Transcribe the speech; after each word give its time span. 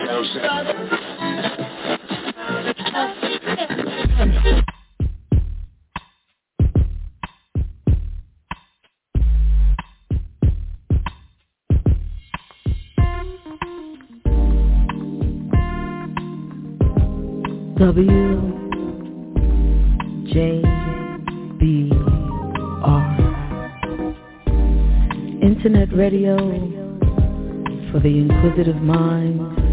W 0.00 0.28
J 20.26 20.62
B 21.58 21.90
R. 22.84 23.18
Internet 25.42 25.92
radio 25.92 26.36
for 27.90 27.98
the 28.00 28.08
inquisitive 28.08 28.76
mind 28.76 29.67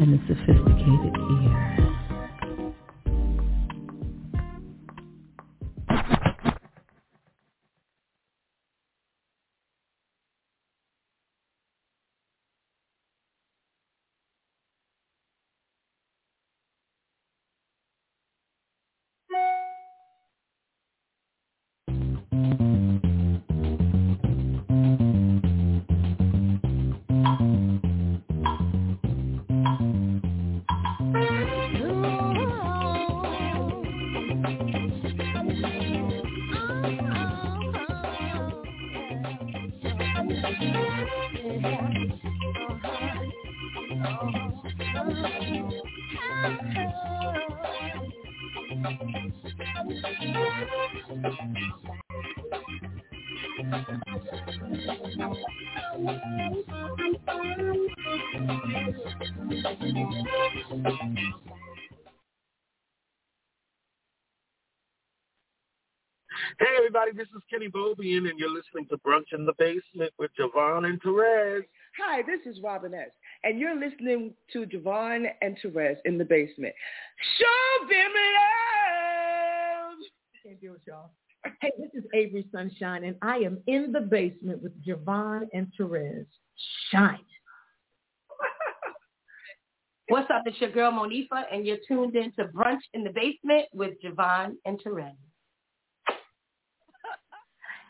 and 0.00 0.14
a 0.14 0.18
sophisticated 0.28 1.14
ear. 1.30 1.65
Kenny 68.06 68.30
and 68.30 68.38
you're 68.38 68.50
listening 68.50 68.86
to 68.90 68.98
Brunch 68.98 69.32
in 69.32 69.44
the 69.44 69.54
Basement 69.58 70.12
with 70.18 70.30
JaVonne 70.38 70.86
and 70.86 71.02
Terez. 71.02 71.64
Hi, 72.00 72.22
this 72.22 72.40
is 72.46 72.62
Robin 72.62 72.94
S. 72.94 73.08
And 73.42 73.58
you're 73.58 73.74
listening 73.74 74.32
to 74.52 74.64
JaVonne 74.66 75.26
and 75.42 75.58
Terez 75.62 75.96
in 76.04 76.16
the 76.18 76.24
basement. 76.24 76.72
Show 77.38 77.86
them 77.88 78.12
love! 78.38 79.98
Can't 80.44 80.60
do 80.60 80.74
it, 80.74 80.82
y'all. 80.86 81.10
Hey, 81.60 81.72
this 81.78 81.90
is 81.94 82.04
Avery 82.14 82.46
Sunshine, 82.52 83.02
and 83.04 83.16
I 83.22 83.38
am 83.38 83.58
in 83.66 83.90
the 83.92 84.00
basement 84.00 84.62
with 84.62 84.72
JaVonne 84.84 85.48
and 85.52 85.72
Terez. 85.78 86.26
Shine. 86.90 87.18
What's 90.08 90.30
up? 90.30 90.42
It's 90.46 90.60
your 90.60 90.70
girl 90.70 90.92
Monifah, 90.92 91.44
and 91.52 91.66
you're 91.66 91.78
tuned 91.88 92.14
in 92.14 92.30
to 92.32 92.44
Brunch 92.46 92.82
in 92.94 93.02
the 93.02 93.10
Basement 93.10 93.66
with 93.72 93.94
JaVonne 94.04 94.54
and 94.64 94.80
Terez. 94.82 95.16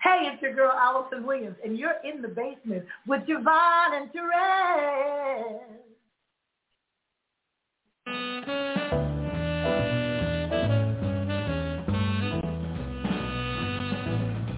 Hey, 0.02 0.30
it's 0.32 0.42
your 0.42 0.54
girl 0.54 0.72
Alyson 0.72 1.24
Williams, 1.24 1.56
and 1.64 1.78
you're 1.78 1.94
in 2.04 2.22
the 2.22 2.28
basement 2.28 2.84
with 3.06 3.22
JaVonne 3.22 3.96
and 3.96 4.10
Terez. 4.12 5.60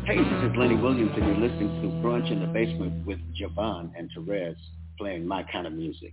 Hey, 0.06 0.16
this 0.16 0.50
is 0.50 0.56
Lenny 0.56 0.76
Williams, 0.76 1.12
and 1.16 1.26
you're 1.26 1.49
listening 1.49 1.82
to 1.82 1.88
Brunch 2.06 2.32
in 2.32 2.41
the 2.41 2.47
Basement 2.47 3.06
with 3.06 3.19
JaVonne 3.41 3.93
and 3.97 4.10
Terez 4.16 4.56
playing 4.99 5.26
my 5.26 5.44
kind 5.44 5.66
of 5.66 5.72
music. 5.72 6.12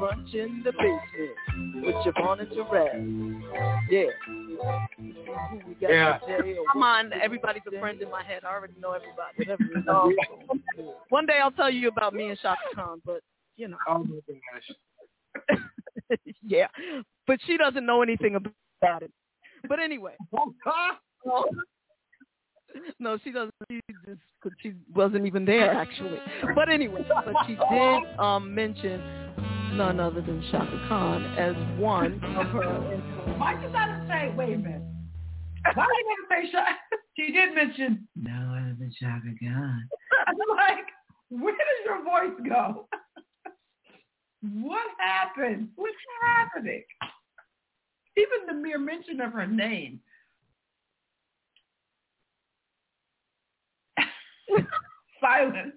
Brunch 0.00 0.34
in 0.34 0.62
the 0.64 0.72
basement 0.72 1.84
with 1.84 1.94
JaVonne 1.96 2.40
and 2.40 2.48
Terez. 2.48 3.90
Yeah. 3.90 4.06
We 5.66 5.76
Yeah. 5.80 6.18
Come 6.72 6.82
on, 6.82 7.12
everybody's 7.12 7.62
a 7.66 7.78
friend 7.78 8.00
in 8.00 8.10
my 8.10 8.22
head. 8.22 8.44
I 8.44 8.54
already 8.54 8.74
know 8.80 8.92
everybody. 8.92 9.50
Um, 9.88 10.16
one 11.10 11.26
day 11.26 11.38
I'll 11.42 11.50
tell 11.50 11.70
you 11.70 11.88
about 11.88 12.14
me 12.14 12.28
and 12.28 12.38
Chaka 12.38 12.60
Khan, 12.74 13.02
but 13.04 13.20
you 13.56 13.68
know. 13.68 13.76
Oh 13.86 14.04
my 14.04 14.20
gosh. 14.28 15.58
yeah, 16.42 16.68
but 17.26 17.38
she 17.46 17.56
doesn't 17.56 17.84
know 17.84 18.00
anything 18.02 18.36
about 18.36 19.02
it. 19.02 19.12
But 19.68 19.80
anyway, 19.80 20.14
no, 22.98 23.18
she 23.22 23.32
doesn't. 23.32 23.54
She 23.70 23.80
just 24.06 24.20
'cause 24.42 24.52
she 24.62 24.72
wasn't 24.94 25.26
even 25.26 25.44
there 25.44 25.70
actually. 25.72 26.18
But 26.54 26.70
anyway, 26.70 27.04
but 27.08 27.34
she 27.46 27.56
did 27.70 28.18
um, 28.18 28.54
mention 28.54 29.02
none 29.72 30.00
other 30.00 30.20
than 30.20 30.42
Chaka 30.50 30.86
Khan 30.88 31.24
as 31.38 31.54
one 31.78 32.14
of 32.36 32.46
her. 32.48 32.62
influences. 32.62 33.38
Why 33.38 33.60
you 33.62 33.68
gotta 33.72 34.04
say, 34.08 34.32
wait 34.36 34.54
a 34.54 34.58
minute. 34.58 34.82
Why 35.74 35.86
did 35.86 36.06
you 36.06 36.26
gotta 36.28 36.42
say 36.46 36.52
Chaka? 36.52 36.74
She 37.16 37.32
did 37.32 37.54
mention, 37.54 38.08
no 38.16 38.32
other 38.32 38.76
than 38.78 38.90
Chaka 38.98 39.28
Khan. 39.42 39.88
I'm 40.26 40.36
like, 40.56 40.86
where 41.28 41.52
does 41.52 41.84
your 41.84 42.02
voice 42.02 42.40
go? 42.48 42.86
what 44.62 44.86
happened? 44.98 45.68
What's 45.76 45.94
happening? 46.24 46.82
Even 48.16 48.46
the 48.46 48.54
mere 48.54 48.78
mention 48.78 49.20
of 49.20 49.32
her 49.32 49.46
name. 49.46 50.00
Silence. 55.20 55.74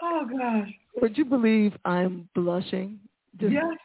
Oh 0.00 0.26
gosh. 0.30 0.68
Would 1.02 1.18
you 1.18 1.24
believe 1.24 1.76
I'm 1.84 2.28
blushing? 2.34 3.00
Just- 3.36 3.52
Yes. 3.52 3.76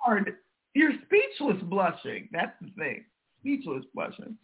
Hard. 0.00 0.38
You're 0.74 0.92
speechless 1.04 1.62
blushing. 1.64 2.28
That's 2.32 2.58
the 2.62 2.70
thing. 2.70 3.04
Speechless 3.40 3.84
blushing. 3.94 4.36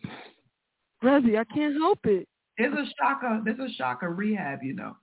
Razzie, 1.03 1.39
I 1.39 1.45
can't 1.45 1.75
help 1.75 2.05
it. 2.05 2.29
There's 2.59 2.75
a 2.75 2.87
shaka 2.99 3.41
there's 3.45 3.59
a 3.59 3.73
shocker 3.75 4.11
rehab, 4.11 4.63
you 4.63 4.75
know. 4.75 4.97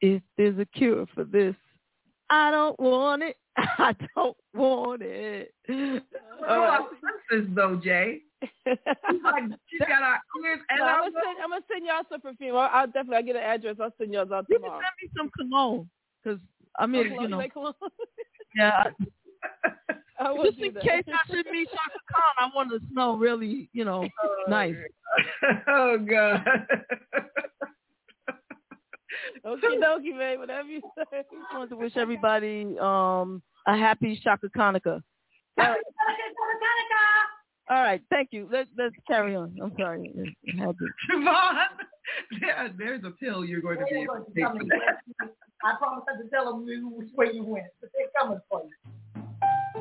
If 0.00 0.22
there's 0.36 0.58
a 0.58 0.64
cure 0.64 1.06
for 1.14 1.22
this, 1.24 1.54
I 2.30 2.50
don't 2.50 2.78
want 2.80 3.22
it. 3.22 3.36
I 3.56 3.94
don't 4.16 4.36
want 4.54 5.02
it. 5.02 5.54
Oh, 5.68 6.00
uh, 6.48 6.78
this 7.30 7.46
though, 7.54 7.76
Jay. 7.82 8.22
She's 8.66 9.22
like, 9.22 9.44
she's 9.68 9.80
got 9.80 10.02
our 10.02 10.20
ears 10.44 10.60
and 10.68 10.78
No, 10.78 10.86
I'm, 10.86 11.00
gonna 11.00 11.12
send, 11.24 11.38
I'm 11.42 11.50
gonna 11.50 11.62
send 11.70 11.86
y'all 11.86 12.02
some 12.10 12.20
perfume. 12.20 12.56
I'll, 12.56 12.70
I'll 12.72 12.86
definitely 12.86 13.16
I'll 13.16 13.22
get 13.22 13.36
an 13.36 13.42
address. 13.42 13.76
I'll 13.80 13.94
send 13.98 14.12
y'all 14.12 14.32
out 14.32 14.46
You 14.48 14.58
can 14.58 14.70
send 14.70 14.82
me 15.02 15.10
some 15.16 15.30
cologne, 15.36 15.88
cause 16.22 16.38
I 16.78 16.86
mean, 16.86 17.08
Cologne, 17.08 17.22
you 17.22 17.28
know, 17.28 17.48
cologne? 17.52 17.74
yeah. 18.56 18.84
I 20.20 20.32
will 20.32 20.44
Just 20.44 20.58
in 20.58 20.74
that. 20.74 20.82
case 20.84 21.04
I 21.08 21.34
should 21.34 21.46
meet 21.50 21.68
Chaka 21.68 21.98
Khan, 22.12 22.34
I 22.38 22.50
want 22.54 22.70
to 22.70 22.80
smell 22.90 23.16
really, 23.16 23.68
you 23.72 23.84
know, 23.84 24.08
nice. 24.48 24.74
oh 25.68 25.98
God. 25.98 26.44
Okay, 29.44 29.66
dokie, 29.82 30.16
babe. 30.16 30.38
Whatever 30.38 30.68
you 30.68 30.80
say. 30.80 31.04
I 31.12 31.22
Just 31.22 31.52
wanted 31.52 31.70
to 31.70 31.76
wish 31.76 31.96
everybody 31.96 32.76
um 32.80 33.42
a 33.66 33.76
happy 33.76 34.18
Shaka 34.22 34.48
Hanukkah. 34.56 35.02
happy 35.58 35.80
Shaka 35.84 36.22
Hanukkah. 36.64 37.33
All 37.70 37.82
right, 37.82 38.02
thank 38.10 38.28
you. 38.32 38.46
Let, 38.52 38.66
let's 38.76 38.94
carry 39.08 39.34
on. 39.34 39.56
I'm 39.62 39.72
sorry. 39.78 40.12
I 40.16 40.56
had 40.60 40.76
to- 40.78 41.12
Siobhan, 41.12 41.64
yeah, 42.42 42.68
there's 42.76 43.02
a 43.04 43.10
pill 43.10 43.44
you're 43.44 43.62
going 43.62 43.78
to 43.78 43.84
be 43.86 44.00
able 44.02 44.16
to 44.24 44.34
take 44.34 44.44
for 44.46 44.64
that. 44.64 45.30
I 45.64 45.76
promise 45.78 46.04
not 46.06 46.22
to 46.22 46.28
tell 46.28 46.44
them 46.52 46.66
which 46.96 47.08
way 47.16 47.28
you 47.32 47.42
went, 47.42 47.66
but 47.80 47.88
they're 47.96 48.08
coming 48.20 48.40
for 48.50 48.64
you. 48.64 49.74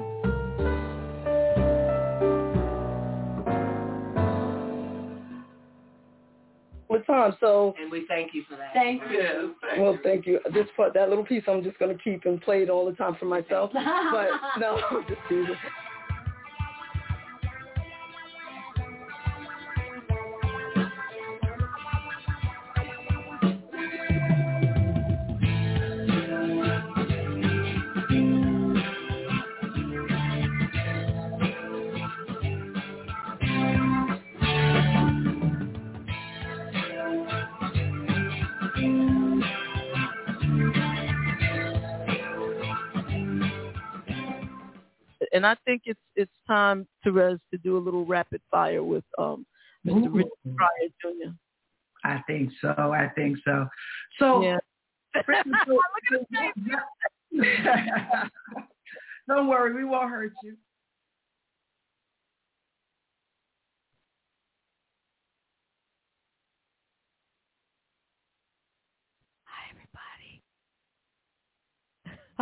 What 6.88 7.08
time? 7.08 7.36
So, 7.40 7.74
And 7.82 7.92
we 7.92 8.06
thank 8.08 8.34
you 8.36 8.44
for 8.48 8.56
that. 8.56 8.72
Thank 8.74 9.02
you. 9.10 9.56
well, 9.80 9.98
thank 10.04 10.28
you. 10.28 10.40
This 10.54 10.68
part, 10.78 10.94
that 10.94 11.10
little 11.10 11.26
piece, 11.26 11.44
I'm 11.48 11.64
just 11.64 11.80
gonna 11.80 11.98
keep 12.04 12.26
and 12.26 12.40
play 12.42 12.62
it 12.62 12.70
all 12.70 12.86
the 12.86 12.96
time 12.96 13.16
for 13.20 13.26
myself. 13.26 13.72
But 14.12 14.30
no, 14.60 14.80
just 15.08 15.20
teasing. 15.28 15.56
And 45.34 45.46
I 45.46 45.56
think 45.66 45.84
it's 45.86 46.00
it's 46.16 46.32
time, 46.48 46.88
Terez, 47.06 47.40
to 47.52 47.58
do 47.58 47.78
a 47.78 47.80
little 47.80 48.06
rapid 48.06 48.42
fire 48.52 48.84
with 48.84 49.04
um 49.18 49.46
Mr. 49.86 50.08
Ooh. 50.08 50.10
Richard 50.10 50.56
Pryor 50.56 50.90
Jr. 51.02 51.32
I 52.06 52.22
think 52.28 52.52
so. 52.62 52.70
I 52.78 53.10
think 53.16 53.38
so. 53.46 53.68
So, 54.20 54.44
Yeah. 54.44 54.58
don't 59.28 59.48
worry, 59.48 59.74
we 59.74 59.86
won't 59.86 60.10
hurt 60.10 60.34
you. 60.44 60.58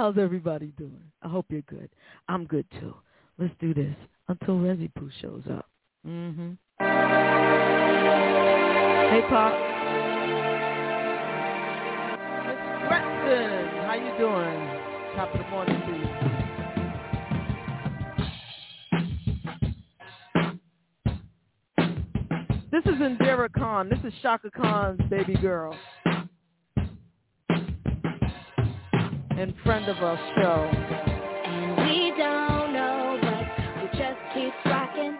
How's 0.01 0.17
everybody 0.17 0.73
doing? 0.79 1.03
I 1.21 1.27
hope 1.27 1.45
you're 1.49 1.61
good. 1.61 1.87
I'm 2.27 2.45
good 2.45 2.65
too. 2.79 2.95
Let's 3.37 3.53
do 3.59 3.71
this 3.71 3.95
until 4.29 4.55
Resi 4.55 4.89
Poo 4.95 5.11
shows 5.21 5.43
up. 5.47 5.69
Mm-hmm. 6.07 6.53
Hey, 9.13 9.21
Pop. 9.29 9.53
Miss 12.47 12.57
Gretchen, 12.87 13.67
how 13.85 13.93
you 13.93 14.11
doing? 14.17 14.59
Top 15.15 15.29
of 15.35 15.39
the 15.39 15.47
morning 15.51 15.79
to 15.85 15.91
you. 15.93 16.09
This 22.71 22.85
is 22.91 22.99
Indira 22.99 23.53
Khan. 23.53 23.87
This 23.87 23.99
is 24.03 24.13
Chaka 24.23 24.49
Khan's 24.49 24.99
baby 25.11 25.35
girl. 25.35 25.77
And 29.41 29.55
front 29.63 29.89
of 29.89 29.97
our 29.97 30.17
show. 30.35 30.69
And 31.45 31.75
we 31.77 32.13
don't 32.15 32.73
know, 32.73 33.17
but 33.23 33.81
we 33.81 33.97
just 33.97 34.19
keep 34.35 34.53
rocking. 34.65 35.17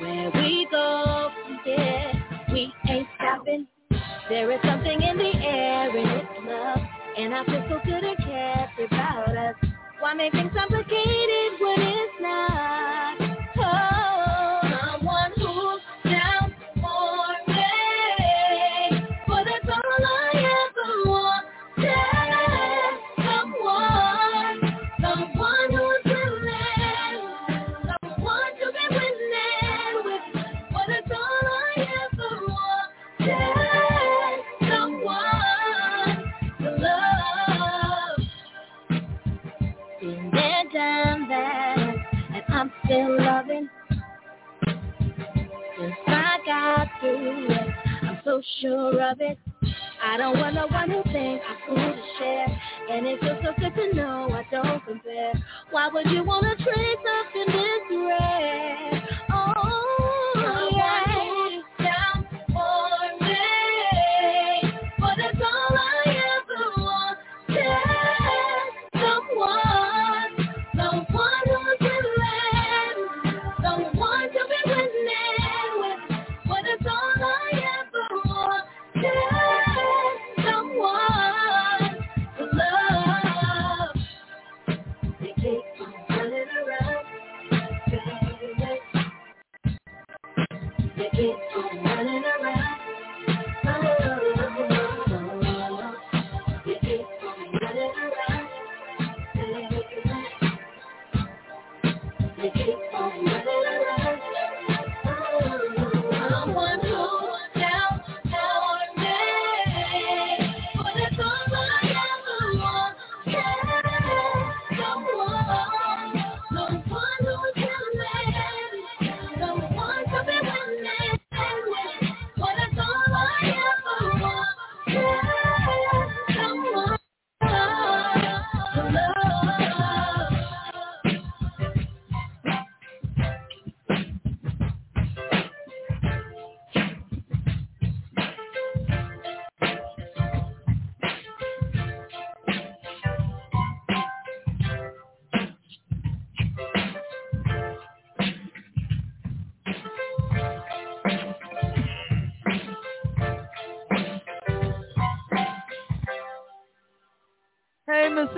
Where 0.00 0.30
we 0.34 0.66
go 0.70 1.30
from 1.42 1.58
here, 1.66 2.24
we 2.50 2.72
ain't 2.88 3.06
stopping. 3.16 3.66
There 4.30 4.50
is 4.52 4.60
something 4.64 5.02
in 5.02 5.18
the 5.18 5.34
air 5.36 5.94
and 5.94 6.22
it's 6.22 6.48
love. 6.48 6.78
And 7.18 7.34
I 7.34 7.44
feel 7.44 7.66
so 7.68 7.80
good 7.84 8.02
and 8.02 8.16
cares 8.16 8.70
about 8.86 9.36
us. 9.36 9.54
Why 10.00 10.14
make 10.14 10.32
things 10.32 10.50
complicated 10.56 11.60
when 11.60 11.78
it's 11.78 12.22
not? 12.22 13.13
Still 42.94 43.16
loving. 43.24 43.68
Since 44.66 45.94
I 46.06 46.38
got 46.46 46.88
through 47.00 47.46
it, 47.48 47.68
I'm 48.02 48.20
so 48.24 48.40
sure 48.60 49.10
of 49.10 49.20
it. 49.20 49.38
I 50.02 50.16
don't 50.16 50.38
want 50.38 50.54
no 50.54 50.66
one 50.68 50.90
who 50.90 51.02
thinks 51.12 51.44
I'm 51.48 51.56
cool 51.66 51.76
to 51.76 52.02
share. 52.18 52.46
And 52.90 53.06
it 53.06 53.20
feels 53.20 53.38
so 53.42 53.52
good 53.58 53.74
to 53.74 53.96
know 53.96 54.28
I 54.30 54.46
don't 54.50 54.84
compare. 54.84 55.32
Why 55.70 55.88
would 55.88 56.06
you 56.10 56.22
want 56.22 56.44
to 56.44 56.64
trade 56.64 56.98
something 57.04 57.46
this 57.52 57.98
rare? 57.98 58.93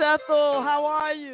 Ethel. 0.07 0.61
How 0.61 0.85
are 0.85 1.13
you? 1.13 1.26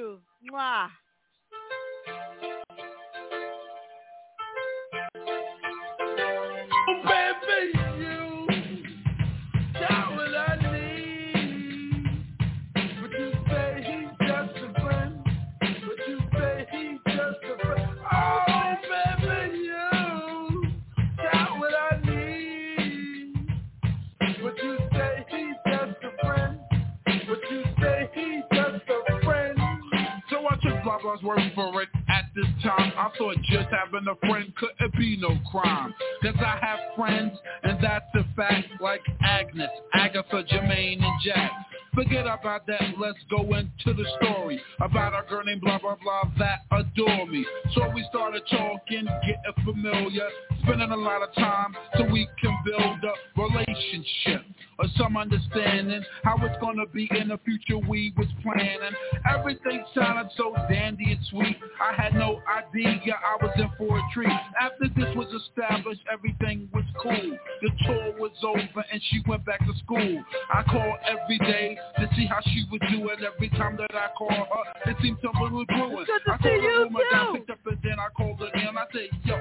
We 48.34 48.40
started 48.48 48.58
talking, 48.58 49.06
getting 49.28 49.64
familiar, 49.64 50.28
spending 50.64 50.90
a 50.90 50.96
lot 50.96 51.22
of 51.22 51.34
time 51.36 51.76
so 51.98 52.06
we 52.12 52.28
can 52.42 52.58
build 52.66 53.04
a 53.04 53.42
relationship 53.42 54.42
or 54.80 54.86
some 54.98 55.18
understanding 55.18 56.02
how 56.24 56.38
it's 56.42 56.58
gonna 56.60 56.88
be 56.88 57.08
in 57.12 57.28
the 57.28 57.38
future 57.46 57.78
we 57.78 58.12
was 58.18 58.28
planning. 58.42 58.94
Everything 59.30 59.84
sounded 59.94 60.32
so 60.36 60.56
dandy 60.68 61.12
and 61.12 61.20
sweet. 61.30 61.58
I 61.80 61.94
had 62.02 62.16
no 62.16 62.42
idea 62.48 63.14
I 63.14 63.44
was 63.44 63.54
in 63.58 63.70
for 63.78 64.00
a 64.00 64.02
treat. 64.14 64.32
After 64.60 64.88
this 64.96 65.16
was 65.16 65.28
established, 65.42 66.02
everything 66.12 66.70
was 66.74 66.86
cool. 67.02 67.38
The 67.62 67.70
tour 67.86 68.14
was 68.20 68.32
over 68.44 68.84
and 68.92 69.02
she 69.12 69.22
went 69.28 69.46
back 69.46 69.60
to 69.60 69.74
school. 69.84 70.24
I 70.52 70.64
called 70.64 70.98
every 71.06 71.38
day 71.40 71.78
to 72.00 72.10
see 72.16 72.26
how 72.26 72.40
she 72.42 72.66
was 72.72 72.82
doing. 72.92 73.18
Every 73.24 73.50
time 73.50 73.78
that 73.78 73.94
I 73.94 74.10
called 74.18 74.32
her, 74.32 74.90
it 74.92 74.98
seemed 75.04 75.18
something 75.22 75.54
was 75.54 75.66
brewing. 75.68 76.06
Good 76.06 76.22
to 76.26 76.34
I 76.34 76.38
see 76.42 76.50
you 76.50 76.90
too. 76.90 77.34
picked 77.34 77.50
up 77.50 77.60
and 77.63 77.63
then 77.63 77.63
I 78.04 78.10
called 78.10 78.40
her 78.40 78.48
again. 78.48 78.78
I 78.78 78.86
said, 78.92 79.10
yo, 79.24 79.36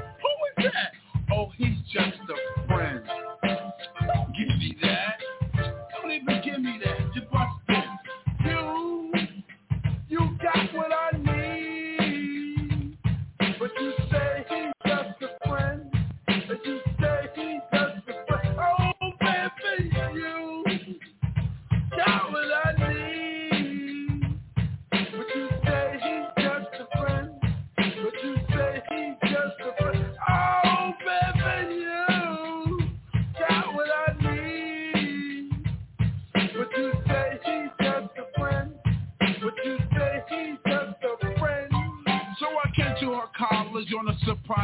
on 43.98 44.08
a 44.08 44.18
surprise 44.20 44.61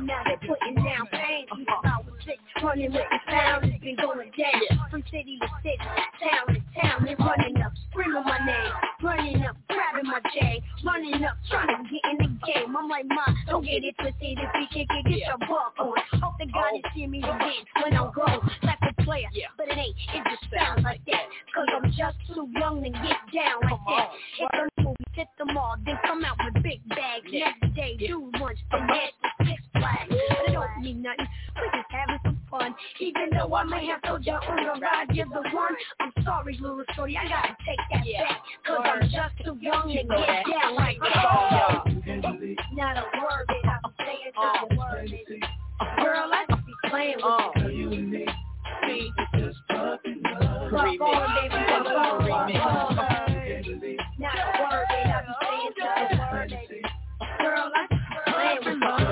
Now 0.00 0.22
they're 0.24 0.40
putting 0.48 0.74
down 0.76 1.06
pain. 1.12 1.46
Was 1.52 2.04
six, 2.24 2.38
running 2.62 2.92
with 2.92 3.04
the 3.10 3.18
sound, 3.30 3.64
it's 3.66 3.82
been 3.84 3.96
going 3.96 4.30
down. 4.32 4.88
From 4.90 5.02
city 5.10 5.38
to 5.40 5.48
city, 5.62 5.76
town 6.22 6.54
to 6.54 6.60
town, 6.80 7.04
they're 7.04 7.16
running 7.16 7.60
up, 7.62 7.72
screaming 7.90 8.24
my 8.24 8.38
name, 8.44 8.72
running 9.02 9.42
up, 9.44 9.56
grabbing 9.68 10.08
my 10.08 10.20
J, 10.32 10.62
running 10.84 11.24
up, 11.24 11.36
trying 11.50 11.68
to 11.68 11.90
get 11.90 12.02
in 12.10 12.16
the 12.18 12.30
game. 12.46 12.76
I'm 12.76 12.88
like, 12.88 13.04
Ma, 13.06 13.26
don't 13.46 13.64
get 13.64 13.84
it 13.84 13.94
twisted. 14.00 14.38
If 14.38 14.50
you 14.54 14.66
kick 14.72 14.88
it, 14.90 15.04
get 15.04 15.28
your 15.28 15.38
buck 15.38 15.74
on. 15.78 15.94
Hope 16.20 16.34
the 16.38 16.46
God 16.46 16.72
is 16.76 16.84
see 16.94 17.06
me 17.06 17.18
again 17.18 17.62
when 17.82 17.94
I'm 17.94 18.10
grown, 18.12 18.40
like 18.62 18.78
a 18.82 19.02
player. 19.02 19.28
But 19.56 19.68
it 19.68 19.78
ain't, 19.78 19.96
it 20.14 20.22
just 20.24 20.46
sounds 20.52 20.82
like 20.84 21.04
that. 21.06 21.26
Cause 21.54 21.68
I'm 21.76 21.90
just 21.92 22.16
too 22.32 22.48
young 22.58 22.82
to 22.82 22.90
get 22.90 23.20
down 23.32 23.60
like 23.68 23.80
that. 23.86 24.08
Hit 24.38 24.48
the 24.76 24.82
movie, 24.82 25.04
hit 25.12 25.28
them 25.38 25.56
all, 25.56 25.76
then 25.84 25.98
come 26.06 26.24
out 26.24 26.36
with 26.44 26.62
big 26.62 26.80
bags. 26.88 27.28
Next 27.30 27.74
day, 27.76 27.96
do 27.98 28.30
lunch, 28.40 28.58
from 28.70 28.88
head 28.88 29.10
fun. 32.62 32.74
Even 33.00 33.30
though 33.32 33.54
I 33.54 33.64
may 33.64 33.86
have 33.86 34.02
told 34.02 34.24
you 34.24 34.32
on 34.32 34.56
the 34.56 34.80
ride, 34.80 35.06
you're 35.12 35.26
the 35.26 35.42
one. 35.54 35.74
I'm 36.00 36.12
sorry, 36.24 36.58
little 36.60 36.84
shorty, 36.94 37.16
I 37.16 37.28
gotta 37.28 37.56
take 37.66 37.78
that 37.90 38.04
back. 38.26 38.40
Cause 38.66 38.80
I'm 38.84 39.02
just 39.02 39.44
too 39.44 39.58
young 39.60 39.88
to 39.88 39.94
get 39.94 40.06
down 40.06 40.74
like 40.74 40.98
that. 41.00 41.84
Not 42.74 42.96
a 42.96 43.04
word 43.20 43.46
that 43.48 43.80
I'm 43.84 43.92
saying, 43.98 44.32
not 44.36 44.70
a 44.70 44.76
word. 44.76 45.10
Girl, 45.98 46.30
I 46.32 46.44
just 46.48 46.66
be 46.66 46.72
playing 46.88 47.16
with 47.16 47.72
you. 47.72 48.26
Fuck 50.70 51.00
on, 51.00 51.24
baby, 51.34 51.58
fuck 51.68 51.86
on. 51.86 52.26
Not 54.18 54.34
a 54.34 54.62
word 54.62 54.86
that 54.88 55.06
I 55.06 55.22
be 55.22 55.32
saying, 55.42 55.72
not 55.78 55.98
a 55.98 56.18
word. 56.32 56.50
Girl, 57.40 57.70
I 57.74 57.86
just 57.90 58.02
playing 58.26 58.62
with 58.64 59.08
you. 59.08 59.11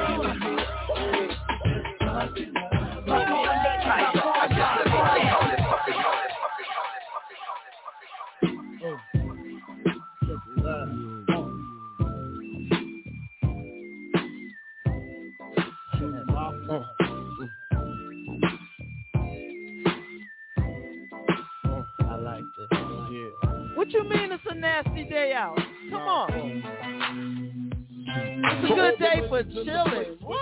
What 23.91 24.05
you 24.05 24.09
mean 24.09 24.31
it's 24.31 24.45
a 24.49 24.55
nasty 24.55 25.03
day 25.03 25.33
out? 25.33 25.59
Come 25.91 26.03
on. 26.03 27.73
It's 28.07 28.71
a 28.71 28.75
good 28.77 28.99
day 29.01 29.29
for 29.29 29.43
chilling. 29.43 30.17
What? 30.21 30.39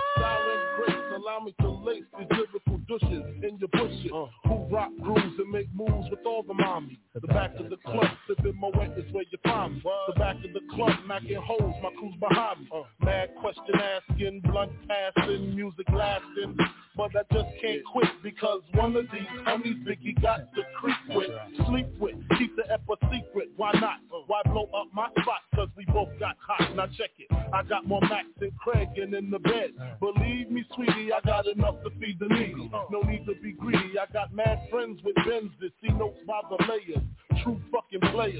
allow 1.15 1.39
me 1.39 1.55
to 1.59 1.69
lace 1.69 2.03
these 2.19 2.27
lyrical 2.29 2.77
douches 2.87 3.23
in 3.41 3.57
your 3.57 3.69
bushes. 3.69 4.11
Uh. 4.13 4.27
Who 4.47 4.67
rock 4.71 4.91
grooves 5.01 5.39
and 5.39 5.49
make 5.49 5.67
moves 5.73 6.11
with 6.11 6.19
all 6.27 6.43
the 6.43 6.53
mommies. 6.53 6.99
The 7.21 7.27
back 7.27 7.51
of 7.59 7.69
the 7.69 7.77
club, 7.77 8.07
sipping 8.27 8.59
my 8.59 8.69
wet 8.75 8.97
is 8.97 9.11
where 9.11 9.25
you 9.29 9.37
find 9.43 9.75
me. 9.75 9.81
The 10.07 10.13
back 10.13 10.35
of 10.37 10.53
the 10.53 10.61
club, 10.73 10.93
knocking 11.07 11.35
holes, 11.35 11.75
my 11.83 11.89
crew's 11.99 12.15
behind 12.19 12.61
me. 12.61 12.69
Mad 13.01 13.29
question 13.41 13.75
asking, 13.75 14.41
blunt 14.41 14.71
passing, 14.87 15.55
music 15.55 15.87
lasting. 15.91 16.57
But 16.95 17.15
I 17.15 17.21
just 17.33 17.47
can't 17.61 17.83
quit 17.85 18.09
because 18.23 18.61
one 18.73 18.95
of 18.95 19.05
these 19.13 19.27
homies 19.47 19.85
Biggie 19.87 20.21
got 20.21 20.53
to 20.53 20.63
creep 20.75 20.97
with, 21.15 21.29
sleep 21.67 21.87
with, 21.97 22.15
keep 22.37 22.55
the 22.57 22.69
ep 22.71 22.81
a 22.89 22.95
secret. 23.05 23.49
Why 23.55 23.71
not? 23.79 23.99
Why 24.27 24.41
blow 24.45 24.69
up 24.75 24.87
my 24.93 25.07
spot? 25.21 25.41
Cause 25.55 25.69
we 25.77 25.85
both 25.85 26.09
got 26.19 26.35
hot. 26.45 26.75
Now 26.75 26.87
check 26.87 27.11
it. 27.17 27.27
I 27.53 27.63
got 27.63 27.87
more 27.87 28.01
Max 28.01 28.27
than 28.39 28.51
Craig 28.61 28.89
and 28.97 29.13
in 29.13 29.29
the 29.29 29.39
bed. 29.39 29.71
Believe 30.01 30.51
me, 30.51 30.65
sweetie, 30.75 31.13
I 31.13 31.21
got 31.25 31.47
enough 31.47 31.75
to 31.83 31.89
feed 32.01 32.19
the 32.19 32.27
needy. 32.27 32.69
No 32.91 33.01
need 33.01 33.25
to 33.27 33.35
be 33.41 33.53
greedy. 33.53 33.97
I 33.97 34.11
got 34.11 34.33
mad 34.33 34.67
friends 34.69 34.99
with 35.03 35.15
Benz 35.15 35.51
that 35.61 35.71
see 35.81 35.93
notes 35.93 36.19
by 36.27 36.41
the 36.49 36.63
layers. 36.67 37.03
True 37.43 37.59
fucking 37.71 38.01
player. 38.11 38.39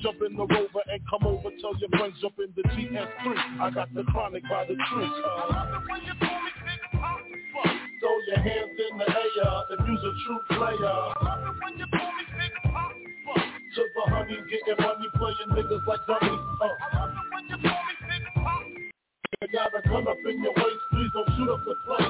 Jump 0.00 0.18
in 0.26 0.36
the 0.36 0.46
rover 0.46 0.82
and 0.88 1.00
come 1.08 1.26
over. 1.26 1.50
Tell 1.60 1.76
your 1.78 1.88
friends 1.98 2.14
jump 2.20 2.34
in 2.38 2.52
the 2.56 2.62
GS3. 2.68 3.60
I 3.60 3.70
got 3.70 3.92
the 3.94 4.02
chronic 4.04 4.42
by 4.50 4.64
the 4.66 4.74
tree. 4.74 5.10
Throw 8.00 8.16
your 8.28 8.38
hands 8.38 8.78
in 8.90 8.98
the 8.98 9.08
air 9.08 9.62
if 9.70 9.80
you's 9.86 10.04
a 10.04 10.12
true 10.26 10.40
player. 10.58 10.96
To 13.74 13.82
the 13.94 14.10
honey, 14.12 14.36
getting 14.50 14.84
money, 14.84 15.08
playing 15.16 15.50
niggas 15.50 15.86
like 15.86 16.00
dummies. 16.06 16.40
Uh. 16.60 16.68
You 19.42 19.48
gotta 19.52 19.82
come 19.82 20.06
up 20.08 20.16
in 20.28 20.42
your 20.42 20.52
waist, 20.54 20.84
please 20.92 21.10
don't 21.12 21.28
shoot 21.36 21.50
up 21.50 21.60
the 21.64 21.74
place. 21.86 22.06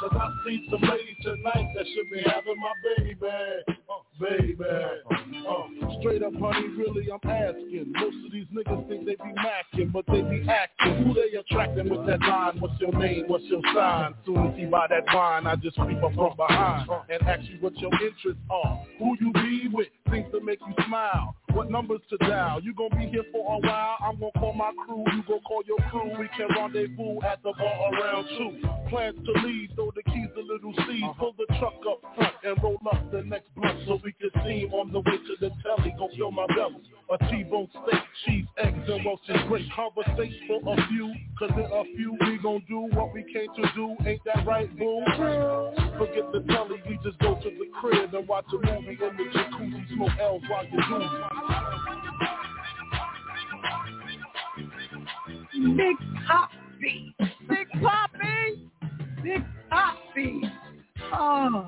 Cause 0.00 0.12
I 0.12 0.30
see 0.46 0.66
some 0.70 0.82
ladies 0.82 1.16
tonight 1.22 1.68
that 1.74 1.86
should 1.94 2.10
be 2.12 2.22
having 2.24 2.58
my 2.60 2.72
baby. 2.96 3.16
Uh, 3.22 4.05
baby. 4.20 4.56
Uh, 4.64 5.98
straight 6.00 6.22
up, 6.22 6.32
honey, 6.34 6.68
really, 6.76 7.08
I'm 7.10 7.30
asking. 7.30 7.92
Most 7.92 8.16
of 8.24 8.32
these 8.32 8.46
niggas 8.54 8.88
think 8.88 9.06
they 9.06 9.14
be 9.14 9.32
macking, 9.36 9.92
but 9.92 10.04
they 10.08 10.22
be 10.22 10.46
acting. 10.48 11.04
Who 11.04 11.14
they 11.14 11.36
attracting 11.38 11.88
with 11.88 12.06
that 12.06 12.20
line? 12.20 12.60
What's 12.60 12.80
your 12.80 12.92
name? 12.98 13.24
What's 13.26 13.44
your 13.44 13.60
sign? 13.74 14.14
Soon 14.24 14.46
as 14.48 14.56
he 14.58 14.64
buy 14.66 14.86
that 14.90 15.04
wine, 15.14 15.46
I 15.46 15.56
just 15.56 15.76
creep 15.76 16.02
up 16.02 16.14
from 16.14 16.36
behind 16.36 16.88
and 17.08 17.22
ask 17.22 17.48
you 17.48 17.58
what 17.60 17.76
your 17.78 17.92
interests 17.92 18.42
are. 18.50 18.84
Who 18.98 19.16
you 19.20 19.32
be 19.32 19.68
with? 19.72 19.88
Things 20.10 20.26
to 20.32 20.40
make 20.40 20.60
you 20.60 20.74
smile. 20.86 21.34
What 21.52 21.70
numbers 21.70 22.00
to 22.10 22.18
dial? 22.18 22.60
You 22.62 22.74
gon' 22.74 22.90
be 22.98 23.06
here 23.06 23.24
for 23.32 23.56
a 23.56 23.58
while. 23.58 23.96
I'm 24.04 24.20
gon' 24.20 24.30
call 24.38 24.52
my 24.52 24.72
crew. 24.84 25.04
You 25.16 25.22
gon' 25.26 25.40
call 25.40 25.62
your 25.66 25.78
crew. 25.90 26.12
We 26.18 26.28
can 26.36 26.48
rendezvous 26.54 27.22
at 27.22 27.42
the 27.42 27.52
bar 27.58 27.92
around 27.94 28.28
two. 28.36 28.68
Plans 28.90 29.16
to 29.24 29.32
leave. 29.46 29.70
Throw 29.74 29.90
the 29.96 30.02
keys 30.02 30.28
to 30.36 30.42
little 30.42 30.74
C. 30.86 31.00
Uh-huh. 31.02 31.12
Pull 31.18 31.34
the 31.38 31.46
truck 31.58 31.74
up 31.88 32.00
front 32.14 32.34
and 32.44 32.62
roll 32.62 32.78
up 32.92 33.10
the 33.10 33.22
next 33.22 33.48
blunt 33.56 33.78
so 33.86 33.98
we 34.04 34.12
can 34.12 34.30
see 34.44 34.68
on 34.70 34.92
the 34.92 35.00
way 35.00 35.16
to 35.16 35.34
the 35.40 35.50
telly. 35.64 35.94
Gon' 35.98 36.10
fill 36.16 36.30
my 36.30 36.46
belly. 36.48 36.82
A 37.08 37.18
T-bone 37.30 37.68
steak, 37.70 38.02
cheese, 38.26 38.46
eggs, 38.58 38.88
and 38.88 39.04
Welch's 39.04 39.48
great. 39.48 39.64
Conversation 39.72 40.60
for 40.62 40.74
a 40.74 40.88
few. 40.88 41.14
Cause 41.38 41.50
in 41.56 41.64
a 41.64 41.84
few 41.96 42.16
we 42.20 42.38
gon' 42.38 42.62
do 42.68 42.88
what 42.96 43.14
we 43.14 43.22
came 43.32 43.48
to 43.56 43.64
do. 43.74 43.96
Ain't 44.06 44.20
that 44.26 44.46
right, 44.46 44.68
boo? 44.76 45.02
Forget 45.96 46.32
the 46.32 46.44
telly. 46.52 46.82
We 46.88 46.98
just 47.02 47.18
go 47.20 47.34
to 47.34 47.50
the 47.50 47.66
crib 47.80 48.12
and 48.12 48.28
watch 48.28 48.46
a 48.52 48.56
movie 48.56 48.98
in 49.00 49.16
the 49.16 49.24
jacuzzi. 49.32 49.95
Smoke 49.96 50.10
L's 50.20 50.42
while 50.48 50.64
you 50.66 50.72
do. 55.56 55.66
Big 55.74 55.96
Poppy. 56.26 57.14
Big 57.48 57.68
Poppy. 57.82 58.70
Big 59.22 59.42
Poppy. 59.70 60.42
Oh. 61.14 61.66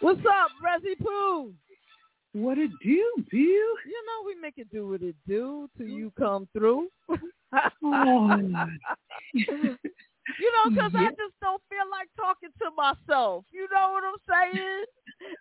What's 0.00 0.20
up, 0.20 0.50
Rezzy 0.64 0.98
Poo? 0.98 1.52
What 2.34 2.58
it 2.58 2.70
do, 2.82 3.12
Bill? 3.30 3.40
You 3.40 4.02
know 4.06 4.22
we 4.26 4.34
make 4.40 4.58
it 4.58 4.68
do 4.72 4.88
what 4.88 5.02
it 5.02 5.14
do 5.26 5.68
till 5.78 5.86
you 5.86 6.12
come 6.18 6.48
through. 6.52 6.88
Oh. 7.84 8.36
you 9.34 9.78
know, 10.52 10.70
because 10.70 10.92
I 10.96 11.10
just 11.10 11.38
don't 11.40 11.62
feel 11.68 11.88
like 11.88 12.08
talking 12.16 12.48
to 12.58 12.70
myself. 12.76 13.44
You 13.52 13.68
know 13.72 13.92
what 13.92 14.02
I'm 14.02 14.16
saying? 14.28 14.84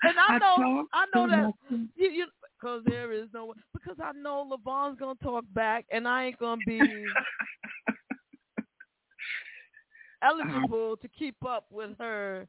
And 0.04 0.20
I 0.20 0.36
I 0.36 0.38
know, 0.38 0.58
talk 0.58 0.88
I 0.94 1.06
know 1.16 1.28
that 1.28 1.52
you, 1.96 2.12
you, 2.12 2.28
because 2.62 2.84
there 2.86 3.12
is 3.12 3.28
no, 3.34 3.56
because 3.74 3.98
I 4.00 4.12
know 4.12 4.46
Levon's 4.48 5.00
gonna 5.00 5.16
talk 5.24 5.44
back, 5.56 5.86
and 5.92 6.08
I 6.08 6.26
ain't 6.26 6.38
gonna 6.38 6.62
be 6.68 6.80
eligible 10.22 10.98
to 10.98 11.08
keep 11.08 11.44
up 11.44 11.66
with 11.72 11.98
her 11.98 12.48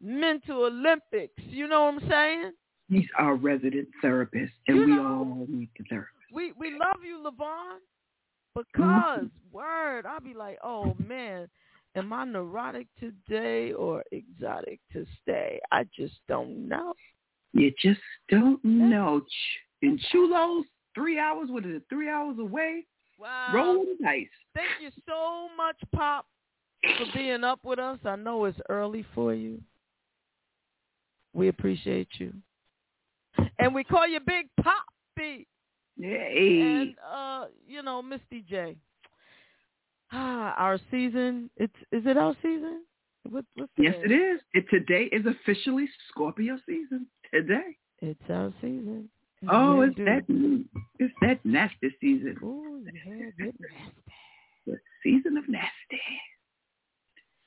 mental 0.00 0.64
Olympics. 0.64 1.42
You 1.50 1.68
know 1.68 1.84
what 1.84 2.02
I'm 2.02 2.08
saying? 2.08 2.52
He's 2.94 3.08
our 3.18 3.34
resident 3.34 3.88
therapist, 4.00 4.52
and 4.68 4.76
You 4.78 4.84
we 4.86 4.92
know- 4.92 5.06
all 5.06 5.46
need 5.48 5.68
the 5.78 5.84
therapist. 5.84 6.10
We 6.32 6.52
we 6.52 6.70
love 6.72 7.04
you, 7.04 7.18
Levon, 7.18 7.78
mm-hmm. 8.56 8.60
because 8.60 9.26
word, 9.52 10.06
I'll 10.06 10.20
be 10.20 10.34
like, 10.34 10.58
oh 10.62 10.96
man, 11.06 11.48
am 11.96 12.12
I 12.12 12.24
neurotic 12.24 12.88
today 12.98 13.72
or 13.72 14.02
exotic 14.12 14.80
to 14.92 15.06
stay? 15.22 15.60
I 15.70 15.84
just 15.96 16.14
don't 16.28 16.68
know. 16.68 16.94
You 17.52 17.72
just 17.80 18.00
don't 18.28 18.62
know. 18.64 19.22
In 19.82 19.98
Chulos, 20.12 20.64
three 20.94 21.18
hours, 21.20 21.50
what 21.50 21.64
is 21.64 21.76
it, 21.76 21.82
three 21.88 22.08
hours 22.08 22.38
away? 22.38 22.84
Wow. 23.18 23.50
Roll 23.54 23.84
the 23.84 23.96
dice. 24.04 24.26
Thank 24.54 24.68
you 24.80 24.90
so 25.08 25.48
much, 25.56 25.76
Pop, 25.94 26.26
for 26.82 27.06
being 27.14 27.44
up 27.44 27.60
with 27.64 27.78
us. 27.78 27.98
I 28.04 28.16
know 28.16 28.44
it's 28.46 28.58
early 28.68 29.04
for 29.14 29.32
you. 29.34 29.60
We 31.32 31.46
appreciate 31.48 32.08
you. 32.18 32.32
And 33.58 33.74
we 33.74 33.84
call 33.84 34.06
you 34.06 34.20
Big 34.20 34.46
Poppy. 34.62 35.46
Yay. 35.96 36.60
And 36.60 36.94
uh, 37.12 37.46
you 37.66 37.82
know, 37.82 38.02
Misty 38.02 38.44
J. 38.48 38.76
Ah, 40.12 40.54
our 40.56 40.78
season. 40.90 41.50
It's 41.56 41.74
is 41.92 42.02
it 42.06 42.16
our 42.16 42.34
season? 42.42 42.82
What, 43.28 43.44
what's 43.54 43.72
Yes, 43.78 43.94
it 44.04 44.12
is. 44.12 44.40
It, 44.52 44.66
today 44.70 45.04
is 45.12 45.24
officially 45.26 45.88
Scorpio 46.10 46.58
season. 46.66 47.06
Today. 47.32 47.76
It's 48.00 48.20
our 48.28 48.52
season. 48.60 49.08
And 49.40 49.50
Oh, 49.50 49.80
it's 49.82 49.94
do- 49.96 50.04
that 50.04 50.22
it's 50.98 51.14
that 51.22 51.40
nasty 51.44 51.94
season. 52.00 52.36
Ooh, 52.42 52.84
yeah, 52.84 53.30
nasty. 53.38 53.54
The 54.66 54.76
season 55.02 55.36
of 55.36 55.48
nasty. 55.48 56.00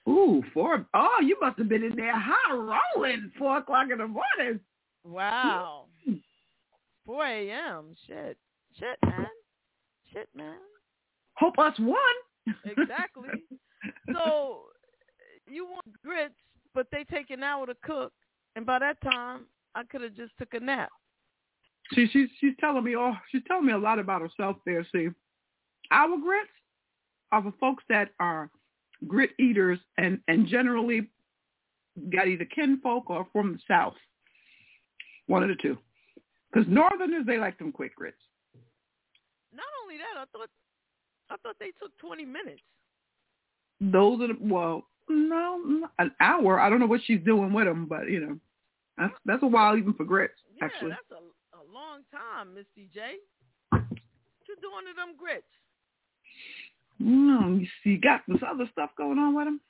Ooh, 0.07 0.41
four. 0.53 0.85
Oh, 0.93 1.17
you 1.21 1.37
must 1.41 1.57
have 1.57 1.67
been 1.69 1.83
in 1.83 1.95
there 1.95 2.17
high 2.17 2.53
rolling 2.53 3.31
four 3.37 3.57
o'clock 3.57 3.87
in 3.91 3.97
the 3.97 4.07
morning. 4.07 4.59
Wow. 5.07 5.85
4 7.05 7.25
a.m. 7.25 7.95
Shit. 8.05 8.37
Shit, 8.77 8.97
man. 9.05 9.27
Shit, 10.13 10.29
man. 10.35 10.57
Hope 11.35 11.57
us 11.59 11.73
won. 11.79 11.97
Exactly. 12.65 13.29
so 14.13 14.61
you 15.49 15.65
want 15.65 15.85
grits, 16.03 16.35
but 16.73 16.87
they 16.91 17.03
take 17.03 17.29
an 17.29 17.43
hour 17.43 17.65
to 17.65 17.75
cook, 17.83 18.13
and 18.55 18.65
by 18.65 18.79
that 18.79 19.01
time 19.01 19.45
I 19.75 19.83
could 19.83 20.01
have 20.01 20.15
just 20.15 20.31
took 20.37 20.53
a 20.53 20.59
nap. 20.59 20.89
She 21.93 22.07
she's 22.11 22.27
she's 22.39 22.53
telling 22.59 22.83
me 22.83 22.95
oh 22.95 23.13
she's 23.31 23.43
telling 23.47 23.65
me 23.65 23.73
a 23.73 23.77
lot 23.77 23.99
about 23.99 24.21
herself 24.21 24.57
there. 24.65 24.85
See, 24.93 25.07
our 25.91 26.17
grits 26.17 26.49
are 27.31 27.43
for 27.43 27.53
folks 27.59 27.83
that 27.89 28.09
are 28.19 28.49
grit 29.07 29.31
eaters 29.39 29.79
and 29.97 30.19
and 30.27 30.47
generally 30.47 31.09
got 32.13 32.27
either 32.27 32.45
kinfolk 32.45 33.09
or 33.09 33.27
from 33.31 33.53
the 33.53 33.59
south. 33.67 33.95
One 35.27 35.43
of 35.43 35.49
the 35.49 35.55
two. 35.55 35.77
Because 36.51 36.67
northerners 36.67 37.25
they 37.25 37.37
like 37.37 37.57
them 37.57 37.71
quick 37.71 37.95
grits. 37.95 38.17
Not 39.53 39.65
only 39.83 39.97
that, 39.97 40.19
I 40.19 40.25
thought 40.31 40.49
I 41.29 41.35
thought 41.43 41.55
they 41.59 41.71
took 41.79 41.97
20 41.99 42.25
minutes. 42.25 42.61
Those 43.79 44.21
are 44.21 44.27
the, 44.27 44.37
well 44.41 44.87
no 45.09 45.59
no, 45.65 45.87
an 45.99 46.11
hour. 46.19 46.59
I 46.59 46.69
don't 46.69 46.79
know 46.79 46.87
what 46.87 47.01
she's 47.05 47.21
doing 47.23 47.53
with 47.53 47.65
them, 47.65 47.85
but 47.85 48.09
you 48.09 48.19
know 48.19 48.37
that's 48.97 49.13
that's 49.25 49.43
a 49.43 49.47
while 49.47 49.77
even 49.77 49.93
for 49.93 50.05
grits 50.05 50.33
Yeah, 50.57 50.65
actually. 50.65 50.91
that's 50.91 51.11
a, 51.11 51.57
a 51.57 51.63
long 51.71 52.01
time, 52.11 52.53
Misty 52.53 52.89
J. 52.93 53.17
What 53.69 53.83
you 54.47 54.55
doing 54.61 54.85
to 54.87 54.93
them 54.95 55.15
grits? 55.17 55.45
Mm, 57.01 57.61
you 57.61 57.67
see, 57.83 57.97
got 57.97 58.21
this 58.27 58.41
other 58.47 58.67
stuff 58.71 58.89
going 58.97 59.19
on 59.19 59.35
with 59.35 59.45
them. 59.45 59.61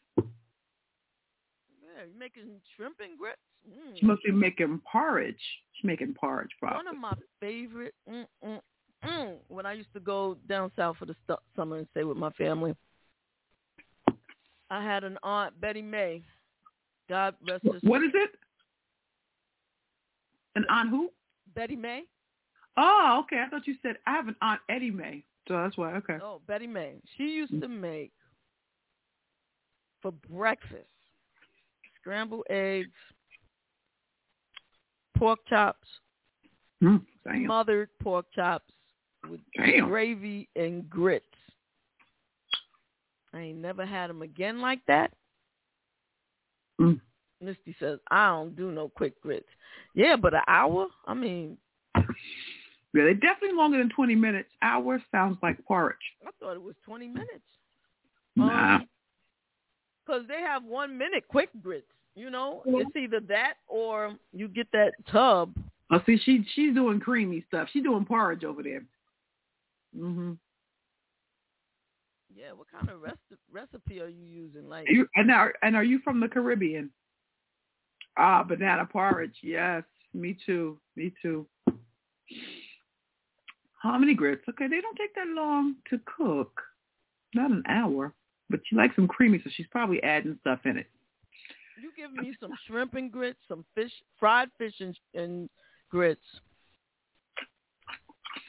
Yeah, 1.98 2.04
you 2.04 2.20
making 2.20 2.44
shrimp 2.76 2.98
and 3.00 3.18
grits? 3.18 3.40
Mm. 3.68 4.00
She 4.00 4.06
must 4.06 4.24
be 4.24 4.32
making 4.32 4.82
porridge. 4.90 5.36
She's 5.74 5.86
making 5.86 6.14
porridge, 6.14 6.50
probably. 6.60 6.78
One 6.78 6.88
of 6.88 6.98
my 6.98 7.14
favorite. 7.40 7.94
Mm, 8.10 8.26
mm, 8.46 8.60
mm, 9.04 9.36
when 9.48 9.66
I 9.66 9.74
used 9.74 9.92
to 9.94 10.00
go 10.00 10.38
down 10.48 10.72
south 10.76 10.98
for 10.98 11.06
the 11.06 11.16
stu- 11.24 11.36
summer 11.56 11.78
and 11.78 11.88
stay 11.92 12.04
with 12.04 12.18
my 12.18 12.30
family, 12.32 12.76
I 14.70 14.84
had 14.84 15.04
an 15.04 15.18
aunt, 15.24 15.60
Betty 15.60 15.82
May. 15.82 16.24
God 17.10 17.36
rest 17.48 17.64
her 17.64 17.80
What 17.84 18.04
is 18.04 18.12
it? 18.14 18.32
An 20.56 20.66
aunt 20.70 20.90
who? 20.90 21.10
Betty 21.56 21.76
May. 21.76 22.04
Oh, 22.76 23.24
okay. 23.24 23.42
I 23.46 23.50
thought 23.50 23.66
you 23.66 23.76
said 23.82 23.98
I 24.06 24.12
have 24.12 24.28
an 24.28 24.36
aunt 24.42 24.60
Eddie 24.70 24.92
May, 24.92 25.24
so 25.48 25.56
that's 25.56 25.78
why. 25.78 25.94
Okay. 25.96 26.18
Oh, 26.22 26.42
Betty 26.48 26.68
May. 26.68 26.96
She 27.18 27.24
used 27.24 27.60
to 27.62 27.68
make 27.68 28.12
for 30.02 30.12
breakfast 30.12 30.86
scrambled 32.08 32.46
eggs, 32.50 32.90
pork 35.18 35.40
chops, 35.50 35.88
Mm, 36.82 37.06
damn. 37.26 37.44
smothered 37.46 37.90
pork 38.00 38.26
chops 38.34 38.72
with 39.30 39.42
Damn. 39.58 39.90
gravy 39.90 40.48
and 40.56 40.90
grits. 40.90 41.26
I 43.34 43.40
ain't 43.40 43.58
never 43.60 43.86
had 43.86 44.10
them 44.10 44.22
again 44.22 44.62
like 44.62 44.80
that. 44.86 45.12
Mm. 46.80 47.02
Misty 47.42 47.76
says, 47.80 48.00
I 48.10 48.28
don't 48.30 48.56
do 48.56 48.72
no 48.72 48.88
quick 48.90 49.20
grits. 49.22 49.50
Yeah, 49.94 50.16
but 50.16 50.34
an 50.34 50.42
hour? 50.48 50.88
I 51.06 51.14
mean, 51.14 51.58
Yeah, 51.96 52.04
they're 53.04 53.14
definitely 53.16 53.58
longer 53.58 53.78
than 53.80 53.90
20 53.90 54.16
minutes. 54.16 54.50
Hour 54.62 55.04
sounds 55.12 55.38
like 55.44 55.64
porridge. 55.66 55.98
I 56.26 56.30
thought 56.40 56.56
it 56.56 56.62
was 56.62 56.76
20 56.86 57.08
minutes. 57.08 57.44
Nah. 58.38 58.80
Because 60.06 60.26
they 60.28 60.40
have 60.42 60.64
one 60.64 60.98
minute 60.98 61.26
quick 61.28 61.50
grits. 61.62 61.92
You 62.18 62.32
know, 62.32 62.64
it's 62.66 62.96
either 62.96 63.20
that 63.28 63.58
or 63.68 64.16
you 64.34 64.48
get 64.48 64.68
that 64.74 64.94
tub. 65.12 65.54
Oh, 65.92 66.02
see, 66.08 66.18
she 66.18 66.44
she's 66.56 66.74
doing 66.74 67.00
creamy 67.00 67.46
stuff. 67.48 67.70
She's 67.72 67.84
doing 67.84 68.06
porridge 68.06 68.44
over 68.44 68.64
there. 68.64 68.84
Mhm. 69.96 70.40
Yeah, 72.36 72.54
what 72.54 72.72
kind 72.72 72.90
of 72.90 73.04
recipe 73.52 74.02
are 74.02 74.08
you 74.08 74.26
using? 74.26 74.68
Like, 74.68 74.90
You 74.90 75.08
and 75.16 75.30
are 75.30 75.54
and 75.62 75.76
are 75.76 75.84
you 75.84 76.00
from 76.00 76.20
the 76.20 76.28
Caribbean? 76.28 76.90
Ah, 78.18 78.42
banana 78.42 78.88
porridge. 78.88 79.38
Yes, 79.44 79.84
me 80.16 80.36
too. 80.44 80.80
Me 80.96 81.14
too. 81.22 81.48
How 83.80 83.96
many 84.00 84.16
grits? 84.16 84.44
Okay, 84.50 84.68
they 84.68 84.82
don't 84.82 84.98
take 84.98 85.14
that 85.14 85.28
long 85.28 85.76
to 85.92 86.00
cook. 86.18 86.64
Not 87.36 87.52
an 87.52 87.62
hour, 87.68 88.12
but 88.50 88.60
she 88.66 88.76
likes 88.76 88.96
them 88.96 89.08
creamy, 89.08 89.40
so 89.44 89.52
she's 89.52 89.68
probably 89.68 90.02
adding 90.02 90.40
stuff 90.42 90.66
in 90.66 90.78
it. 90.78 90.88
You 91.82 91.92
give 91.96 92.12
me 92.12 92.34
some 92.40 92.52
shrimp 92.66 92.96
and 92.96 93.12
grits, 93.12 93.40
some 93.48 93.66
fish, 93.76 93.92
fried 94.20 94.50
fish 94.58 94.74
and, 94.80 94.98
and 95.14 95.50
grits. 95.90 96.22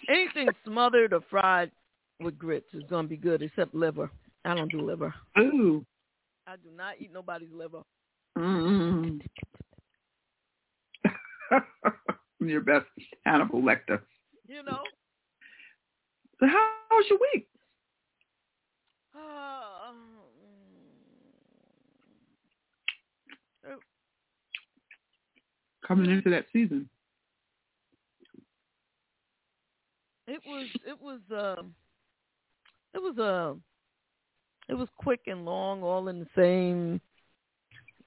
Anything 0.09 0.49
smothered 0.65 1.13
or 1.13 1.21
fried 1.29 1.71
with 2.21 2.39
grits 2.39 2.73
is 2.73 2.83
gonna 2.89 3.09
be 3.09 3.17
good, 3.17 3.43
except 3.43 3.75
liver. 3.75 4.11
I 4.45 4.55
don't 4.55 4.71
do 4.71 4.81
liver. 4.81 5.15
Ooh. 5.39 5.85
I 6.47 6.57
do 6.57 6.71
not 6.75 6.95
eat 6.99 7.13
nobody's 7.13 7.53
liver. 7.53 7.83
Mm. 8.37 9.21
Your 12.41 12.61
best 12.61 12.87
Hannibal 13.25 13.61
Lecter. 13.61 14.01
You 14.47 14.63
know. 14.63 14.83
So 16.41 16.47
how 16.47 16.71
was 16.93 17.05
your 17.11 17.19
week? 17.35 17.49
Uh, 19.15 19.68
Coming 25.89 26.11
into 26.11 26.31
that 26.31 26.45
season. 26.53 26.89
it 30.29 30.41
was 30.47 30.67
it 30.87 31.01
was 31.01 31.21
um 31.33 31.75
it 32.95 32.99
was 32.99 33.19
uh 33.19 33.55
it 34.69 34.75
was 34.75 34.89
quick 34.99 35.21
and 35.27 35.45
long 35.47 35.83
all 35.83 36.09
in 36.09 36.21
the 36.21 36.27
same 36.37 37.01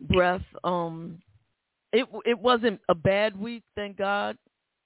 breath. 0.02 0.44
Um 0.63 1.20
it 1.91 2.08
it 2.26 2.39
wasn't 2.39 2.80
a 2.89 2.96
bad 2.96 3.38
week 3.38 3.63
thank 3.76 3.98
god 3.98 4.38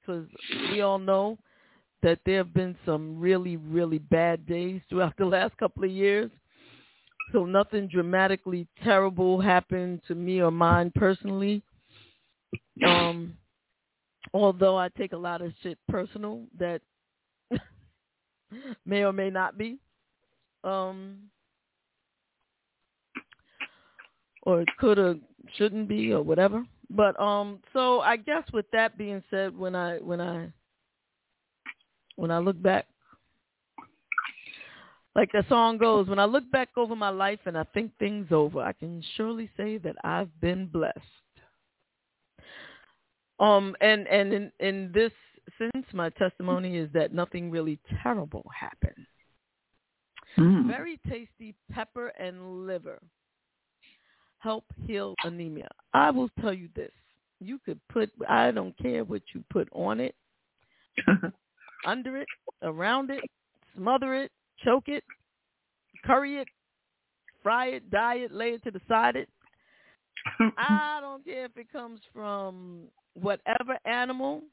because 0.01 0.25
we 0.71 0.81
all 0.81 0.97
know 0.97 1.37
that 2.01 2.19
there 2.25 2.37
have 2.37 2.53
been 2.53 2.75
some 2.85 3.19
really 3.19 3.57
really 3.57 3.99
bad 3.99 4.45
days 4.45 4.81
throughout 4.89 5.17
the 5.17 5.25
last 5.25 5.55
couple 5.57 5.83
of 5.83 5.91
years. 5.91 6.31
So 7.33 7.43
nothing 7.43 7.87
dramatically 7.87 8.67
terrible 8.81 9.41
happened 9.41 10.01
to 10.07 10.15
me 10.15 10.41
or 10.41 10.51
mine 10.51 10.91
personally 10.95 11.61
um 12.85 13.35
although 14.33 14.77
i 14.77 14.89
take 14.89 15.13
a 15.13 15.17
lot 15.17 15.41
of 15.41 15.51
shit 15.61 15.77
personal 15.87 16.43
that 16.57 16.81
may 18.85 19.03
or 19.03 19.13
may 19.13 19.29
not 19.29 19.57
be. 19.57 19.77
Um 20.63 21.29
or 24.43 24.61
it 24.61 24.69
could 24.79 24.99
or 24.99 25.15
shouldn't 25.57 25.87
be 25.87 26.13
or 26.13 26.21
whatever. 26.21 26.63
But 26.89 27.19
um 27.19 27.59
so 27.73 28.01
I 28.01 28.17
guess 28.17 28.43
with 28.53 28.65
that 28.71 28.97
being 28.97 29.23
said 29.29 29.57
when 29.57 29.75
I 29.75 29.97
when 29.97 30.21
I 30.21 30.49
when 32.15 32.31
I 32.31 32.39
look 32.39 32.61
back 32.61 32.87
like 35.15 35.31
the 35.31 35.45
song 35.47 35.77
goes, 35.77 36.09
when 36.09 36.19
I 36.19 36.25
look 36.25 36.49
back 36.51 36.69
over 36.75 36.93
my 36.93 37.09
life 37.09 37.39
and 37.45 37.57
I 37.57 37.63
think 37.73 37.97
things 37.97 38.27
over, 38.31 38.61
I 38.61 38.73
can 38.73 39.01
surely 39.15 39.49
say 39.55 39.77
that 39.77 39.95
I've 40.03 40.29
been 40.41 40.67
blessed. 40.67 40.99
Um 43.39 43.75
and 43.81 44.07
and 44.07 44.33
in 44.33 44.51
in 44.59 44.91
this 44.93 45.11
sense, 45.57 45.85
my 45.93 46.09
testimony 46.11 46.77
is 46.77 46.89
that 46.93 47.13
nothing 47.13 47.51
really 47.51 47.79
terrible 48.03 48.45
happened. 48.57 49.05
Mm. 50.37 50.67
Very 50.67 50.99
tasty 51.07 51.55
pepper 51.71 52.07
and 52.19 52.65
liver 52.65 52.99
help 54.45 54.65
heal 54.85 55.15
anemia. 55.23 55.67
I 55.93 56.11
will 56.11 56.29
tell 56.39 56.53
you 56.53 56.69
this. 56.75 56.91
You 57.39 57.59
could 57.65 57.79
put 57.89 58.11
I 58.29 58.51
don't 58.51 58.77
care 58.77 59.03
what 59.03 59.23
you 59.33 59.43
put 59.49 59.67
on 59.73 59.99
it, 59.99 60.15
under 61.85 62.17
it, 62.17 62.27
around 62.61 63.09
it, 63.09 63.21
smother 63.75 64.13
it, 64.13 64.31
choke 64.63 64.87
it, 64.87 65.03
curry 66.05 66.37
it, 66.37 66.47
fry 67.43 67.67
it, 67.67 67.89
dye 67.89 68.15
it, 68.15 68.31
lay 68.31 68.49
it 68.49 68.63
to 68.63 68.71
the 68.71 68.81
side 68.87 69.15
it. 69.15 69.29
I 70.57 70.99
don't 71.01 71.25
care 71.25 71.45
if 71.45 71.57
it 71.57 71.71
comes 71.71 71.99
from 72.13 72.83
whatever 73.15 73.77
animal, 73.85 74.43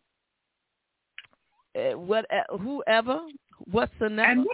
uh, 1.77 1.99
what, 1.99 2.27
uh, 2.33 2.57
whoever, 2.59 3.21
whatsoever. 3.71 4.45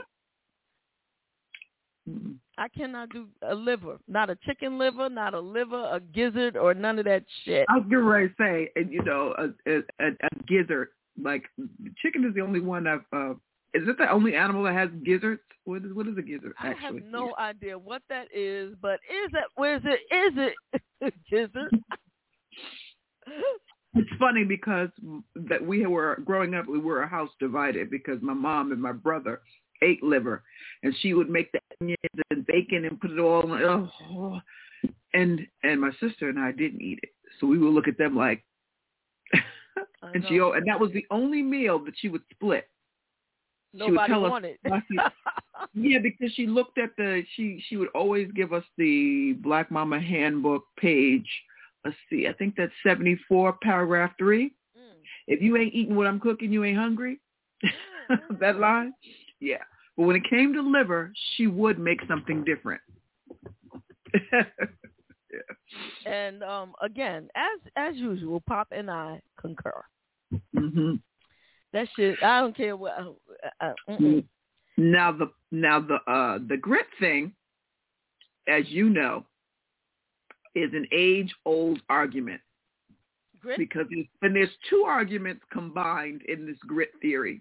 I 2.57 2.69
cannot 2.69 3.11
do 3.11 3.29
a 3.43 3.55
liver, 3.55 3.99
not 4.09 4.31
a 4.31 4.37
chicken 4.45 4.79
liver, 4.79 5.09
not 5.09 5.35
a 5.35 5.41
liver, 5.41 5.89
a 5.93 6.01
gizzard, 6.01 6.57
or 6.57 6.75
none 6.75 6.99
of 6.99 7.05
that 7.05 7.25
shit. 7.45 7.67
I 7.69 7.77
was 7.77 7.85
getting 7.89 8.05
ready 8.05 8.29
to 8.29 8.35
say, 8.39 8.71
and 8.75 8.93
you 8.93 9.03
know, 9.05 9.35
a, 9.39 9.71
a, 9.71 10.09
a, 10.09 10.29
gizzard. 10.47 10.89
Like 11.23 11.45
chicken 12.03 12.25
is 12.25 12.35
the 12.35 12.41
only 12.41 12.61
one 12.61 12.87
I've. 12.87 13.05
Uh, 13.13 13.33
is 13.75 13.87
it 13.87 13.99
the 13.99 14.11
only 14.11 14.35
animal 14.35 14.65
that 14.65 14.75
has 14.75 14.89
gizzards? 15.05 15.43
What 15.65 15.85
is 15.85 15.93
what 15.93 16.09
is 16.09 16.17
a 16.17 16.23
gizzard 16.23 16.55
I 16.59 16.69
have 16.69 16.77
actually? 16.77 17.03
no 17.11 17.35
idea 17.39 17.79
what 17.79 18.03
that 18.09 18.27
is, 18.35 18.75
but 18.81 18.95
is 18.95 19.31
it? 19.33 19.45
Where 19.57 19.77
is 19.77 19.83
it? 19.85 20.01
Is 20.15 20.53
it 21.01 21.15
gizzard? 21.31 21.71
It's 23.95 24.11
funny 24.19 24.45
because 24.45 24.91
that 25.35 25.65
we 25.65 25.87
were 25.87 26.21
growing 26.25 26.55
up, 26.55 26.67
we 26.67 26.79
were 26.79 27.03
a 27.03 27.09
house 27.09 27.31
divided 27.41 27.91
because 27.91 28.21
my 28.21 28.35
mom 28.35 28.71
and 28.73 28.81
my 28.81 28.93
brother 28.93 29.41
ate 29.83 30.03
liver, 30.03 30.43
and 30.83 30.95
she 31.01 31.15
would 31.15 31.31
make 31.31 31.51
the 31.53 31.61
onions 31.81 31.99
and 32.31 32.47
bacon 32.47 32.85
and 32.85 33.01
put 33.01 33.11
it 33.13 33.19
all. 33.19 33.53
In, 33.55 33.89
oh, 34.11 34.41
and 35.15 35.41
and 35.63 35.81
my 35.81 35.91
sister 36.01 36.29
and 36.29 36.39
I 36.39 36.53
didn't 36.53 36.83
eat 36.83 37.01
it, 37.03 37.11
so 37.41 37.47
we 37.47 37.59
would 37.59 37.73
look 37.73 37.89
at 37.89 37.97
them 37.99 38.15
like. 38.15 38.45
and 40.03 40.25
she 40.29 40.37
and 40.37 40.67
that 40.67 40.79
was 40.79 40.91
the 40.93 41.07
only 41.11 41.43
meal 41.43 41.79
that 41.85 41.95
she 41.97 42.09
would 42.09 42.23
split. 42.31 42.69
she 43.75 43.83
would 43.83 43.91
Nobody 43.93 44.13
tell 44.13 44.25
us- 44.27 44.31
wanted. 44.31 44.59
Yeah, 45.75 45.99
because 46.01 46.33
she 46.35 46.47
looked 46.47 46.79
at 46.79 46.91
the 46.97 47.25
she 47.35 47.61
she 47.69 47.77
would 47.77 47.89
always 47.89 48.31
give 48.33 48.53
us 48.53 48.63
the 48.77 49.33
Black 49.41 49.71
Mama 49.73 50.01
Handbook 50.01 50.65
page. 50.79 51.29
Let's 51.85 51.97
see, 52.11 52.27
I 52.27 52.33
think 52.33 52.55
that's 52.57 52.73
seventy 52.83 53.19
four, 53.29 53.57
paragraph 53.63 54.13
three. 54.19 54.53
If 55.27 55.43
you 55.43 55.57
ain't 55.57 55.75
eating 55.75 55.95
what 55.95 56.07
I'm 56.07 56.21
cooking, 56.21 56.53
you 56.53 56.65
ain't 56.65 56.79
hungry. 56.79 57.21
that 58.41 58.59
line, 58.59 58.95
yeah. 59.41 59.63
But 59.97 60.05
when 60.05 60.17
it 60.17 60.29
came 60.29 60.53
to 60.55 60.63
liver, 60.63 61.13
she 61.35 61.47
would 61.47 61.79
make 61.79 62.01
something 62.09 62.45
different. 62.45 62.81
and 66.07 66.43
um, 66.43 66.75
again, 66.81 67.29
as 67.35 67.61
as 67.77 67.97
usual, 67.97 68.41
Pop 68.41 68.69
and 68.71 68.91
I 68.91 69.21
concur. 69.41 69.85
hmm 70.57 70.95
That 71.73 71.89
shit, 71.95 72.23
I 72.23 72.41
don't 72.41 72.57
care 72.57 72.77
what. 72.77 72.93
Uh, 73.61 73.73
uh. 73.89 73.99
Now 74.77 75.13
the 75.13 75.31
now 75.51 75.81
the 75.81 75.99
uh 76.11 76.39
the 76.49 76.57
grit 76.57 76.87
thing, 77.01 77.33
as 78.49 78.65
you 78.69 78.89
know, 78.89 79.27
is 80.55 80.73
an 80.73 80.87
age 80.93 81.35
old 81.45 81.81
argument. 81.89 82.41
Grit? 83.41 83.59
Because 83.59 83.87
and 84.23 84.35
there's 84.35 84.51
two 84.69 84.85
arguments 84.87 85.43
combined 85.53 86.23
in 86.23 86.47
this 86.47 86.59
grit 86.67 86.91
theory. 87.01 87.41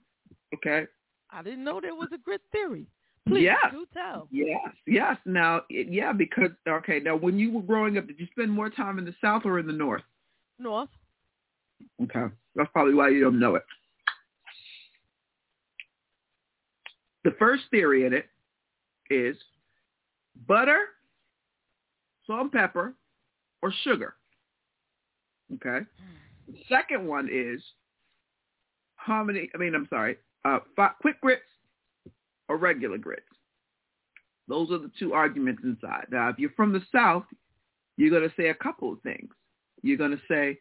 Okay. 0.53 0.85
I 1.31 1.41
didn't 1.41 1.63
know 1.63 1.81
there 1.81 1.95
was 1.95 2.09
a 2.13 2.17
grit 2.17 2.41
theory. 2.51 2.85
Please 3.27 3.43
Yes. 3.43 3.71
do 3.71 3.85
tell. 3.93 4.27
Yes, 4.31 4.73
yes. 4.85 5.17
Now, 5.25 5.63
it, 5.69 5.91
yeah, 5.91 6.13
because 6.13 6.51
okay. 6.67 6.99
Now, 6.99 7.15
when 7.17 7.37
you 7.37 7.51
were 7.51 7.61
growing 7.61 7.97
up, 7.97 8.07
did 8.07 8.19
you 8.19 8.27
spend 8.31 8.49
more 8.49 8.69
time 8.69 8.99
in 8.99 9.05
the 9.05 9.13
South 9.19 9.41
or 9.45 9.59
in 9.59 9.67
the 9.67 9.73
North? 9.73 10.03
North. 10.59 10.89
Okay. 12.01 12.33
That's 12.55 12.69
probably 12.71 12.93
why 12.93 13.09
you 13.09 13.21
don't 13.21 13.39
know 13.39 13.55
it. 13.55 13.63
The 17.23 17.31
first 17.37 17.63
theory 17.69 18.05
in 18.05 18.13
it 18.13 18.27
is 19.09 19.35
butter, 20.47 20.79
salt 22.27 22.41
and 22.41 22.51
pepper, 22.51 22.93
or 23.61 23.73
sugar. 23.83 24.15
Okay. 25.55 25.85
The 26.47 26.57
second 26.69 27.07
one 27.07 27.29
is 27.31 27.61
how 28.95 29.23
many, 29.23 29.49
I 29.55 29.57
mean, 29.57 29.73
I'm 29.73 29.87
sorry, 29.89 30.17
uh, 30.45 30.59
fi- 30.75 30.93
quick 31.01 31.19
grits 31.21 31.41
or 32.49 32.57
regular 32.57 32.97
grits. 32.97 33.23
Those 34.47 34.71
are 34.71 34.77
the 34.77 34.91
two 34.97 35.13
arguments 35.13 35.61
inside. 35.63 36.07
Now, 36.11 36.29
if 36.29 36.39
you're 36.39 36.51
from 36.51 36.71
the 36.71 36.81
South, 36.93 37.23
you're 37.97 38.09
going 38.09 38.29
to 38.29 38.35
say 38.37 38.49
a 38.49 38.53
couple 38.53 38.93
of 38.93 39.01
things. 39.01 39.29
You're 39.81 39.97
going 39.97 40.11
to 40.11 40.21
say, 40.29 40.59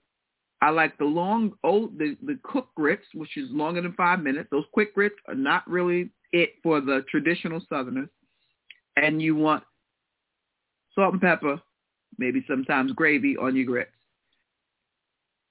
I 0.62 0.70
like 0.70 0.96
the 0.98 1.05
long, 1.05 1.52
old, 1.62 1.98
the, 1.98 2.16
the 2.24 2.38
cooked 2.42 2.74
grits, 2.74 3.05
which 3.14 3.37
is 3.37 3.50
longer 3.50 3.83
than 3.83 3.92
five 3.92 4.20
minutes. 4.20 4.48
Those 4.50 4.64
quick 4.72 4.94
grits 4.94 5.16
are 5.29 5.35
not 5.35 5.68
really 5.68 6.11
it 6.33 6.50
for 6.62 6.81
the 6.81 7.05
traditional 7.11 7.61
Southerners. 7.68 8.09
And 8.96 9.20
you 9.20 9.37
want 9.37 9.62
salt 10.97 11.13
and 11.13 11.23
pepper, 11.23 11.61
maybe 12.19 12.45
sometimes 12.49 12.91
gravy 12.93 13.37
on 13.37 13.55
your 13.55 13.67
grits. 13.67 13.91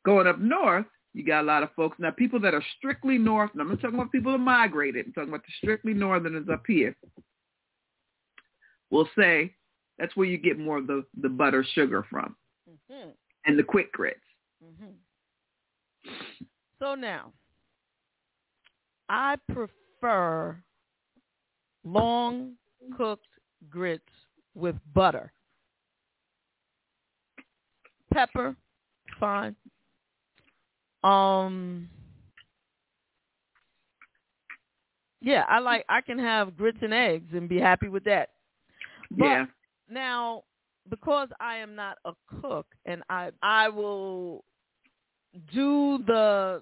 Going 0.06 0.28
up 0.28 0.40
north, 0.40 0.86
you 1.14 1.24
got 1.24 1.42
a 1.42 1.48
lot 1.48 1.64
of 1.64 1.70
folks. 1.76 1.98
Now, 1.98 2.12
people 2.12 2.42
that 2.42 2.54
are 2.54 2.64
strictly 2.78 3.18
north, 3.18 3.52
and 3.54 3.62
I'm 3.62 3.70
not 3.70 3.80
talking 3.80 3.96
about 3.98 4.12
people 4.12 4.34
that 4.34 4.40
migrated. 4.40 5.06
I'm 5.06 5.14
talking 5.14 5.30
about 5.30 5.46
the 5.46 5.54
strictly 5.62 5.94
northerners 5.94 6.48
up 6.52 6.64
here, 6.68 6.94
will 8.92 9.08
say 9.18 9.54
that's 9.98 10.16
where 10.18 10.28
you 10.28 10.38
get 10.38 10.60
more 10.60 10.80
of 10.80 10.88
the, 10.88 11.06
the 11.22 11.30
butter 11.30 11.66
sugar 11.74 12.06
from 12.10 12.36
Mm-hmm. 12.70 13.10
and 13.46 13.60
the 13.60 13.64
quick 13.64 13.92
grits. 13.94 14.20
Mm-hmm. 14.64 16.12
So 16.80 16.96
now, 16.96 17.32
I 19.08 19.36
prefer 19.54 20.58
long 21.84 22.54
cooked 22.98 23.28
grits 23.70 24.04
with 24.56 24.76
butter. 24.94 25.32
Pepper, 28.12 28.56
fine. 29.20 29.56
Um, 31.04 31.89
yeah, 35.22 35.44
I 35.48 35.60
like. 35.60 35.86
I 35.89 36.02
can 36.02 36.18
have 36.18 36.58
grits 36.58 36.80
and 36.82 36.94
eggs 36.94 37.30
and 37.34 37.50
be 37.50 37.60
happy 37.60 37.89
with 37.89 38.06
that. 38.06 38.30
But 39.12 39.26
yeah. 39.26 39.46
now, 39.89 40.44
because 40.89 41.30
I 41.39 41.58
am 41.58 41.76
not 41.76 41.98
a 42.06 42.13
cook, 42.41 42.68
and 42.86 43.04
I 43.10 43.32
I 43.44 43.70
will 43.70 44.46
do 45.54 46.00
the 46.08 46.62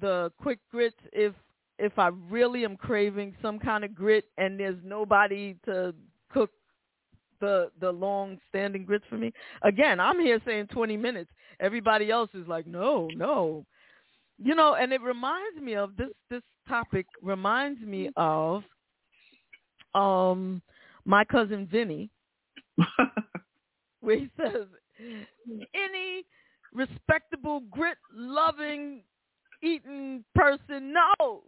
the 0.00 0.32
quick 0.40 0.60
grits 0.70 0.96
if 1.12 1.34
if 1.82 1.98
I 1.98 2.10
really 2.30 2.64
am 2.64 2.76
craving 2.76 3.34
some 3.42 3.58
kind 3.58 3.82
of 3.84 3.92
grit 3.92 4.24
and 4.38 4.58
there's 4.58 4.78
nobody 4.84 5.56
to 5.64 5.92
cook 6.32 6.50
the 7.40 7.70
the 7.80 7.90
long 7.90 8.38
standing 8.48 8.84
grits 8.84 9.04
for 9.10 9.18
me. 9.18 9.32
Again, 9.62 9.98
I'm 9.98 10.20
here 10.20 10.40
saying 10.46 10.68
20 10.68 10.96
minutes. 10.96 11.30
Everybody 11.58 12.08
else 12.10 12.30
is 12.34 12.46
like, 12.46 12.66
"No, 12.68 13.08
no." 13.16 13.66
You 14.38 14.54
know, 14.54 14.74
and 14.74 14.92
it 14.92 15.02
reminds 15.02 15.60
me 15.60 15.74
of 15.74 15.96
this 15.96 16.10
this 16.30 16.42
topic 16.68 17.06
reminds 17.20 17.80
me 17.80 18.10
of 18.16 18.62
um 19.94 20.62
my 21.04 21.24
cousin 21.24 21.66
Vinny 21.66 22.08
where 24.00 24.18
he 24.18 24.30
says 24.40 24.68
any 25.74 26.24
respectable 26.72 27.60
grit 27.70 27.98
loving 28.14 29.02
eating 29.62 30.24
person 30.34 30.94
knows. 30.94 31.42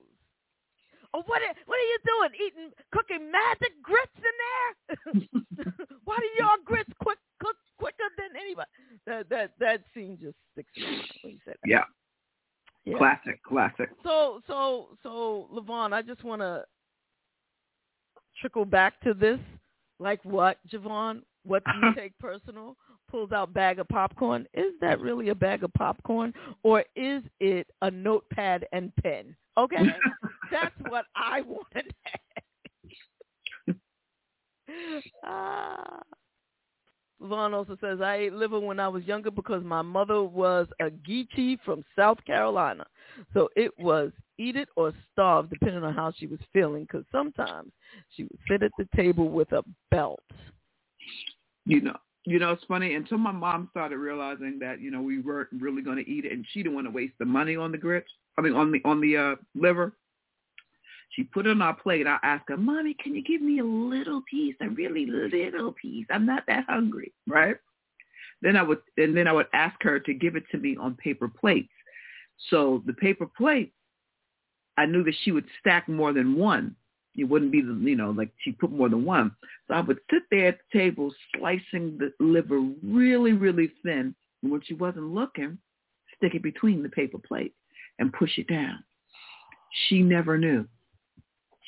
Oh, 1.15 1.23
what 1.27 1.43
are, 1.43 1.55
what 1.67 1.77
are 1.77 1.91
you 1.95 1.99
doing? 2.05 2.31
Eating, 2.45 2.71
cooking 2.93 3.31
magic 3.31 3.81
grits 3.83 4.11
in 4.19 4.35
there? 4.43 5.65
Why 6.05 6.17
do 6.19 6.27
your 6.37 6.57
grits 6.65 6.91
quick 7.01 7.19
cook 7.41 7.57
quicker 7.79 8.11
than 8.19 8.41
anybody? 8.41 8.69
That 9.07 9.29
that 9.31 9.53
that 9.61 9.83
scene 9.95 10.19
just 10.21 10.35
sticks 10.53 10.71
in 10.77 10.83
my 10.83 10.91
mind 10.91 11.11
when 11.23 11.33
you 11.35 11.39
said 11.45 11.55
that. 11.63 11.71
Yeah. 11.71 11.85
Yeah. 12.85 12.99
Classic, 12.99 13.41
classic. 13.45 13.91
So 14.03 14.41
so 14.49 14.89
so 15.05 15.49
Levon, 15.55 15.93
I 15.93 16.03
just 16.03 16.25
want 16.25 16.43
to 16.43 16.65
trickle 18.41 18.65
back 18.65 19.01
to 19.03 19.15
this. 19.15 19.39
Like 20.01 20.25
what, 20.25 20.59
JaVonne? 20.73 21.23
What 21.45 21.63
do 21.65 21.87
you 21.87 21.95
take 21.97 22.19
personal? 22.19 22.77
Pulls 23.09 23.31
out 23.31 23.55
bag 23.55 23.79
of 23.79 23.87
popcorn. 23.89 24.47
Is 24.53 24.73
that 24.81 25.01
really 25.01 25.29
a 25.29 25.35
bag 25.35 25.63
of 25.63 25.73
popcorn, 25.75 26.35
or 26.65 26.85
is 26.97 27.23
it 27.39 27.69
a 27.83 27.91
notepad 27.91 28.67
and 28.73 28.93
pen? 28.97 29.37
Okay, 29.57 29.77
that's 30.55 30.75
what 30.89 31.05
I 31.17 31.43
want 31.43 31.67
to 31.75 31.83
ah. 35.25 36.01
Vaughn 37.21 37.55
also 37.55 37.77
says, 37.81 38.01
I 38.03 38.17
ate 38.17 38.33
liver 38.35 38.61
when 38.61 38.79
I 38.79 38.89
was 38.89 39.05
younger 39.05 39.31
because 39.31 39.65
my 39.65 39.83
mother 39.83 40.23
was 40.23 40.67
a 40.81 40.91
Geechee 40.91 41.59
from 41.65 41.83
South 41.97 42.19
Carolina. 42.27 42.85
So 43.33 43.49
it 43.57 43.73
was 43.79 44.13
eat 44.39 44.57
it 44.57 44.69
or 44.77 44.93
starve, 45.13 45.49
depending 45.49 45.85
on 45.85 45.95
how 45.95 46.13
she 46.17 46.27
was 46.27 46.41
feeling, 46.53 46.83
because 46.83 47.05
sometimes 47.11 47.73
she 48.11 48.25
would 48.25 48.39
sit 48.49 48.63
at 48.63 48.73
the 48.79 48.89
table 48.97 49.31
with 49.31 49.53
a 49.53 49.63
belt. 49.91 50.21
You 51.65 51.81
know, 51.81 51.97
you 52.27 52.39
know, 52.39 52.51
it's 52.53 52.65
funny 52.65 52.95
until 52.95 53.19
my 53.19 53.33
mom 53.33 53.69
started 53.71 53.99
realizing 53.99 54.59
that 54.61 54.81
you 54.81 54.91
know 54.91 55.01
we 55.01 55.21
weren't 55.21 55.49
really 55.53 55.83
going 55.83 55.97
to 56.05 56.11
eat 56.11 56.25
it, 56.25 56.33
and 56.33 56.45
she 56.53 56.63
didn't 56.63 56.75
want 56.75 56.87
to 56.87 56.91
waste 56.91 57.15
the 57.19 57.25
money 57.25 57.57
on 57.57 57.73
the 57.73 57.79
grits. 57.79 58.11
I 58.37 58.43
mean, 58.43 58.55
on 58.55 58.73
the 58.73 58.81
on 58.85 59.01
the 59.01 59.17
uh, 59.17 59.35
liver. 59.55 59.95
She 61.15 61.25
put 61.25 61.47
it 61.47 61.51
on 61.51 61.63
our 61.63 61.75
plate. 61.75 62.01
And 62.01 62.09
I 62.09 62.19
asked 62.23 62.49
her, 62.49 62.57
"Mommy, 62.57 62.95
can 62.95 63.15
you 63.15 63.23
give 63.23 63.41
me 63.41 63.59
a 63.61 63.65
little 63.65 64.23
piece? 64.23 64.57
A 64.61 64.69
really 64.69 65.07
little 65.07 65.73
piece. 65.73 66.07
I'm 66.11 66.27
not 66.27 66.45
that 66.47 66.65
hungry, 66.69 67.13
right?" 67.27 67.57
Then 68.43 68.57
I 68.57 68.63
would, 68.63 68.83
and 68.97 69.17
then 69.17 69.27
I 69.27 69.33
would 69.33 69.47
ask 69.53 69.81
her 69.83 69.99
to 70.01 70.13
give 70.13 70.37
it 70.37 70.45
to 70.51 70.59
me 70.59 70.77
on 70.77 70.97
paper 70.97 71.29
plates. 71.29 71.73
So 72.51 72.83
the 72.85 72.93
paper 72.93 73.27
plate, 73.27 73.73
I 74.77 74.87
knew 74.87 75.05
that 75.05 75.15
she 75.23 75.31
would 75.31 75.47
stack 75.61 75.89
more 75.89 76.13
than 76.13 76.35
one. 76.35 76.77
It 77.17 77.25
wouldn't 77.25 77.53
be 77.53 77.63
the, 77.63 77.75
you 77.75 77.95
know, 77.95 78.11
like 78.11 78.31
she 78.41 78.51
put 78.51 78.73
more 78.73 78.89
than 78.89 79.05
one. 79.05 79.37
So 79.69 79.75
I 79.75 79.81
would 79.81 80.01
sit 80.11 80.25
there 80.31 80.49
at 80.49 80.59
the 80.59 80.79
table 80.79 81.15
slicing 81.37 81.97
the 81.97 82.13
liver 82.19 82.59
really, 82.83 83.33
really 83.33 83.73
thin. 83.85 84.15
And 84.43 84.51
when 84.51 84.63
she 84.63 84.75
wasn't 84.75 85.15
looking, 85.15 85.59
stick 86.17 86.35
it 86.35 86.43
between 86.43 86.83
the 86.83 86.89
paper 86.89 87.19
plate 87.19 87.55
and 88.01 88.13
push 88.13 88.37
it 88.37 88.49
down. 88.49 88.83
She 89.87 90.03
never 90.03 90.37
knew. 90.37 90.67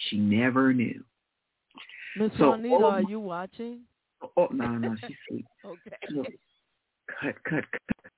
She 0.08 0.18
never 0.18 0.72
knew. 0.72 1.02
Miss 2.18 2.30
So, 2.38 2.50
Juanita, 2.50 2.74
oh 2.74 2.84
are 2.84 3.02
you 3.02 3.20
watching? 3.20 3.80
Oh, 4.36 4.48
no, 4.50 4.68
no, 4.68 4.96
she's 5.00 5.16
asleep. 5.30 5.46
Okay. 5.64 5.96
So, 6.10 6.24
cut, 7.20 7.34
cut, 7.44 7.64
cut, 7.72 8.12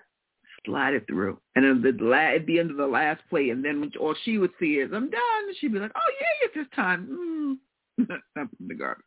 slide 0.65 0.95
it 0.95 1.05
through. 1.09 1.39
And 1.57 1.65
then 1.65 1.83
the 1.83 2.05
la- 2.05 2.35
at 2.37 2.47
the 2.47 2.59
end 2.59 2.71
of 2.71 2.77
the 2.77 2.87
last 2.87 3.23
play, 3.29 3.51
and 3.51 3.65
then 3.65 3.91
all 4.01 4.15
she 4.25 4.39
would 4.39 4.53
see 4.61 4.75
is, 4.75 4.91
I'm 4.93 5.11
done. 5.11 5.21
And 5.47 5.57
she'd 5.59 5.73
be 5.73 5.79
like, 5.79 5.93
oh, 5.95 6.13
yeah, 6.21 6.47
it's 6.47 6.55
this 6.55 6.77
time. 6.77 7.09
Mm. 7.11 7.57
It 8.37 8.49
in 8.61 8.69
the 8.69 8.75
garbage. 8.75 9.05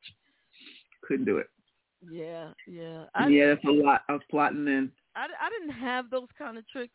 Couldn't 1.08 1.26
do 1.26 1.38
it. 1.38 1.48
Yeah, 2.10 2.50
yeah. 2.68 3.06
I, 3.16 3.28
yeah, 3.28 3.48
that's 3.48 3.64
a 3.66 3.72
lot. 3.72 4.02
of 4.10 4.22
plotting 4.30 4.68
in. 4.68 4.92
I, 5.16 5.26
I 5.26 5.50
didn't 5.50 5.76
have 5.80 6.10
those 6.10 6.28
kind 6.38 6.58
of 6.58 6.68
tricks. 6.68 6.94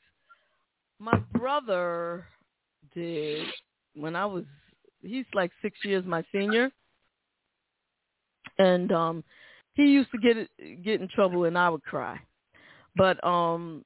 My 0.99 1.19
brother 1.33 2.27
did 2.95 3.47
when 3.95 4.17
I 4.17 4.27
was. 4.27 4.45
He's 5.07 5.27
like 5.35 5.51
six 5.63 5.79
years 5.85 6.05
my 6.05 6.25
senior, 6.33 6.71
and 8.59 8.91
um, 8.93 9.25
he 9.75 9.85
used 9.85 10.11
to 10.11 10.19
get 10.19 10.37
it- 10.37 10.83
get 10.83 11.01
in 11.01 11.09
trouble, 11.09 11.45
and 11.45 11.57
I 11.57 11.69
would 11.69 11.83
cry. 11.85 12.19
But 12.97 13.23
um, 13.25 13.85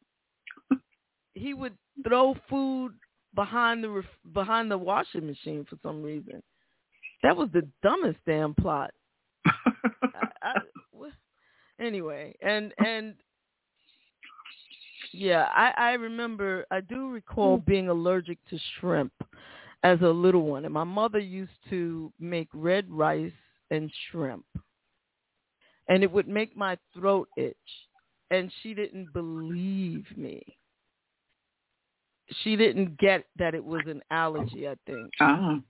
he 1.35 1.55
would 1.55 1.77
throw 2.07 2.35
food 2.49 2.95
behind 3.35 3.85
the 3.85 3.91
ref- 3.91 4.33
behind 4.33 4.71
the 4.71 4.79
washing 4.79 5.27
machine 5.27 5.65
for 5.69 5.77
some 5.83 6.03
reason. 6.03 6.43
That 7.23 7.37
was 7.37 7.49
the 7.53 7.69
dumbest 7.83 8.19
damn 8.27 8.55
plot. 8.55 8.93
I, 9.47 10.29
I, 10.43 10.55
anyway, 11.79 12.35
and 12.41 12.73
and 12.85 13.15
yeah, 15.13 15.49
I 15.55 15.73
I 15.77 15.93
remember 15.93 16.65
I 16.71 16.81
do 16.81 17.11
recall 17.11 17.59
being 17.59 17.89
allergic 17.89 18.39
to 18.51 18.59
shrimp 18.79 19.13
as 19.83 20.01
a 20.03 20.09
little 20.09 20.43
one, 20.43 20.65
and 20.65 20.75
my 20.75 20.85
mother 20.85 21.19
used 21.19 21.53
to 21.71 22.13
make 22.19 22.49
red 22.53 22.91
rice 22.91 23.33
and 23.71 23.91
shrimp, 24.11 24.45
and 25.89 26.03
it 26.03 26.11
would 26.11 26.29
make 26.29 26.57
my 26.57 26.77
throat 26.95 27.29
itch, 27.37 27.57
and 28.31 28.53
she 28.63 28.75
didn't 28.75 29.13
believe 29.13 30.05
me. 30.17 30.43
She 32.43 32.57
didn't 32.57 32.97
get 32.99 33.25
that 33.39 33.55
it 33.55 33.65
was 33.65 33.83
an 33.87 34.03
allergy, 34.11 34.69
I 34.69 34.75
think, 34.87 35.11
Ah, 35.21 35.61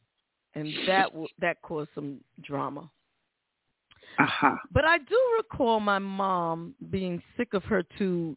and 0.54 0.74
that 0.86 1.06
w- 1.10 1.28
that 1.38 1.62
caused 1.62 1.90
some 1.94 2.20
drama. 2.42 2.90
aha. 4.18 4.60
But 4.72 4.84
I 4.84 4.98
do 4.98 5.18
recall 5.38 5.80
my 5.80 5.98
mom 5.98 6.74
being 6.90 7.22
sick 7.36 7.54
of 7.54 7.64
her 7.64 7.82
two 7.96 8.36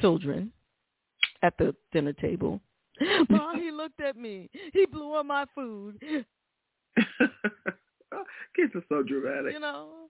children 0.00 0.52
at 1.42 1.56
the 1.58 1.74
dinner 1.92 2.12
table. 2.12 2.60
Ma, 3.28 3.54
he 3.54 3.70
looked 3.70 4.00
at 4.00 4.16
me. 4.16 4.50
He 4.72 4.86
blew 4.86 5.14
on 5.14 5.26
my 5.26 5.44
food. 5.54 5.98
Kids 8.56 8.72
are 8.74 8.84
so 8.88 9.02
dramatic. 9.02 9.52
You 9.52 9.60
know, 9.60 10.08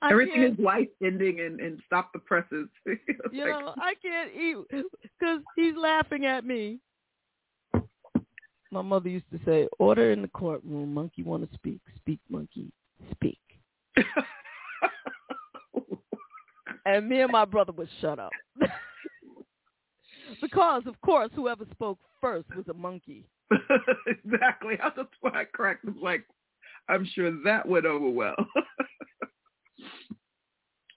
I 0.00 0.10
Everything 0.10 0.42
is 0.42 0.58
light 0.58 0.90
ending 1.02 1.40
and, 1.40 1.60
and 1.60 1.80
stop 1.86 2.12
the 2.12 2.18
presses. 2.20 2.68
You 3.32 3.50
like, 3.50 3.64
know, 3.64 3.74
I 3.78 3.94
can't 4.00 4.30
eat 4.32 4.56
because 4.70 5.40
he's 5.56 5.74
laughing 5.76 6.24
at 6.24 6.44
me. 6.44 6.78
My 8.70 8.82
mother 8.82 9.08
used 9.08 9.28
to 9.32 9.40
say, 9.44 9.66
"Order 9.80 10.12
in 10.12 10.22
the 10.22 10.28
courtroom. 10.28 10.94
Monkey 10.94 11.24
want 11.24 11.48
to 11.48 11.54
speak. 11.54 11.80
Speak, 11.96 12.20
monkey. 12.30 12.70
Speak." 13.10 13.40
and 16.86 17.08
me 17.08 17.22
and 17.22 17.32
my 17.32 17.44
brother 17.44 17.72
would 17.72 17.88
shut 18.00 18.20
up 18.20 18.30
because, 20.40 20.82
of 20.86 21.00
course, 21.00 21.30
whoever 21.34 21.64
spoke 21.70 21.98
first 22.20 22.46
was 22.56 22.66
a 22.68 22.74
monkey. 22.74 23.26
exactly. 24.06 24.78
That's 24.82 25.08
why 25.20 25.30
I 25.32 25.44
cracked. 25.44 25.84
I'm 25.86 26.00
like, 26.00 26.24
I'm 26.88 27.06
sure 27.14 27.30
that 27.44 27.66
went 27.66 27.86
over 27.86 28.08
well. 28.08 28.36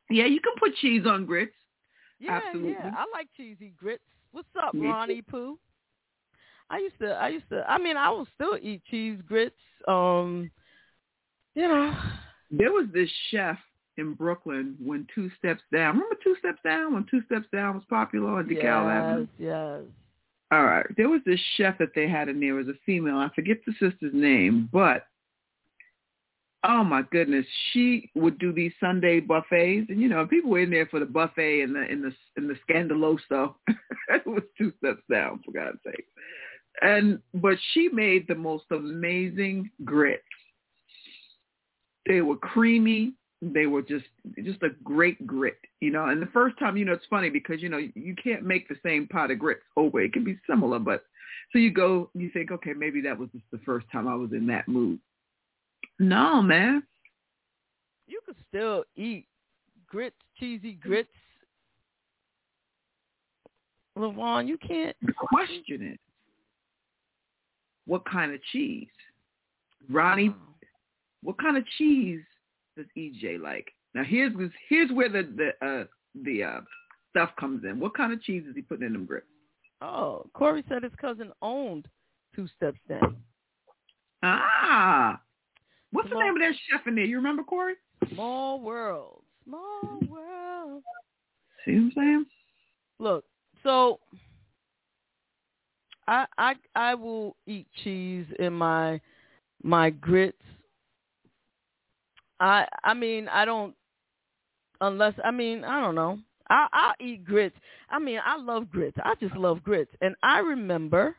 yeah, 0.09 0.25
you 0.25 0.39
can 0.39 0.53
put 0.59 0.75
cheese 0.75 1.05
on 1.05 1.25
grits. 1.25 1.53
Yeah, 2.19 2.39
Absolutely. 2.45 2.71
yeah. 2.71 2.91
I 2.95 3.05
like 3.13 3.27
cheesy 3.35 3.73
grits. 3.77 4.03
What's 4.31 4.47
up, 4.61 4.73
Me. 4.73 4.87
Ronnie 4.87 5.21
Pooh? 5.21 5.57
I 6.69 6.79
used 6.79 6.99
to 6.99 7.11
I 7.11 7.29
used 7.29 7.47
to 7.49 7.63
I 7.69 7.77
mean 7.77 7.95
I 7.95 8.09
will 8.09 8.27
still 8.35 8.57
eat 8.61 8.81
cheese 8.89 9.19
grits. 9.25 9.55
Um 9.87 10.51
you 11.55 11.67
know. 11.67 11.95
There 12.51 12.71
was 12.71 12.87
this 12.93 13.09
chef 13.29 13.57
in 13.97 14.13
Brooklyn 14.13 14.75
when 14.83 15.07
Two 15.13 15.29
Steps 15.37 15.61
Down. 15.71 15.95
Remember 15.95 16.15
Two 16.23 16.35
Steps 16.39 16.59
Down 16.63 16.93
when 16.93 17.05
Two 17.09 17.21
Steps 17.25 17.47
Down 17.51 17.75
was 17.75 17.83
popular 17.89 18.29
on 18.31 18.45
DeKalb 18.45 18.91
Avenue? 18.91 19.27
Yes, 19.37 19.49
yes. 19.49 19.81
All 20.51 20.63
right. 20.63 20.85
There 20.95 21.09
was 21.09 21.21
this 21.25 21.39
chef 21.57 21.77
that 21.79 21.93
they 21.93 22.07
had 22.07 22.29
in 22.29 22.39
there. 22.39 22.57
It 22.57 22.65
was 22.65 22.75
a 22.75 22.79
female. 22.85 23.17
I 23.17 23.29
forget 23.35 23.57
the 23.65 23.73
sister's 23.73 24.13
name, 24.13 24.69
but 24.71 25.07
oh 26.63 26.83
my 26.83 27.01
goodness, 27.11 27.45
she 27.71 28.09
would 28.15 28.37
do 28.39 28.51
these 28.51 28.73
Sunday 28.79 29.19
buffets, 29.19 29.89
and 29.89 29.99
you 29.99 30.09
know, 30.09 30.25
people 30.25 30.51
were 30.51 30.61
in 30.61 30.69
there 30.69 30.87
for 30.87 30.99
the 30.99 31.05
buffet 31.05 31.61
and 31.61 31.75
the 31.75 31.85
in 31.91 32.01
the 32.01 32.13
in 32.37 32.47
the 32.47 32.55
scandaloso. 32.67 33.55
it 34.09 34.25
was 34.25 34.43
two 34.57 34.71
steps 34.77 35.01
down, 35.09 35.41
for 35.45 35.51
God's 35.51 35.79
sake. 35.85 36.05
And 36.81 37.19
but 37.33 37.57
she 37.73 37.89
made 37.89 38.27
the 38.27 38.35
most 38.35 38.65
amazing 38.71 39.71
grits. 39.83 40.23
They 42.05 42.21
were 42.21 42.37
creamy. 42.37 43.13
They 43.41 43.67
were 43.67 43.83
just 43.83 44.05
just 44.43 44.63
a 44.63 44.69
great 44.83 45.27
grit, 45.27 45.59
you 45.79 45.91
know. 45.91 46.05
And 46.05 46.21
the 46.21 46.27
first 46.27 46.57
time, 46.57 46.75
you 46.75 46.85
know, 46.85 46.93
it's 46.93 47.05
funny 47.09 47.29
because 47.29 47.61
you 47.61 47.69
know 47.69 47.77
you 47.77 48.15
can't 48.21 48.43
make 48.43 48.67
the 48.67 48.77
same 48.83 49.07
pot 49.07 49.29
of 49.29 49.37
grits 49.37 49.61
over. 49.75 50.01
It 50.01 50.13
can 50.13 50.23
be 50.23 50.39
similar, 50.49 50.79
but 50.79 51.03
so 51.51 51.59
you 51.59 51.71
go, 51.71 52.09
you 52.13 52.29
think, 52.31 52.51
okay, 52.51 52.73
maybe 52.73 53.01
that 53.01 53.17
was 53.17 53.29
just 53.31 53.45
the 53.51 53.59
first 53.59 53.85
time 53.91 54.07
I 54.07 54.15
was 54.15 54.31
in 54.31 54.47
that 54.47 54.67
mood. 54.67 54.99
No, 55.99 56.41
man. 56.41 56.83
You 58.07 58.21
could 58.25 58.35
still 58.49 58.83
eat 58.95 59.25
grits, 59.87 60.15
cheesy 60.39 60.73
grits. 60.73 61.09
Lavon, 63.97 64.47
you 64.47 64.57
can't 64.57 64.95
question 65.15 65.81
it. 65.81 65.99
What 67.85 68.03
kind 68.05 68.33
of 68.33 68.39
cheese? 68.51 68.87
Ronnie, 69.89 70.33
what 71.23 71.37
kind 71.39 71.57
of 71.57 71.63
cheese 71.77 72.21
does 72.77 72.85
EJ 72.97 73.41
like? 73.41 73.67
Now 73.93 74.03
here's 74.03 74.33
here's 74.69 74.91
where 74.91 75.09
the 75.09 75.23
the 75.35 75.67
uh, 75.67 75.85
the 76.23 76.43
uh, 76.43 76.61
stuff 77.09 77.31
comes 77.39 77.63
in. 77.65 77.79
What 77.79 77.95
kind 77.95 78.13
of 78.13 78.21
cheese 78.21 78.43
is 78.49 78.55
he 78.55 78.61
putting 78.61 78.85
in 78.85 78.93
them 78.93 79.05
grits? 79.05 79.25
Oh, 79.81 80.25
Corey 80.33 80.63
said 80.69 80.83
his 80.83 80.93
cousin 80.99 81.31
owned 81.41 81.87
Two 82.35 82.47
Steps 82.55 82.79
Down. 82.87 83.17
Ah, 84.23 85.19
what's 85.91 86.09
the 86.09 86.15
name 86.15 86.33
of 86.35 86.39
that 86.39 86.53
chef 86.69 86.87
in 86.87 86.95
there? 86.95 87.05
You 87.05 87.17
remember 87.17 87.43
Corey? 87.43 87.75
Small 88.13 88.59
world. 88.59 89.21
Small 89.45 89.99
world. 90.09 90.83
See 91.65 91.73
what 91.73 91.77
I'm 91.79 91.91
saying? 91.95 92.25
Look, 92.99 93.25
so 93.63 93.99
I 96.07 96.25
I 96.37 96.53
I 96.75 96.95
will 96.95 97.35
eat 97.45 97.67
cheese 97.83 98.25
in 98.39 98.53
my 98.53 98.99
my 99.63 99.89
grits. 99.89 100.41
I 102.39 102.67
I 102.83 102.93
mean 102.93 103.27
I 103.27 103.45
don't 103.45 103.75
unless 104.81 105.13
I 105.23 105.31
mean 105.31 105.63
I 105.63 105.79
don't 105.81 105.95
know. 105.95 106.19
I 106.49 106.67
I'll 106.71 106.95
eat 106.99 107.25
grits. 107.25 107.55
I 107.89 107.99
mean 107.99 108.19
I 108.23 108.37
love 108.37 108.69
grits. 108.69 108.97
I 109.03 109.15
just 109.19 109.35
love 109.35 109.63
grits. 109.63 109.91
And 110.01 110.15
I 110.23 110.39
remember 110.39 111.15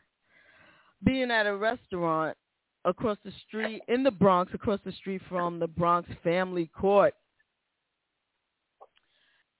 being 1.03 1.31
at 1.31 1.45
a 1.47 1.55
restaurant 1.55 2.37
across 2.85 3.17
the 3.23 3.31
street 3.47 3.81
in 3.87 4.03
the 4.03 4.11
Bronx, 4.11 4.53
across 4.53 4.79
the 4.85 4.91
street 4.93 5.21
from 5.29 5.59
the 5.59 5.67
Bronx 5.67 6.09
Family 6.23 6.67
Court. 6.67 7.13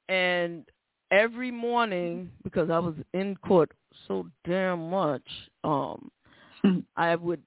And 0.08 0.66
every 1.12 1.52
morning, 1.52 2.32
because 2.44 2.70
I 2.70 2.80
was 2.80 2.96
in 3.14 3.36
court 3.38 3.72
so 4.08 4.28
damn 4.46 4.90
much, 4.90 5.28
um, 5.64 6.12
I 6.98 7.16
would 7.16 7.42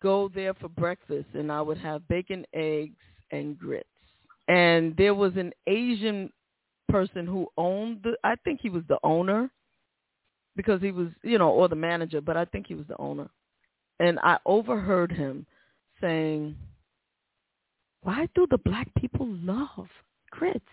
go 0.00 0.30
there 0.34 0.54
for 0.54 0.68
breakfast 0.68 1.26
and 1.34 1.50
I 1.52 1.60
would 1.60 1.78
have 1.78 2.06
bacon, 2.08 2.46
eggs, 2.54 2.96
and 3.30 3.58
grits. 3.58 3.88
And 4.48 4.96
there 4.96 5.14
was 5.14 5.32
an 5.36 5.52
Asian 5.66 6.32
person 6.88 7.26
who 7.26 7.48
owned 7.56 8.00
the 8.04 8.16
I 8.22 8.36
think 8.44 8.60
he 8.62 8.70
was 8.70 8.84
the 8.88 8.98
owner 9.02 9.50
because 10.54 10.80
he 10.80 10.92
was, 10.92 11.08
you 11.22 11.38
know, 11.38 11.50
or 11.50 11.68
the 11.68 11.76
manager, 11.76 12.20
but 12.20 12.36
I 12.36 12.44
think 12.46 12.66
he 12.66 12.74
was 12.74 12.86
the 12.86 12.98
owner. 12.98 13.28
And 13.98 14.18
I 14.20 14.38
overheard 14.46 15.10
him 15.10 15.46
saying, 16.00 16.56
"Why 18.02 18.28
do 18.34 18.46
the 18.50 18.58
black 18.58 18.88
people 18.94 19.26
love 19.26 19.88
grits? 20.30 20.64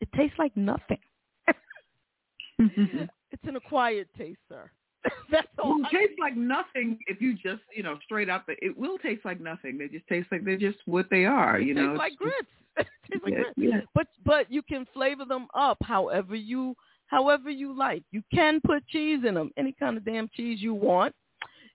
It 0.00 0.08
tastes 0.12 0.38
like 0.38 0.56
nothing." 0.56 1.00
it's 2.58 3.44
an 3.44 3.56
acquired 3.56 4.08
taste, 4.16 4.40
sir. 4.48 4.70
That's 5.30 5.48
all. 5.58 5.78
Well, 5.80 5.88
it 5.90 5.96
tastes 5.96 6.18
like 6.20 6.36
nothing 6.36 6.98
if 7.06 7.20
you 7.20 7.34
just, 7.34 7.62
you 7.74 7.82
know, 7.82 7.98
straight 8.04 8.28
up. 8.28 8.44
It 8.48 8.76
will 8.76 8.98
taste 8.98 9.24
like 9.24 9.40
nothing. 9.40 9.78
They 9.78 9.88
just 9.88 10.06
taste 10.06 10.28
like 10.30 10.44
they're 10.44 10.56
just 10.56 10.78
what 10.86 11.06
they 11.10 11.24
are. 11.24 11.58
You 11.60 11.74
know, 11.74 11.88
tastes 11.88 11.98
like 11.98 12.12
just- 12.12 12.20
grits. 12.22 12.48
It 12.78 12.86
tastes 13.10 13.24
like 13.24 13.32
Yeah, 13.34 13.38
grits. 13.42 13.54
yeah. 13.56 13.80
But 13.94 14.06
but 14.24 14.50
you 14.50 14.62
can 14.62 14.86
flavor 14.94 15.24
them 15.24 15.46
up 15.54 15.78
however 15.82 16.34
you 16.36 16.74
however 17.06 17.50
you 17.50 17.76
like. 17.76 18.02
You 18.12 18.22
can 18.32 18.60
put 18.64 18.86
cheese 18.88 19.20
in 19.26 19.34
them, 19.34 19.50
any 19.56 19.72
kind 19.78 19.96
of 19.96 20.04
damn 20.04 20.28
cheese 20.34 20.60
you 20.62 20.72
want. 20.74 21.14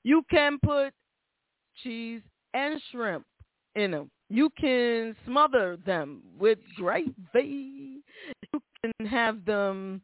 You 0.04 0.24
can 0.32 0.58
put 0.64 0.94
cheese 1.84 2.22
and 2.54 2.82
shrimp 2.92 3.26
in 3.76 3.92
them. 3.92 4.10
You 4.30 4.50
can 4.60 5.16
smother 5.26 5.78
them 5.86 6.22
with 6.40 6.60
gravy. 6.78 7.14
You 8.54 8.62
can 8.82 9.06
have 9.08 9.46
them. 9.46 10.02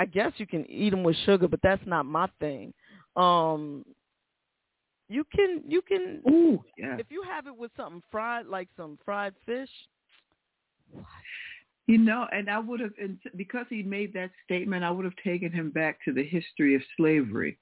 I 0.00 0.06
guess 0.06 0.32
you 0.38 0.46
can 0.46 0.64
eat 0.70 0.90
them 0.90 1.02
with 1.02 1.14
sugar, 1.26 1.46
but 1.46 1.60
that's 1.62 1.82
not 1.84 2.06
my 2.06 2.26
thing. 2.40 2.72
Um, 3.16 3.84
you 5.10 5.24
can 5.24 5.62
you 5.68 5.82
can 5.82 6.22
Ooh, 6.26 6.64
yeah. 6.78 6.96
if 6.98 7.08
you 7.10 7.22
have 7.28 7.46
it 7.46 7.54
with 7.54 7.70
something 7.76 8.02
fried, 8.10 8.46
like 8.46 8.68
some 8.78 8.98
fried 9.04 9.34
fish. 9.44 9.68
You 11.86 11.98
know, 11.98 12.26
and 12.32 12.48
I 12.48 12.58
would 12.60 12.80
have, 12.80 12.92
because 13.36 13.66
he 13.68 13.82
made 13.82 14.14
that 14.14 14.30
statement, 14.44 14.84
I 14.84 14.90
would 14.90 15.04
have 15.04 15.16
taken 15.22 15.52
him 15.52 15.70
back 15.70 15.98
to 16.06 16.14
the 16.14 16.24
history 16.24 16.74
of 16.74 16.82
slavery 16.96 17.58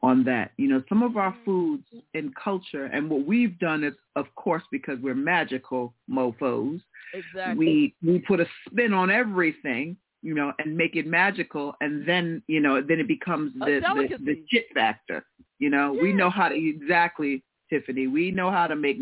on 0.00 0.22
that. 0.24 0.52
You 0.58 0.68
know, 0.68 0.84
some 0.88 1.02
of 1.02 1.16
our 1.16 1.34
foods 1.44 1.86
and 2.12 2.32
culture, 2.36 2.84
and 2.84 3.10
what 3.10 3.26
we've 3.26 3.58
done 3.58 3.82
is, 3.82 3.94
of 4.14 4.26
course, 4.36 4.62
because 4.70 4.98
we're 5.02 5.14
magical 5.14 5.92
mofos, 6.08 6.80
Exactly. 7.14 7.56
we 7.56 7.94
we 8.06 8.20
put 8.20 8.38
a 8.38 8.46
spin 8.68 8.92
on 8.92 9.10
everything, 9.10 9.96
you 10.24 10.34
know, 10.34 10.54
and 10.58 10.74
make 10.74 10.96
it 10.96 11.06
magical, 11.06 11.74
and 11.82 12.08
then 12.08 12.42
you 12.46 12.58
know, 12.58 12.80
then 12.80 12.98
it 12.98 13.06
becomes 13.06 13.52
the 13.58 13.80
the, 13.82 14.16
the 14.24 14.42
shit 14.50 14.64
factor. 14.72 15.22
You 15.58 15.68
know, 15.68 15.92
we 15.92 16.14
know 16.14 16.30
how 16.30 16.48
to 16.48 16.54
exactly, 16.54 17.44
Tiffany. 17.68 18.06
We 18.06 18.30
know 18.30 18.50
how 18.50 18.66
to 18.66 18.74
make 18.74 18.98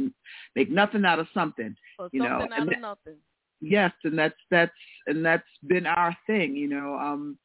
make 0.56 0.68
nothing 0.68 1.04
out 1.04 1.20
of 1.20 1.28
something. 1.32 1.76
or 2.00 2.08
you 2.12 2.24
know, 2.24 2.42
out 2.42 2.50
and 2.52 2.72
of 2.72 2.80
nothing. 2.80 3.16
Yes, 3.60 3.92
and 4.02 4.18
that's 4.18 4.34
that's 4.50 4.72
and 5.06 5.24
that's 5.24 5.46
been 5.68 5.86
our 5.86 6.16
thing, 6.26 6.56
you 6.56 6.68
know, 6.68 6.98
um, 6.98 7.38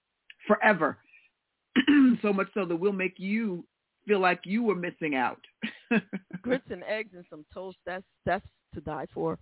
forever. 0.47 0.97
so 2.23 2.33
much 2.33 2.47
so 2.55 2.65
that 2.65 2.75
we'll 2.75 2.91
make 2.91 3.19
you 3.19 3.63
feel 4.07 4.19
like 4.19 4.39
you 4.43 4.63
were 4.63 4.73
missing 4.73 5.13
out. 5.13 5.39
Grits 6.41 6.65
and 6.71 6.83
eggs 6.85 7.11
and 7.13 7.25
some 7.29 7.45
toast. 7.53 7.77
That's 7.85 8.05
that's 8.25 8.45
to 8.73 8.81
die 8.81 9.05
for. 9.13 9.37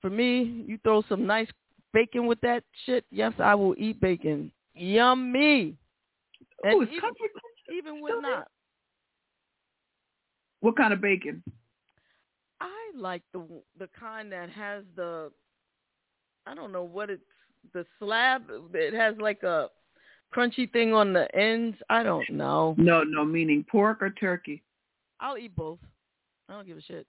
For 0.00 0.10
me, 0.10 0.64
you 0.66 0.78
throw 0.82 1.04
some 1.08 1.26
nice 1.26 1.48
bacon 1.92 2.26
with 2.26 2.40
that 2.42 2.64
shit. 2.84 3.04
Yes, 3.10 3.32
I 3.38 3.54
will 3.54 3.74
eat 3.78 4.00
bacon. 4.00 4.50
Yummy. 4.74 5.76
And 6.64 6.74
Oh, 6.74 6.80
it's 6.82 6.90
even, 6.90 7.00
comfort. 7.00 7.30
even 7.72 8.00
with 8.02 8.14
not, 8.22 8.48
What 10.60 10.76
kind 10.76 10.92
of 10.92 11.00
bacon? 11.00 11.42
I 12.60 12.90
like 12.96 13.22
the 13.32 13.42
the 13.78 13.88
kind 13.98 14.32
that 14.32 14.48
has 14.50 14.82
the 14.96 15.30
I 16.46 16.54
don't 16.54 16.72
know 16.72 16.84
what 16.84 17.10
it's 17.10 17.22
the 17.74 17.84
slab. 17.98 18.44
It 18.72 18.94
has 18.94 19.14
like 19.18 19.42
a 19.42 19.68
crunchy 20.34 20.70
thing 20.72 20.92
on 20.94 21.12
the 21.12 21.32
ends. 21.36 21.76
I 21.90 22.02
don't 22.02 22.28
know. 22.30 22.74
No, 22.78 23.02
no, 23.02 23.24
meaning 23.24 23.64
pork 23.70 24.00
or 24.02 24.10
turkey. 24.10 24.62
I'll 25.20 25.36
eat 25.36 25.54
both. 25.56 25.78
I 26.48 26.52
don't 26.54 26.66
give 26.66 26.78
a 26.78 26.82
shit. 26.82 27.06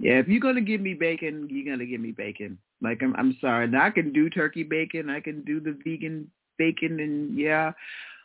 Yeah, 0.00 0.18
if 0.18 0.28
you're 0.28 0.40
gonna 0.40 0.60
give 0.60 0.80
me 0.80 0.94
bacon, 0.94 1.48
you're 1.50 1.72
gonna 1.72 1.86
give 1.86 2.00
me 2.00 2.12
bacon. 2.12 2.58
Like 2.80 3.02
I'm, 3.02 3.14
I'm 3.16 3.36
sorry. 3.40 3.66
Now 3.66 3.86
I 3.86 3.90
can 3.90 4.12
do 4.12 4.30
turkey 4.30 4.62
bacon. 4.62 5.10
I 5.10 5.20
can 5.20 5.42
do 5.42 5.60
the 5.60 5.76
vegan 5.84 6.30
bacon, 6.56 7.00
and 7.00 7.36
yeah, 7.36 7.72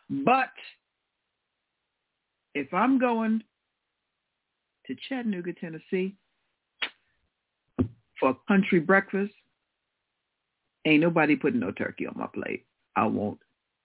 but 0.10 0.52
if 2.54 2.72
I'm 2.74 3.00
going 3.00 3.44
to 4.86 4.96
Chattanooga, 5.08 5.54
Tennessee, 5.54 6.16
for 8.20 8.38
country 8.48 8.80
breakfast, 8.80 9.34
ain't 10.86 11.02
nobody 11.02 11.36
putting 11.36 11.60
no 11.60 11.72
turkey 11.72 12.06
on 12.06 12.14
my 12.16 12.28
plate. 12.28 12.66
I 12.96 13.06
won't. 13.06 13.40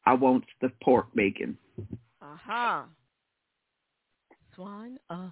I 0.04 0.14
want 0.14 0.44
the 0.60 0.70
pork 0.82 1.06
bacon. 1.14 1.56
Aha. 2.20 2.86
Swine. 4.54 4.98
Uh, 5.08 5.30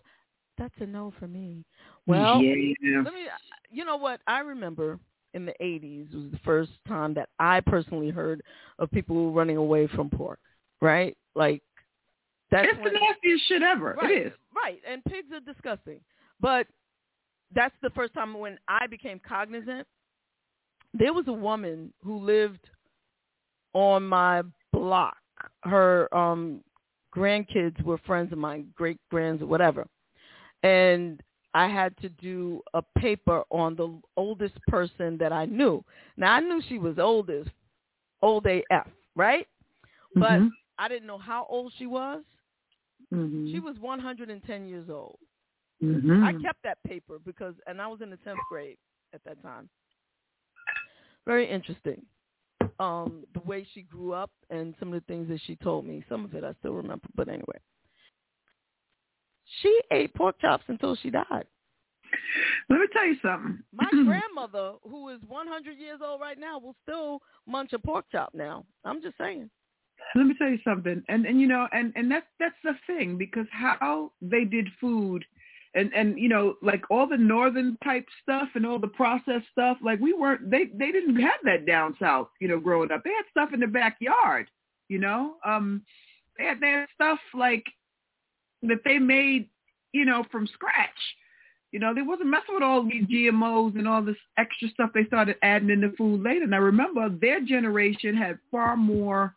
that's 0.58 0.74
a 0.80 0.86
no 0.86 1.12
for 1.18 1.28
me. 1.28 1.64
Well, 2.06 2.42
yeah. 2.42 3.02
let 3.04 3.14
me. 3.14 3.26
You 3.70 3.84
know 3.84 3.96
what? 3.96 4.20
I 4.26 4.40
remember 4.40 4.98
in 5.34 5.44
the 5.46 5.54
'80s 5.60 6.14
was 6.14 6.30
the 6.30 6.38
first 6.44 6.70
time 6.86 7.14
that 7.14 7.28
I 7.38 7.60
personally 7.60 8.10
heard 8.10 8.42
of 8.78 8.90
people 8.90 9.32
running 9.32 9.56
away 9.56 9.86
from 9.88 10.10
pork. 10.10 10.38
Right? 10.80 11.16
Like 11.34 11.62
that's 12.50 12.68
it's 12.70 12.82
when, 12.82 12.92
the 12.92 13.00
nastiest 13.00 13.48
shit 13.48 13.62
ever. 13.62 13.96
Right, 14.00 14.10
It 14.10 14.26
is. 14.28 14.32
Right, 14.54 14.80
and 14.88 15.04
pigs 15.04 15.28
are 15.32 15.40
disgusting. 15.40 16.00
But 16.40 16.66
that's 17.54 17.74
the 17.82 17.90
first 17.90 18.14
time 18.14 18.38
when 18.38 18.58
I 18.68 18.86
became 18.86 19.20
cognizant. 19.26 19.86
There 20.94 21.12
was 21.12 21.28
a 21.28 21.32
woman 21.32 21.92
who 22.02 22.18
lived 22.18 22.70
on 23.74 24.06
my 24.06 24.42
block. 24.72 25.16
Her 25.64 26.12
um 26.16 26.62
grandkids 27.14 27.82
were 27.82 27.98
friends 27.98 28.32
of 28.32 28.38
mine, 28.38 28.68
great 28.74 28.98
grands 29.10 29.42
or 29.42 29.46
whatever. 29.46 29.86
And 30.62 31.20
I 31.56 31.68
had 31.68 31.96
to 32.02 32.10
do 32.10 32.60
a 32.74 32.82
paper 32.98 33.42
on 33.50 33.76
the 33.76 33.98
oldest 34.18 34.62
person 34.66 35.16
that 35.16 35.32
I 35.32 35.46
knew. 35.46 35.82
Now 36.18 36.34
I 36.34 36.40
knew 36.40 36.60
she 36.68 36.76
was 36.78 36.98
oldest, 36.98 37.48
old 38.20 38.46
AF, 38.46 38.86
right? 39.14 39.48
But 40.14 40.40
Mhm. 40.40 40.52
I 40.76 40.88
didn't 40.88 41.06
know 41.06 41.16
how 41.16 41.46
old 41.46 41.72
she 41.72 41.86
was. 41.86 42.22
Mhm. 43.10 43.50
She 43.50 43.58
was 43.58 43.78
110 43.78 44.68
years 44.68 44.90
old. 44.90 45.18
Mhm. 45.82 46.22
I 46.22 46.34
kept 46.42 46.62
that 46.62 46.82
paper 46.82 47.18
because, 47.18 47.58
and 47.66 47.80
I 47.80 47.86
was 47.86 48.02
in 48.02 48.10
the 48.10 48.18
10th 48.18 48.40
grade 48.50 48.76
at 49.14 49.24
that 49.24 49.40
time. 49.40 49.70
Very 51.24 51.46
interesting. 51.46 52.06
Um, 52.78 53.24
the 53.32 53.40
way 53.40 53.64
she 53.64 53.80
grew 53.80 54.12
up 54.12 54.30
and 54.50 54.76
some 54.76 54.92
of 54.92 55.00
the 55.00 55.06
things 55.06 55.28
that 55.28 55.40
she 55.40 55.56
told 55.56 55.86
me. 55.86 56.04
Some 56.06 56.26
of 56.26 56.34
it 56.34 56.44
I 56.44 56.52
still 56.54 56.74
remember, 56.74 57.08
but 57.14 57.28
anyway. 57.28 57.58
She 59.62 59.80
ate 59.90 60.14
pork 60.14 60.40
chops 60.40 60.64
until 60.68 60.96
she 60.96 61.10
died. 61.10 61.46
Let 62.68 62.80
me 62.80 62.86
tell 62.92 63.06
you 63.06 63.16
something. 63.22 63.58
My 63.72 63.88
grandmother, 64.04 64.74
who 64.82 65.08
is 65.10 65.20
100 65.28 65.78
years 65.78 66.00
old 66.04 66.20
right 66.20 66.38
now, 66.38 66.58
will 66.58 66.76
still 66.82 67.20
munch 67.46 67.72
a 67.72 67.78
pork 67.78 68.06
chop 68.10 68.30
now. 68.34 68.64
I'm 68.84 69.02
just 69.02 69.16
saying. 69.18 69.50
Let 70.14 70.26
me 70.26 70.34
tell 70.38 70.48
you 70.48 70.58
something, 70.62 71.02
and 71.08 71.26
and 71.26 71.40
you 71.40 71.48
know, 71.48 71.66
and 71.72 71.92
and 71.96 72.10
that's 72.10 72.26
that's 72.38 72.54
the 72.62 72.74
thing 72.86 73.16
because 73.16 73.46
how 73.50 74.12
they 74.20 74.44
did 74.44 74.68
food, 74.80 75.24
and 75.74 75.92
and 75.94 76.18
you 76.18 76.28
know, 76.28 76.54
like 76.62 76.82
all 76.90 77.08
the 77.08 77.16
northern 77.16 77.76
type 77.82 78.06
stuff 78.22 78.48
and 78.54 78.66
all 78.66 78.78
the 78.78 78.88
processed 78.88 79.46
stuff, 79.50 79.78
like 79.82 79.98
we 79.98 80.12
weren't 80.12 80.50
they 80.50 80.66
they 80.74 80.92
didn't 80.92 81.16
have 81.16 81.40
that 81.44 81.66
down 81.66 81.96
south, 81.98 82.28
you 82.40 82.46
know, 82.46 82.60
growing 82.60 82.92
up. 82.92 83.02
They 83.04 83.10
had 83.10 83.24
stuff 83.30 83.52
in 83.52 83.60
the 83.60 83.66
backyard, 83.66 84.48
you 84.88 84.98
know. 84.98 85.36
Um, 85.44 85.82
they 86.38 86.44
had 86.44 86.60
they 86.60 86.70
had 86.70 86.86
stuff 86.94 87.18
like 87.34 87.64
that 88.68 88.84
they 88.84 88.98
made, 88.98 89.48
you 89.92 90.04
know, 90.04 90.24
from 90.30 90.46
scratch. 90.46 90.90
You 91.72 91.80
know, 91.80 91.92
they 91.94 92.02
wasn't 92.02 92.30
messing 92.30 92.54
with 92.54 92.62
all 92.62 92.82
these 92.84 93.04
GMOs 93.04 93.76
and 93.76 93.88
all 93.88 94.02
this 94.02 94.16
extra 94.38 94.68
stuff 94.68 94.90
they 94.94 95.04
started 95.04 95.36
adding 95.42 95.70
in 95.70 95.80
the 95.80 95.92
food 95.98 96.22
later. 96.22 96.44
And 96.44 96.54
I 96.54 96.58
remember 96.58 97.08
their 97.08 97.40
generation 97.44 98.16
had 98.16 98.38
far 98.50 98.76
more 98.76 99.34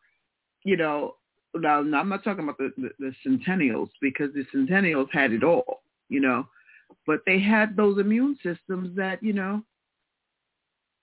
you 0.64 0.78
know, 0.78 1.16
now, 1.56 1.82
now 1.82 2.00
I'm 2.00 2.10
not 2.10 2.24
talking 2.24 2.44
about 2.44 2.58
the, 2.58 2.72
the, 2.78 2.90
the 3.00 3.14
centennials 3.26 3.90
because 4.02 4.30
the 4.34 4.46
centennials 4.54 5.10
had 5.12 5.32
it 5.32 5.44
all, 5.44 5.82
you 6.10 6.20
know, 6.20 6.48
but 7.08 7.22
they 7.26 7.40
had 7.40 7.76
those 7.76 8.00
immune 8.00 8.38
systems 8.44 8.96
that, 8.96 9.22
you 9.24 9.34
know, 9.34 9.64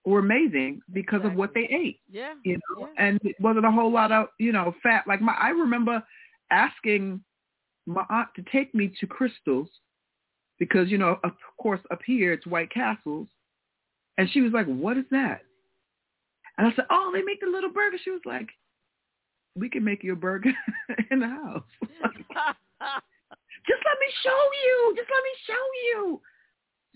were 0.05 0.21
amazing 0.21 0.81
because 0.93 1.25
of 1.25 1.35
what 1.35 1.53
they 1.53 1.69
ate, 1.69 1.99
Yeah. 2.11 2.35
you 2.45 2.59
know, 2.71 2.89
and 2.97 3.19
it 3.25 3.35
wasn't 3.41 3.67
a 3.67 3.71
whole 3.73 3.91
lot 3.91 4.13
of, 4.13 4.29
you 4.39 4.53
know, 4.53 4.73
fat. 4.83 5.05
Like 5.09 5.21
my, 5.21 5.35
I 5.35 5.49
remember 5.49 6.03
asking 6.53 7.21
my 7.87 8.05
aunt 8.11 8.29
to 8.37 8.45
take 8.51 8.75
me 8.75 8.93
to 9.01 9.07
Krystals 9.07 9.69
because, 10.59 10.91
you 10.91 10.99
know, 10.99 11.19
of 11.25 11.33
course 11.61 11.81
up 11.91 12.01
here 12.05 12.33
it's 12.33 12.47
White 12.47 12.71
Castles. 12.73 13.29
And 14.19 14.31
she 14.31 14.41
was 14.41 14.53
like, 14.53 14.67
what 14.67 14.97
is 14.97 15.05
that? 15.11 15.43
And 16.59 16.67
I 16.67 16.75
said, 16.75 16.87
oh, 16.91 17.11
they 17.13 17.23
make 17.23 17.41
the 17.41 17.51
little 17.51 17.71
burger. 17.71 17.99
She 18.03 18.11
was 18.11 18.23
like, 18.25 18.49
we 19.55 19.69
can 19.69 19.85
make 19.85 20.03
you 20.03 20.13
a 20.13 20.17
burger 20.17 20.53
in 21.11 21.21
the 21.21 21.27
house. 21.27 21.63
Just 23.67 23.83
let 23.85 23.99
me 24.01 24.09
show 24.23 24.51
you. 24.65 24.95
Just 24.97 25.09
let 25.11 25.23
me 25.23 25.31
show 25.47 25.65
you. 25.85 26.21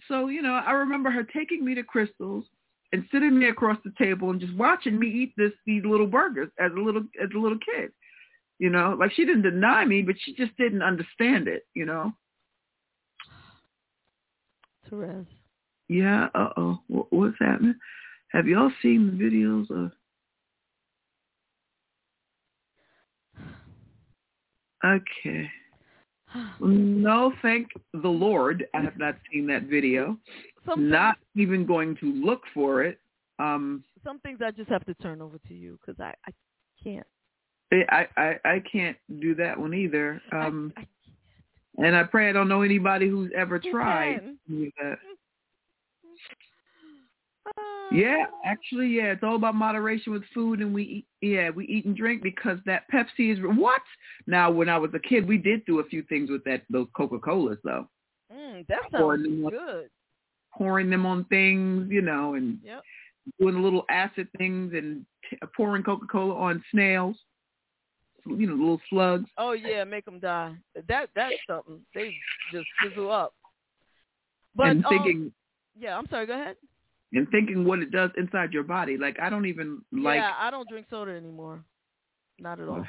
So, 0.09 0.29
you 0.29 0.43
know, 0.43 0.55
I 0.55 0.73
remember 0.73 1.11
her 1.11 1.25
taking 1.25 1.65
me 1.65 1.75
to 1.75 1.83
Krystals 1.83 2.45
and 2.93 3.05
sitting 3.13 3.39
me 3.39 3.49
across 3.49 3.79
the 3.85 3.93
table 3.99 4.31
and 4.31 4.41
just 4.41 4.55
watching 4.55 4.99
me 4.99 5.09
eat 5.09 5.33
this 5.37 5.53
these 5.67 5.85
little 5.85 6.07
burgers 6.07 6.49
as 6.59 6.73
a 6.77 6.81
little 6.81 7.03
as 7.23 7.29
a 7.35 7.39
little 7.39 7.59
kid. 7.59 7.93
You 8.61 8.69
know, 8.69 8.95
like 9.01 9.11
she 9.13 9.25
didn't 9.25 9.41
deny 9.41 9.87
me, 9.87 10.03
but 10.03 10.17
she 10.21 10.35
just 10.35 10.55
didn't 10.59 10.83
understand 10.83 11.49
it, 11.49 11.63
you 11.73 11.87
know. 11.87 12.13
Terez. 14.87 15.27
Yeah, 15.89 16.29
uh-oh. 16.35 16.79
What, 16.89 17.11
what's 17.11 17.37
happening? 17.41 17.75
Have 18.33 18.47
y'all 18.47 18.71
seen 18.83 19.07
the 19.07 19.25
videos 19.25 19.71
of 19.71 19.93
Okay. 24.85 25.51
No, 26.61 27.33
thank 27.43 27.69
the 27.93 28.09
Lord. 28.09 28.67
I 28.73 28.83
have 28.83 28.99
not 28.99 29.17
seen 29.33 29.47
that 29.49 29.65
video. 29.65 30.17
Some 30.67 30.89
not 30.89 31.17
even 31.35 31.67
going 31.67 31.97
to 31.97 32.13
look 32.13 32.43
for 32.55 32.85
it. 32.85 33.01
Um, 33.39 33.83
Some 34.05 34.21
things 34.21 34.39
I 34.45 34.51
just 34.53 34.69
have 34.69 34.85
to 34.85 34.95
turn 34.95 35.21
over 35.23 35.39
to 35.49 35.55
you 35.55 35.79
because 35.81 35.99
I, 35.99 36.15
I 36.27 36.33
can't. 36.85 37.07
I, 37.73 38.07
I 38.17 38.35
I 38.45 38.63
can't 38.71 38.97
do 39.21 39.35
that 39.37 39.59
one 39.59 39.75
either. 39.75 40.21
Um, 40.33 40.73
and 41.79 41.95
I 41.95 42.03
pray 42.05 42.29
I 42.29 42.33
don't 42.33 42.49
know 42.49 42.63
anybody 42.63 43.09
who's 43.09 43.31
ever 43.37 43.59
tried 43.59 44.21
can. 44.21 44.39
to 44.49 44.53
do 44.65 44.71
that. 44.83 44.99
Yeah, 47.93 48.27
actually, 48.45 48.87
yeah, 48.87 49.07
it's 49.11 49.25
all 49.25 49.35
about 49.35 49.57
moderation 49.57 50.13
with 50.13 50.23
food, 50.33 50.61
and 50.61 50.73
we 50.73 50.85
eat, 50.85 51.07
yeah 51.29 51.51
we 51.51 51.67
eat 51.67 51.87
and 51.87 51.97
drink 51.97 52.23
because 52.23 52.59
that 52.65 52.85
Pepsi 52.93 53.33
is 53.33 53.39
what. 53.59 53.83
Now, 54.29 54.49
when 54.49 54.69
I 54.69 54.79
was 54.79 54.93
a 54.95 55.01
kid, 55.01 55.27
we 55.27 55.39
did 55.39 55.65
do 55.67 55.81
a 55.81 55.85
few 55.85 56.05
things 56.05 56.31
with 56.31 56.45
that 56.45 56.63
those 56.71 56.87
Coca 56.97 57.19
Colas 57.19 57.59
though, 57.65 57.89
Mm, 58.33 58.65
that 58.69 58.83
Pouring 58.93 59.25
sounds 59.25 59.37
them 59.39 59.47
up. 59.47 59.53
good. 59.53 59.91
pouring 60.57 60.89
them 60.89 61.05
on 61.05 61.25
things, 61.25 61.91
you 61.91 62.01
know, 62.03 62.35
and 62.35 62.59
Yep. 62.63 62.83
doing 63.41 63.61
little 63.61 63.85
acid 63.91 64.29
things 64.39 64.73
and 64.75 65.05
t- 65.29 65.37
pouring 65.57 65.83
Coca 65.83 66.07
Cola 66.07 66.37
on 66.37 66.63
snails, 66.71 67.17
you 68.39 68.47
know, 68.47 68.55
little 68.55 68.81
slugs. 68.89 69.29
Oh 69.39 69.53
yeah, 69.53 69.85
make 69.85 70.05
them 70.05 70.21
die. 70.21 70.55
That 70.89 71.11
that's 71.15 71.35
something. 71.47 71.81
They 71.95 72.15
just 72.53 72.67
fizzle 72.83 73.11
up. 73.11 73.35
But 74.55 74.69
and 74.69 74.85
um, 74.85 74.91
thinking 74.91 75.33
yeah, 75.79 75.97
I'm 75.97 76.07
sorry. 76.09 76.27
Go 76.27 76.35
ahead. 76.35 76.57
and 77.13 77.29
thinking 77.31 77.65
what 77.65 77.81
it 77.81 77.91
does 77.91 78.11
inside 78.17 78.53
your 78.53 78.63
body. 78.63 78.97
Like 78.97 79.19
I 79.21 79.31
don't 79.31 79.47
even 79.47 79.83
like. 79.93 80.17
yeah, 80.17 80.33
I 80.39 80.51
don't 80.51 80.69
drink 80.69 80.87
soda 80.91 81.13
anymore. 81.13 81.65
Not 82.39 82.61
at 82.61 82.69
all. 82.69 82.85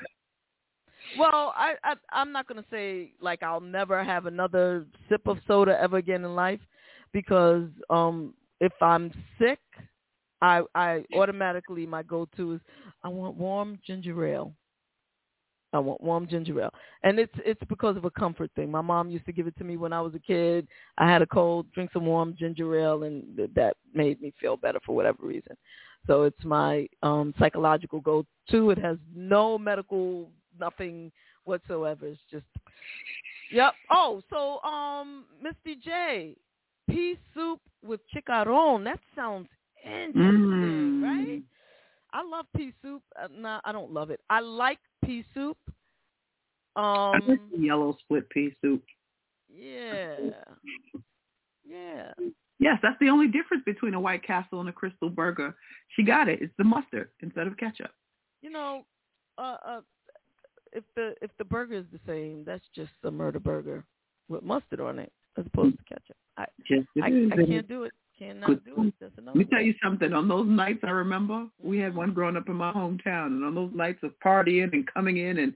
Well, 1.17 1.53
I, 1.55 1.73
I 1.83 1.95
I'm 2.11 2.31
not 2.31 2.47
gonna 2.47 2.65
say 2.69 3.13
like 3.19 3.43
I'll 3.43 3.59
never 3.59 4.03
have 4.03 4.25
another 4.25 4.85
sip 5.09 5.27
of 5.27 5.37
soda 5.47 5.77
ever 5.81 5.97
again 5.97 6.23
in 6.23 6.35
life, 6.35 6.59
because 7.11 7.67
um 7.89 8.33
if 8.59 8.71
I'm 8.81 9.11
sick, 9.39 9.59
I 10.41 10.61
I 10.75 11.03
automatically 11.15 11.85
my 11.85 12.03
go-to 12.03 12.53
is 12.53 12.61
I 13.03 13.09
want 13.09 13.35
warm 13.35 13.79
ginger 13.85 14.25
ale. 14.25 14.53
I 15.74 15.80
want 15.80 16.01
warm 16.01 16.28
ginger 16.28 16.59
ale, 16.61 16.74
and 17.03 17.17
it's 17.19 17.34
it's 17.45 17.61
because 17.69 17.95
of 17.97 18.05
a 18.05 18.11
comfort 18.11 18.51
thing. 18.55 18.69
My 18.72 18.82
mom 18.82 19.09
used 19.09 19.26
to 19.26 19.32
give 19.32 19.47
it 19.47 19.57
to 19.57 19.63
me 19.63 19.78
when 19.78 19.93
I 19.93 20.01
was 20.01 20.13
a 20.15 20.19
kid. 20.19 20.67
I 20.97 21.09
had 21.09 21.22
a 21.22 21.26
cold, 21.28 21.72
drink 21.74 21.91
some 21.93 22.05
warm 22.05 22.36
ginger 22.38 22.76
ale, 22.78 23.03
and 23.03 23.24
th- 23.38 23.51
that 23.55 23.78
made 23.93 24.22
me 24.22 24.34
feel 24.39 24.57
better 24.57 24.80
for 24.86 24.95
whatever 24.95 25.26
reason. 25.26 25.55
So 26.07 26.24
it's 26.24 26.43
my 26.43 26.88
um 27.03 27.34
psychological 27.39 28.01
go-to. 28.01 28.72
It 28.72 28.78
has 28.80 28.97
no 29.15 29.57
medical 29.57 30.30
nothing 30.59 31.11
whatsoever. 31.45 32.07
It's 32.07 32.19
just 32.30 32.45
Yep. 33.51 33.74
Oh, 33.89 34.22
so 34.30 34.59
um 34.67 35.26
Misty 35.41 35.80
J, 35.84 36.36
pea 36.89 37.17
soup 37.34 37.59
with 37.84 37.99
chicharron. 38.13 38.84
That 38.84 38.99
sounds 39.15 39.47
interesting, 39.86 40.24
Mm. 40.24 41.03
right? 41.03 41.43
I 42.14 42.24
love 42.24 42.45
pea 42.55 42.74
soup. 42.82 43.03
Uh, 43.22 43.28
nah, 43.32 43.62
I 43.64 43.72
don't 43.72 43.91
love 43.91 44.09
it. 44.09 44.20
I 44.30 44.39
like 44.41 44.80
pea 45.03 45.26
soup. 45.34 45.57
I 46.76 47.20
like 47.26 47.39
Um, 47.39 47.49
yellow 47.57 47.97
split 48.01 48.30
pea 48.30 48.55
soup. 48.62 48.84
yeah, 49.53 50.16
yeah. 51.68 52.12
Yes, 52.59 52.78
that's 52.84 52.97
the 52.99 53.09
only 53.09 53.28
difference 53.28 53.64
between 53.66 53.95
a 53.95 53.99
White 53.99 54.24
Castle 54.24 54.59
and 54.59 54.70
a 54.70 54.72
Krystal 54.72 55.14
Burger. 55.14 55.55
She 55.95 56.03
got 56.03 56.30
it. 56.30 56.41
It's 56.41 56.53
the 56.57 56.64
mustard 56.64 57.09
instead 57.22 57.47
of 57.47 57.57
ketchup. 57.57 57.91
You 58.41 58.51
know, 58.51 58.86
uh, 59.38 59.57
uh, 59.66 59.82
if 60.72 60.84
the 60.95 61.16
if 61.22 61.32
the 61.38 61.43
burger 61.43 61.76
is 61.76 61.86
the 61.91 61.99
same, 62.05 62.43
that's 62.45 62.64
just 62.76 62.91
a 63.03 63.12
murder 63.12 63.39
burger 63.39 63.84
with 64.30 64.43
mustard 64.43 64.80
on 64.80 64.99
it 64.99 65.12
as 65.38 65.45
opposed 65.45 65.78
to 65.78 65.84
ketchup. 65.86 66.18
I 66.38 66.45
Yes, 66.70 66.84
I. 67.01 67.07
I 67.07 67.45
can't 67.45 67.68
do 67.68 67.84
it. 67.84 67.93
Cannot 68.22 68.63
do 68.63 68.84
it. 68.84 68.93
That's 68.99 69.13
Let 69.17 69.36
me 69.36 69.45
tell 69.45 69.61
you 69.63 69.74
something. 69.84 70.13
On 70.13 70.28
those 70.28 70.47
nights, 70.47 70.82
I 70.84 70.91
remember 70.91 71.47
we 71.57 71.80
had 71.80 71.95
one 71.95 72.13
growing 72.13 72.38
up 72.38 72.47
in 72.49 72.55
my 72.55 72.72
hometown, 72.72 73.28
and 73.28 73.43
on 73.43 73.55
those 73.55 73.72
nights 73.74 74.03
of 74.03 74.11
partying 74.24 74.72
and 74.74 74.86
coming 74.93 75.17
in 75.17 75.39
and 75.39 75.55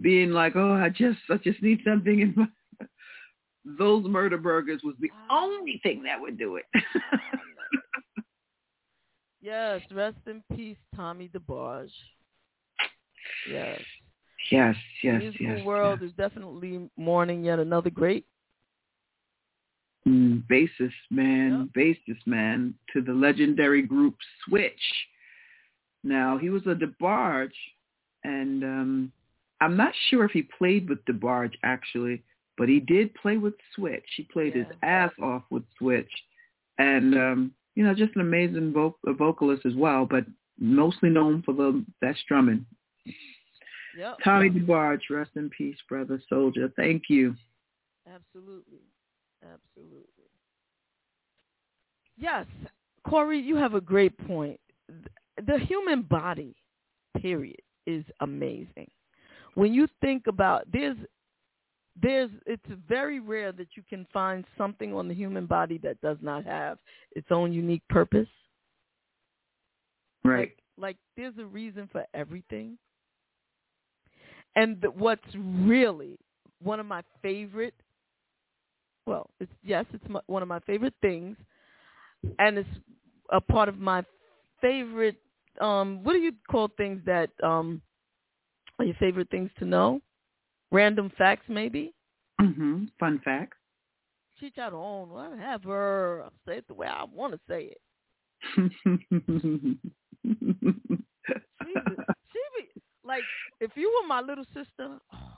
being 0.00 0.30
like, 0.30 0.56
"Oh, 0.56 0.72
I 0.72 0.88
just, 0.88 1.18
I 1.28 1.36
just 1.36 1.62
need 1.62 1.80
something," 1.84 2.20
in 2.20 2.32
my 2.34 2.46
those 3.78 4.06
murder 4.06 4.38
burgers 4.38 4.80
was 4.82 4.94
the 4.98 5.10
only 5.30 5.78
thing 5.82 6.04
that 6.04 6.18
would 6.18 6.38
do 6.38 6.56
it. 6.56 6.64
Yes, 9.42 9.80
rest 9.92 10.16
in 10.26 10.42
peace, 10.56 10.78
Tommy 10.96 11.28
DeBarge. 11.28 11.92
Yes. 13.48 13.80
yes, 14.50 14.74
the 15.02 15.08
yes, 15.08 15.20
musical 15.20 15.46
yes. 15.46 15.64
world 15.64 16.02
is 16.02 16.10
definitely 16.14 16.90
mourning 16.96 17.44
yet 17.44 17.60
another 17.60 17.90
great. 17.90 18.26
Mm, 20.06 20.44
bassist 20.46 20.92
man, 21.10 21.68
bassist 21.76 22.26
man 22.26 22.74
to 22.92 23.02
the 23.02 23.12
legendary 23.12 23.82
group 23.82 24.14
Switch. 24.46 24.72
Now 26.04 26.38
he 26.38 26.48
was 26.48 26.62
a 26.66 26.74
DeBarge, 26.76 27.50
and 28.22 28.62
um, 28.62 29.12
I'm 29.60 29.76
not 29.76 29.92
sure 30.08 30.24
if 30.24 30.30
he 30.30 30.42
played 30.42 30.88
with 30.88 31.04
DeBarge 31.06 31.54
actually, 31.64 32.22
but 32.56 32.68
he 32.68 32.78
did 32.78 33.14
play 33.14 33.36
with 33.36 33.54
Switch. 33.74 34.04
He 34.16 34.22
played 34.24 34.54
his 34.54 34.66
ass 34.82 35.10
off 35.20 35.42
with 35.50 35.64
Switch, 35.76 36.10
and 36.78 37.14
um, 37.14 37.52
you 37.74 37.84
know, 37.84 37.92
just 37.92 38.14
an 38.14 38.20
amazing 38.20 38.72
vo- 38.72 38.98
vocalist 39.04 39.66
as 39.66 39.74
well, 39.74 40.06
but 40.06 40.24
mostly 40.58 41.10
known 41.10 41.42
for 41.42 41.52
the 41.52 41.84
that 42.00 42.14
strumming. 42.22 42.64
Yep. 43.98 44.18
Tommy 44.22 44.50
DeBarge, 44.50 45.00
rest 45.10 45.30
in 45.34 45.50
peace, 45.50 45.78
brother 45.88 46.22
soldier. 46.28 46.72
Thank 46.76 47.04
you. 47.08 47.34
Absolutely. 48.06 48.78
Absolutely. 49.42 50.24
Yes, 52.16 52.46
Corey, 53.06 53.40
you 53.40 53.56
have 53.56 53.74
a 53.74 53.80
great 53.80 54.16
point. 54.26 54.58
The 55.46 55.58
human 55.58 56.02
body, 56.02 56.56
period, 57.20 57.60
is 57.86 58.04
amazing. 58.20 58.90
When 59.54 59.72
you 59.72 59.86
think 60.00 60.26
about 60.26 60.64
there's 60.72 60.96
there's 62.00 62.30
it's 62.46 62.66
very 62.88 63.20
rare 63.20 63.52
that 63.52 63.68
you 63.74 63.82
can 63.88 64.06
find 64.12 64.44
something 64.58 64.94
on 64.94 65.08
the 65.08 65.14
human 65.14 65.46
body 65.46 65.78
that 65.82 66.00
does 66.00 66.18
not 66.20 66.44
have 66.44 66.78
its 67.12 67.28
own 67.30 67.52
unique 67.52 67.82
purpose. 67.88 68.28
Right. 70.24 70.52
Like 70.76 70.96
there's 71.16 71.38
a 71.38 71.44
reason 71.44 71.88
for 71.90 72.04
everything. 72.12 72.76
And 74.56 74.80
the, 74.80 74.90
what's 74.90 75.22
really 75.34 76.18
one 76.62 76.80
of 76.80 76.86
my 76.86 77.02
favorite 77.22 77.74
well, 79.06 79.30
it's 79.40 79.52
yes, 79.62 79.84
it's 79.92 80.04
my, 80.08 80.20
one 80.26 80.42
of 80.42 80.48
my 80.48 80.60
favorite 80.60 80.94
things 81.00 81.36
and 82.38 82.58
it's 82.58 82.68
a 83.32 83.40
part 83.40 83.68
of 83.68 83.78
my 83.78 84.04
favorite 84.60 85.16
um 85.60 86.02
what 86.02 86.12
do 86.12 86.18
you 86.18 86.32
call 86.50 86.68
things 86.76 87.00
that 87.06 87.30
um 87.42 87.80
are 88.78 88.84
your 88.84 88.94
favorite 88.96 89.30
things 89.30 89.50
to 89.58 89.64
know? 89.64 90.00
Random 90.70 91.10
facts 91.16 91.46
maybe? 91.48 91.94
hmm 92.40 92.84
Fun 93.00 93.20
fact. 93.24 93.54
Teach 94.38 94.58
out 94.58 94.74
own 94.74 95.08
whatever. 95.08 96.22
I'll 96.24 96.32
say 96.46 96.58
it 96.58 96.68
the 96.68 96.74
way 96.74 96.88
I 96.88 97.04
want 97.04 97.32
to 97.32 97.40
say 97.48 97.72
it. 97.72 97.80
She 102.32 102.40
be 102.58 102.80
like 103.04 103.22
if 103.60 103.70
you 103.76 103.90
were 104.00 104.06
my 104.06 104.20
little 104.20 104.44
sister, 104.52 104.66
oh 104.80 104.98
man. 105.14 105.30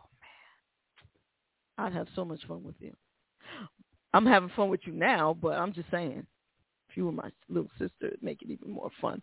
I'd 1.78 1.92
have 1.92 2.08
so 2.16 2.24
much 2.24 2.44
fun 2.46 2.64
with 2.64 2.74
you. 2.80 2.92
I'm 4.14 4.26
having 4.26 4.50
fun 4.56 4.68
with 4.68 4.80
you 4.84 4.92
now, 4.92 5.36
but 5.40 5.58
I'm 5.58 5.72
just 5.72 5.90
saying, 5.90 6.26
if 6.88 6.96
you 6.96 7.06
were 7.06 7.12
my 7.12 7.30
little 7.48 7.70
sister, 7.78 8.06
it'd 8.06 8.22
make 8.22 8.42
it 8.42 8.50
even 8.50 8.70
more 8.70 8.90
fun. 9.00 9.22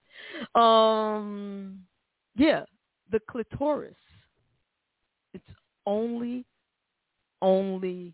Um, 0.54 1.80
yeah, 2.36 2.64
the 3.12 3.20
clitoris. 3.30 3.96
It's 5.34 5.44
only, 5.86 6.46
only 7.42 8.14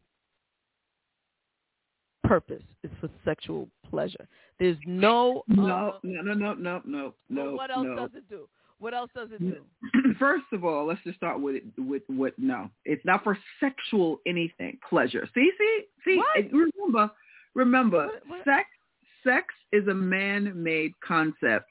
purpose 2.24 2.64
is 2.84 2.92
for 3.00 3.10
sexual 3.26 3.68
pleasure. 3.90 4.28
There's 4.60 4.78
no. 4.86 5.44
No, 5.48 5.64
uh, 5.66 6.00
no, 6.04 6.22
no, 6.22 6.34
no, 6.34 6.54
no, 6.54 6.82
no, 6.86 7.14
no. 7.30 7.54
what 7.54 7.70
else 7.70 7.86
no. 7.86 7.96
does 7.96 8.12
it 8.16 8.30
do? 8.30 8.48
What 8.82 8.96
else 8.96 9.12
does 9.16 9.30
it 9.32 9.40
do? 9.40 9.62
First 10.20 10.46
of 10.52 10.66
all, 10.66 10.88
let's 10.88 11.00
just 11.04 11.16
start 11.16 11.40
with 11.40 11.62
with 11.78 12.02
what 12.08 12.34
no. 12.40 12.68
It's 12.84 13.06
not 13.06 13.24
for 13.24 13.38
sexual 13.60 14.20
anything, 14.26 14.80
pleasure. 14.90 15.30
See, 15.36 15.52
see, 15.56 15.82
see. 16.04 16.22
Remember, 16.52 17.12
remember, 17.54 18.10
sex 18.44 18.68
sex 19.24 19.54
is 19.72 19.88
a 19.88 19.94
man-made 19.94 20.94
concept. 21.08 21.70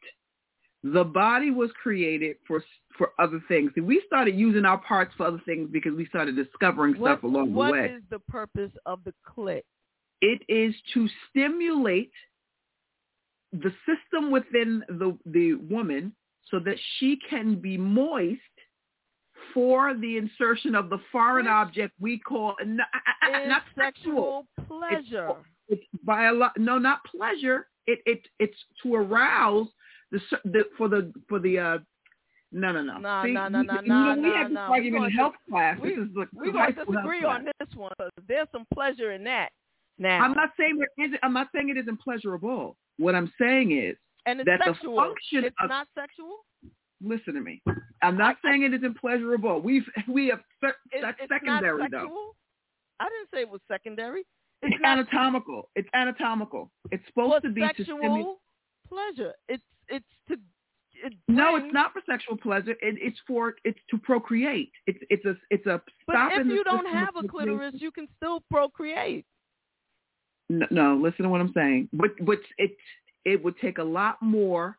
The 0.84 1.02
body 1.02 1.50
was 1.50 1.70
created 1.82 2.36
for 2.46 2.62
for 2.96 3.10
other 3.18 3.42
things. 3.48 3.72
See, 3.74 3.80
we 3.80 4.00
started 4.06 4.36
using 4.36 4.64
our 4.64 4.78
parts 4.78 5.12
for 5.16 5.26
other 5.26 5.42
things 5.44 5.68
because 5.72 5.94
we 5.94 6.06
started 6.06 6.36
discovering 6.36 6.94
stuff 6.94 7.24
What, 7.24 7.28
along 7.28 7.52
the 7.52 7.58
way. 7.58 7.86
is 7.96 8.02
the 8.10 8.20
purpose 8.20 8.70
of 8.86 9.00
the 9.04 9.12
clit? 9.28 9.62
It 10.20 10.42
is 10.48 10.76
to 10.94 11.08
stimulate 11.28 12.12
the 13.52 13.72
system 13.84 14.30
within 14.30 14.84
the 14.88 15.18
the 15.26 15.54
woman 15.54 16.12
so 16.50 16.58
that 16.60 16.76
she 16.98 17.18
can 17.28 17.56
be 17.56 17.76
moist 17.76 18.40
for 19.54 19.94
the 19.94 20.16
insertion 20.16 20.74
of 20.74 20.90
the 20.90 20.98
foreign 21.10 21.46
object 21.48 21.92
we 21.98 22.18
call 22.18 22.54
not, 22.64 22.86
not 23.46 23.62
sexual 23.76 24.46
pleasure. 24.68 25.30
It's, 25.68 25.82
it's 25.92 26.04
biolo- 26.06 26.56
no, 26.56 26.78
not 26.78 27.00
pleasure. 27.04 27.66
It 27.86 28.00
it 28.06 28.20
it's 28.38 28.56
to 28.82 28.94
arouse 28.94 29.66
the, 30.12 30.20
the 30.44 30.64
for 30.76 30.88
the 30.88 31.12
for 31.28 31.38
the 31.38 31.58
uh 31.58 31.78
no 32.52 32.72
no 32.72 32.82
no 32.82 32.98
Nah, 32.98 33.24
See, 33.24 33.32
nah, 33.32 33.48
nah, 33.48 33.60
we- 33.60 33.66
nah, 33.66 33.80
you 33.80 33.88
know, 33.88 34.14
we 34.22 34.28
nah, 34.28 34.36
had 34.36 34.46
this 34.48 34.54
nah. 34.54 34.68
argument 34.70 35.02
We 35.02 35.06
in 35.08 35.12
health 35.12 35.34
class. 35.48 35.78
we- 35.80 35.88
this 35.90 35.98
is 35.98 36.14
the 36.14 36.26
We're 36.32 36.52
going 36.52 36.74
to 36.74 36.84
disagree 36.84 37.20
class. 37.22 37.38
on 37.40 37.44
this 37.58 37.76
one. 37.76 37.92
There's 38.28 38.48
some 38.52 38.66
pleasure 38.74 39.12
in 39.12 39.24
that. 39.24 39.50
Now, 39.98 40.20
I'm 40.22 40.34
not 40.34 40.50
saying 40.58 40.78
there 40.78 41.06
isn't. 41.06 41.20
I'm 41.22 41.32
not 41.32 41.48
saying 41.54 41.68
it 41.70 41.76
isn't 41.76 42.00
pleasurable. 42.00 42.76
What 42.98 43.14
I'm 43.14 43.32
saying 43.40 43.72
is 43.76 43.96
and 44.26 44.40
it's 44.40 44.46
that 44.46 44.60
sexual. 44.64 44.94
the 44.96 45.00
function 45.00 45.44
it's 45.44 45.56
of 45.62 45.68
not 45.68 45.86
sexual. 45.96 46.44
listen 47.02 47.34
to 47.34 47.40
me. 47.40 47.62
I'm 48.02 48.16
not 48.16 48.36
saying 48.44 48.62
it 48.62 48.74
isn't 48.74 48.98
pleasurable. 48.98 49.60
We've 49.60 49.84
we 50.08 50.28
have 50.28 50.40
It- 50.62 50.74
that's 51.02 51.18
it's 51.20 51.28
secondary 51.32 51.78
not 51.82 51.90
though. 51.90 52.34
I 53.00 53.04
didn't 53.08 53.28
say 53.32 53.40
it 53.42 53.48
was 53.50 53.60
secondary. 53.68 54.24
It's 54.62 54.76
anatomical. 54.84 55.70
It's 55.74 55.88
anatomical. 55.94 56.70
It's 56.90 57.04
supposed 57.06 57.44
to 57.44 57.48
be 57.50 57.62
to 57.62 57.66
sexual 57.68 57.98
stimulate. 57.98 58.26
pleasure. 58.88 59.32
It's 59.48 59.62
it's 59.88 60.04
to 60.28 60.36
it 61.02 61.14
No, 61.28 61.56
it's 61.56 61.72
not 61.72 61.94
for 61.94 62.02
sexual 62.04 62.36
pleasure. 62.36 62.72
It, 62.72 62.96
it's 63.00 63.18
for 63.26 63.54
it's 63.64 63.78
to 63.90 63.96
procreate. 63.96 64.70
It's 64.86 64.98
it's 65.08 65.24
a 65.24 65.34
it's 65.48 65.64
a 65.66 65.80
But 66.06 66.12
stop 66.14 66.32
if 66.34 66.40
in 66.42 66.50
you 66.50 66.62
don't 66.62 66.84
have 66.84 67.16
a 67.16 67.26
clitoris, 67.26 67.74
you 67.78 67.90
can 67.90 68.06
still 68.18 68.42
procreate. 68.50 69.24
No, 70.50 70.66
no, 70.70 70.96
listen 70.96 71.22
to 71.22 71.28
what 71.30 71.40
I'm 71.40 71.52
saying. 71.54 71.88
But 71.94 72.10
but 72.26 72.38
it 72.58 72.76
it 73.24 73.42
would 73.42 73.58
take 73.58 73.78
a 73.78 73.82
lot 73.84 74.20
more. 74.20 74.78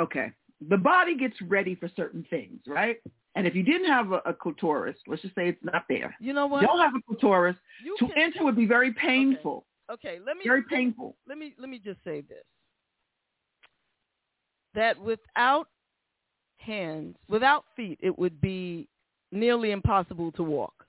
Okay, 0.00 0.32
the 0.68 0.76
body 0.76 1.16
gets 1.16 1.40
ready 1.42 1.74
for 1.74 1.90
certain 1.96 2.26
things, 2.30 2.60
right? 2.66 2.96
And 3.36 3.46
if 3.46 3.54
you 3.54 3.62
didn't 3.62 3.88
have 3.88 4.12
a, 4.12 4.20
a 4.26 4.34
clitoris, 4.34 4.96
let's 5.06 5.22
just 5.22 5.34
say 5.34 5.48
it's 5.48 5.64
not 5.64 5.84
there. 5.88 6.14
You 6.20 6.32
know 6.32 6.46
what? 6.46 6.62
Don't 6.62 6.78
have 6.78 6.94
a 6.94 7.02
clitoris. 7.02 7.56
You 7.84 7.96
to 7.98 8.06
can- 8.06 8.22
enter 8.22 8.44
would 8.44 8.56
be 8.56 8.66
very 8.66 8.92
painful. 8.92 9.66
Okay, 9.92 10.18
let 10.24 10.36
me 10.36 10.44
Very 10.46 10.62
painful. 10.62 11.16
Let 11.28 11.36
me 11.36 11.54
let 11.58 11.68
me 11.68 11.78
just 11.78 11.98
say 12.04 12.22
this: 12.22 12.44
that 14.74 14.98
without 14.98 15.68
hands, 16.56 17.16
without 17.28 17.64
feet, 17.76 17.98
it 18.02 18.18
would 18.18 18.40
be 18.40 18.88
nearly 19.30 19.72
impossible 19.72 20.32
to 20.32 20.42
walk. 20.42 20.86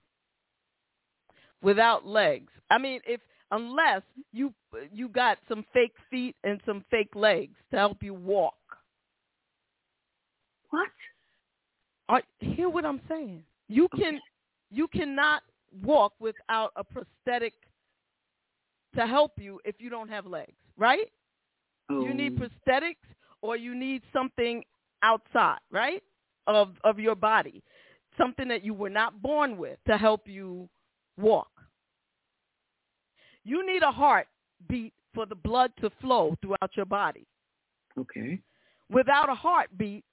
Without 1.62 2.06
legs, 2.06 2.51
I 2.70 2.78
mean, 2.78 3.01
if 3.06 3.20
unless 3.51 4.01
you 4.32 4.53
you 4.91 5.09
got 5.09 5.38
some 5.47 5.65
fake 5.73 5.95
feet 6.09 6.36
and 6.43 6.59
some 6.65 6.84
fake 6.89 7.15
legs 7.15 7.55
to 7.71 7.78
help 7.78 8.01
you 8.03 8.13
walk. 8.13 8.55
What? 10.69 10.89
Are, 12.09 12.21
hear 12.39 12.69
what 12.69 12.86
I'm 12.86 13.01
saying? 13.09 13.43
You 13.67 13.88
can 13.95 14.19
you 14.71 14.88
cannot 14.88 15.41
walk 15.84 16.13
without 16.19 16.71
a 16.76 16.84
prosthetic 16.84 17.53
to 18.95 19.07
help 19.07 19.34
you 19.38 19.59
if 19.65 19.76
you 19.80 19.89
don't 19.89 20.09
have 20.09 20.26
legs, 20.26 20.53
right? 20.78 21.11
You 21.89 22.13
need 22.13 22.34
Oh. 22.39 22.47
prosthetics 22.47 22.95
or 23.41 23.55
you 23.55 23.76
need 23.76 24.01
something 24.13 24.63
outside, 25.01 25.59
right? 25.71 26.03
Of 26.47 26.76
of 26.84 26.99
your 26.99 27.15
body. 27.15 27.63
Something 28.17 28.47
that 28.49 28.63
you 28.63 28.73
were 28.73 28.89
not 28.89 29.21
born 29.21 29.57
with 29.57 29.78
to 29.88 29.97
help 29.97 30.28
you 30.28 30.69
walk. 31.17 31.49
You 33.43 33.65
need 33.65 33.84
a 33.84 33.91
heartbeat 34.66 34.93
for 35.13 35.26
the 35.26 35.36
blood 35.36 35.72
to 35.82 35.89
flow 36.01 36.36
throughout 36.41 36.72
your 36.76 36.86
body. 36.86 37.26
Okay. 37.97 38.39
Without 38.89 39.30
a 39.30 39.36
heartbeat 39.36 40.03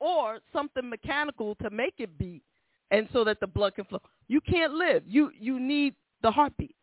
or 0.00 0.38
something 0.52 0.88
mechanical 0.88 1.54
to 1.56 1.70
make 1.70 1.94
it 1.98 2.18
beat 2.18 2.42
and 2.90 3.08
so 3.12 3.24
that 3.24 3.40
the 3.40 3.46
blood 3.46 3.74
can 3.74 3.84
flow, 3.84 4.00
you 4.28 4.40
can't 4.40 4.74
live. 4.74 5.02
You 5.06 5.30
you 5.38 5.58
need 5.60 5.94
the 6.22 6.30
heartbeat. 6.30 6.74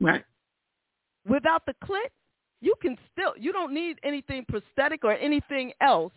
Right. 0.00 0.24
Without 1.28 1.66
the 1.66 1.74
clit, 1.84 2.10
you 2.60 2.74
can 2.80 2.96
still 3.12 3.32
you 3.36 3.52
don't 3.52 3.74
need 3.74 3.98
anything 4.02 4.44
prosthetic 4.48 5.04
or 5.04 5.12
anything 5.12 5.72
else 5.80 6.12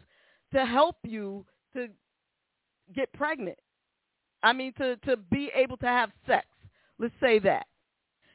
to 0.54 0.66
help 0.66 0.98
you 1.04 1.46
to 1.76 1.88
get 2.96 3.12
pregnant. 3.14 3.58
I 4.44 4.54
mean 4.54 4.74
to 4.78 4.96
to 4.98 5.18
be 5.18 5.52
able 5.56 5.78
to 5.78 5.88
have 5.88 6.12
sex. 6.28 6.46
Let's 7.00 7.14
say 7.20 7.40
that. 7.40 7.66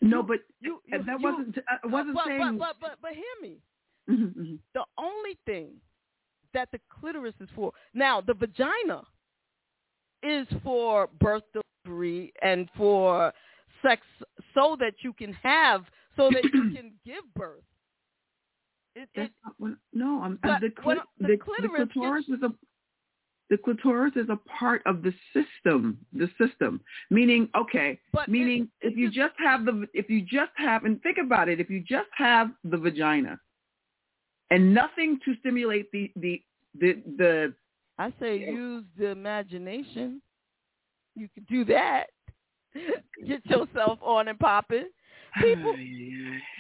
No, 0.00 0.22
but 0.22 0.40
you, 0.60 0.80
and 0.92 1.04
that 1.06 1.18
you- 1.20 1.24
wasn't 1.24 1.58
I 1.68 1.86
wasn't 1.86 2.14
but, 2.14 2.26
saying 2.26 2.58
but, 2.58 2.76
but 2.80 2.80
but 2.80 2.98
but 3.02 3.12
hear 3.14 3.24
me. 3.42 3.58
Mhm, 4.08 4.34
mhm. 4.36 4.58
The 4.74 4.84
only 4.96 5.36
thing 5.44 5.80
that 6.54 6.70
the 6.72 6.80
clitoris 6.88 7.34
is 7.40 7.48
for 7.54 7.72
now, 7.94 8.20
the 8.20 8.34
vagina 8.34 9.02
is 10.22 10.46
for 10.62 11.08
birth 11.20 11.42
delivery 11.52 12.32
and 12.42 12.68
for 12.76 13.32
sex 13.82 14.02
so 14.54 14.76
that 14.80 14.94
you 15.02 15.12
can 15.12 15.32
have 15.34 15.84
so 16.16 16.30
that 16.32 16.44
you 16.44 16.50
can 16.76 16.92
give 17.04 17.24
birth. 17.34 17.62
It, 18.94 19.08
it, 19.14 19.30
what, 19.58 19.72
no, 19.92 20.20
I'm 20.22 20.38
But 20.42 20.60
the, 20.60 20.68
clit, 20.70 20.96
the 21.18 21.26
the, 21.26 21.28
the 21.28 21.36
clitoris 21.36 21.88
clitoris 21.92 22.24
is 22.28 22.42
a 22.42 22.52
the 23.50 23.56
clitoris 23.56 24.12
is 24.16 24.28
a 24.28 24.38
part 24.48 24.82
of 24.86 25.02
the 25.02 25.12
system. 25.32 25.98
The 26.12 26.28
system, 26.40 26.80
meaning 27.10 27.48
okay, 27.56 27.98
But 28.12 28.28
meaning 28.28 28.68
if 28.80 28.96
you 28.96 29.10
just 29.10 29.34
have 29.38 29.64
the 29.64 29.86
if 29.94 30.10
you 30.10 30.22
just 30.22 30.52
have 30.56 30.84
and 30.84 31.02
think 31.02 31.18
about 31.22 31.48
it, 31.48 31.60
if 31.60 31.70
you 31.70 31.80
just 31.80 32.08
have 32.16 32.50
the 32.64 32.76
vagina 32.76 33.38
and 34.50 34.74
nothing 34.74 35.18
to 35.24 35.34
stimulate 35.40 35.90
the 35.92 36.10
the 36.16 36.42
the 36.78 37.02
the 37.16 37.54
I 37.98 38.12
say 38.20 38.38
use 38.38 38.84
the 38.96 39.08
imagination. 39.08 40.22
You 41.14 41.28
can 41.34 41.44
do 41.50 41.64
that. 41.64 42.04
Get 43.26 43.44
yourself 43.46 43.98
on 44.02 44.28
and 44.28 44.38
popping. 44.38 44.88
People, 45.42 45.74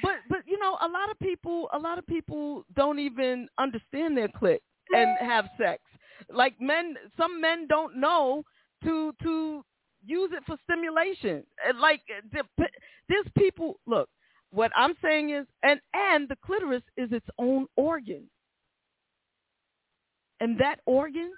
but 0.02 0.16
but 0.28 0.38
you 0.46 0.58
know, 0.58 0.76
a 0.82 0.88
lot 0.88 1.10
of 1.10 1.18
people, 1.20 1.68
a 1.72 1.78
lot 1.78 1.98
of 1.98 2.06
people 2.06 2.64
don't 2.76 2.98
even 2.98 3.48
understand 3.58 4.16
their 4.16 4.28
clit 4.28 4.58
and 4.90 5.16
have 5.20 5.48
sex. 5.58 5.82
Like 6.30 6.60
men, 6.60 6.96
some 7.16 7.40
men 7.40 7.66
don't 7.66 7.96
know 7.96 8.44
to 8.84 9.12
to 9.22 9.64
use 10.04 10.30
it 10.32 10.44
for 10.46 10.56
stimulation. 10.64 11.44
Like 11.80 12.02
the- 12.32 12.68
there's 13.08 13.26
people. 13.36 13.80
Look, 13.86 14.08
what 14.50 14.72
I'm 14.76 14.94
saying 15.02 15.30
is, 15.30 15.46
and 15.62 15.80
and 15.94 16.28
the 16.28 16.36
clitoris 16.36 16.82
is 16.96 17.12
its 17.12 17.26
own 17.38 17.66
organ, 17.76 18.28
and 20.40 20.58
that 20.58 20.80
organ 20.86 21.32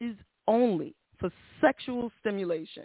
is 0.00 0.16
only 0.46 0.94
for 1.18 1.30
sexual 1.60 2.12
stimulation. 2.20 2.84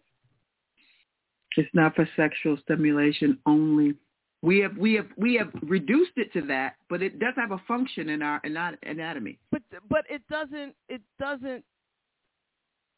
It's 1.57 1.69
not 1.73 1.95
for 1.95 2.07
sexual 2.15 2.57
stimulation 2.63 3.37
only. 3.45 3.95
We 4.43 4.57
have 4.59 4.75
we 4.75 4.95
have 4.95 5.07
we 5.17 5.35
have 5.35 5.51
reduced 5.61 6.13
it 6.15 6.33
to 6.33 6.41
that, 6.47 6.75
but 6.89 7.03
it 7.03 7.19
does 7.19 7.33
have 7.37 7.51
a 7.51 7.61
function 7.67 8.09
in 8.09 8.23
our 8.23 8.41
anatomy. 8.43 9.37
But 9.51 9.61
but 9.87 10.05
it 10.09 10.23
doesn't 10.29 10.73
it 10.89 11.01
doesn't 11.19 11.63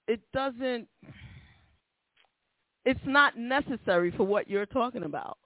it 0.08 0.22
doesn't 0.34 0.88
it's 2.86 3.00
not 3.06 3.38
necessary 3.38 4.12
for 4.12 4.24
what 4.24 4.50
you're 4.50 4.66
talking 4.66 5.04
about. 5.04 5.38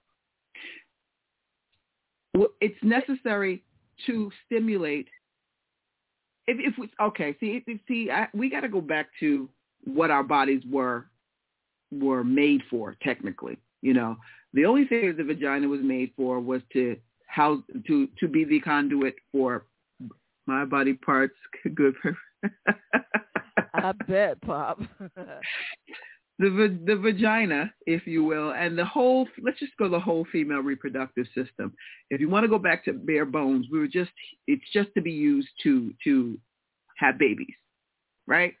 Well, 2.34 2.48
It's 2.60 2.78
necessary 2.82 3.64
to 4.06 4.30
stimulate. 4.46 5.08
If 6.46 6.58
if 6.60 6.78
we 6.78 6.90
okay, 7.00 7.36
see 7.40 7.64
see 7.88 8.10
I, 8.10 8.28
we 8.32 8.48
got 8.48 8.60
to 8.60 8.68
go 8.68 8.80
back 8.80 9.08
to 9.18 9.48
what 9.84 10.12
our 10.12 10.22
bodies 10.22 10.62
were 10.70 11.06
were 11.90 12.22
made 12.22 12.62
for 12.70 12.96
technically. 13.02 13.58
You 13.82 13.94
know, 13.94 14.16
the 14.54 14.64
only 14.64 14.84
thing 14.86 15.06
that 15.08 15.16
the 15.16 15.24
vagina 15.24 15.68
was 15.68 15.80
made 15.82 16.12
for 16.16 16.40
was 16.40 16.62
to 16.72 16.96
how 17.26 17.62
to 17.86 18.08
to 18.18 18.28
be 18.28 18.44
the 18.44 18.60
conduit 18.60 19.14
for 19.30 19.66
my 20.46 20.64
body 20.64 20.94
parts. 20.94 21.34
Good 21.74 21.94
for 22.02 22.16
I 23.74 23.92
bet, 24.08 24.40
Pop. 24.42 24.80
the 26.38 26.78
the 26.86 26.96
vagina, 26.96 27.72
if 27.86 28.06
you 28.06 28.24
will, 28.24 28.52
and 28.52 28.76
the 28.76 28.84
whole. 28.84 29.28
Let's 29.42 29.58
just 29.58 29.76
go 29.78 29.88
the 29.88 30.00
whole 30.00 30.26
female 30.32 30.60
reproductive 30.60 31.26
system. 31.34 31.72
If 32.10 32.20
you 32.20 32.28
want 32.28 32.44
to 32.44 32.48
go 32.48 32.58
back 32.58 32.84
to 32.86 32.92
bare 32.92 33.26
bones, 33.26 33.66
we 33.70 33.78
were 33.78 33.88
just. 33.88 34.10
It's 34.46 34.64
just 34.72 34.88
to 34.94 35.02
be 35.02 35.12
used 35.12 35.48
to 35.64 35.92
to 36.04 36.38
have 36.96 37.18
babies, 37.18 37.54
right? 38.26 38.54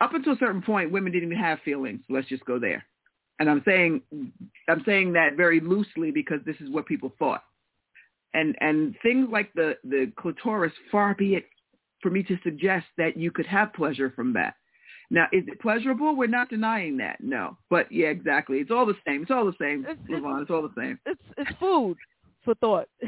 Up 0.00 0.14
until 0.14 0.32
a 0.32 0.38
certain 0.38 0.62
point, 0.62 0.90
women 0.90 1.12
didn't 1.12 1.30
even 1.30 1.42
have 1.42 1.60
feelings. 1.64 2.00
Let's 2.08 2.28
just 2.28 2.44
go 2.44 2.58
there. 2.58 2.84
And 3.42 3.50
I'm 3.50 3.62
saying 3.64 4.02
I'm 4.68 4.84
saying 4.86 5.14
that 5.14 5.34
very 5.36 5.58
loosely 5.58 6.12
because 6.12 6.38
this 6.46 6.54
is 6.60 6.70
what 6.70 6.86
people 6.86 7.12
thought. 7.18 7.42
And 8.34 8.54
and 8.60 8.94
things 9.02 9.26
like 9.32 9.52
the 9.54 9.76
the 9.82 10.12
clitoris, 10.16 10.72
far 10.92 11.12
be 11.16 11.34
it 11.34 11.46
for 12.02 12.08
me 12.08 12.22
to 12.22 12.38
suggest 12.44 12.86
that 12.98 13.16
you 13.16 13.32
could 13.32 13.46
have 13.46 13.72
pleasure 13.74 14.12
from 14.14 14.32
that. 14.34 14.54
Now, 15.10 15.24
is 15.32 15.42
it 15.48 15.60
pleasurable? 15.60 16.14
We're 16.14 16.28
not 16.28 16.50
denying 16.50 16.96
that. 16.98 17.20
No. 17.20 17.58
But 17.68 17.90
yeah, 17.90 18.10
exactly. 18.10 18.58
It's 18.58 18.70
all 18.70 18.86
the 18.86 18.94
same. 19.04 19.22
It's 19.22 19.32
all 19.32 19.44
the 19.44 19.56
same, 19.60 19.80
It's- 19.86 19.96
Levon. 20.08 20.42
It's 20.42 20.50
all 20.52 20.62
the 20.62 20.72
same. 20.80 21.00
It's 21.04 21.20
it's 21.36 21.50
food 21.58 21.96
for 22.44 22.54
thought. 22.54 22.88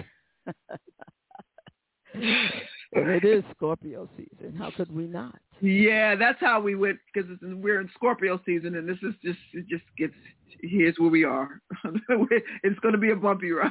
it 2.12 3.24
is 3.24 3.44
Scorpio 3.56 4.08
season. 4.16 4.56
How 4.56 4.72
could 4.76 4.92
we 4.92 5.06
not? 5.06 5.38
Yeah, 5.60 6.16
that's 6.16 6.40
how 6.40 6.60
we 6.60 6.74
went 6.74 6.98
because 7.12 7.30
we're 7.42 7.80
in 7.80 7.90
Scorpio 7.94 8.40
season, 8.44 8.76
and 8.76 8.88
this 8.88 8.98
is 9.02 9.14
just 9.24 9.38
it 9.52 9.66
just 9.68 9.84
gets 9.96 10.14
here's 10.60 10.96
where 10.98 11.10
we 11.10 11.24
are. 11.24 11.60
it's 11.84 12.78
going 12.80 12.92
to 12.92 12.98
be 12.98 13.10
a 13.10 13.16
bumpy 13.16 13.50
ride. 13.50 13.70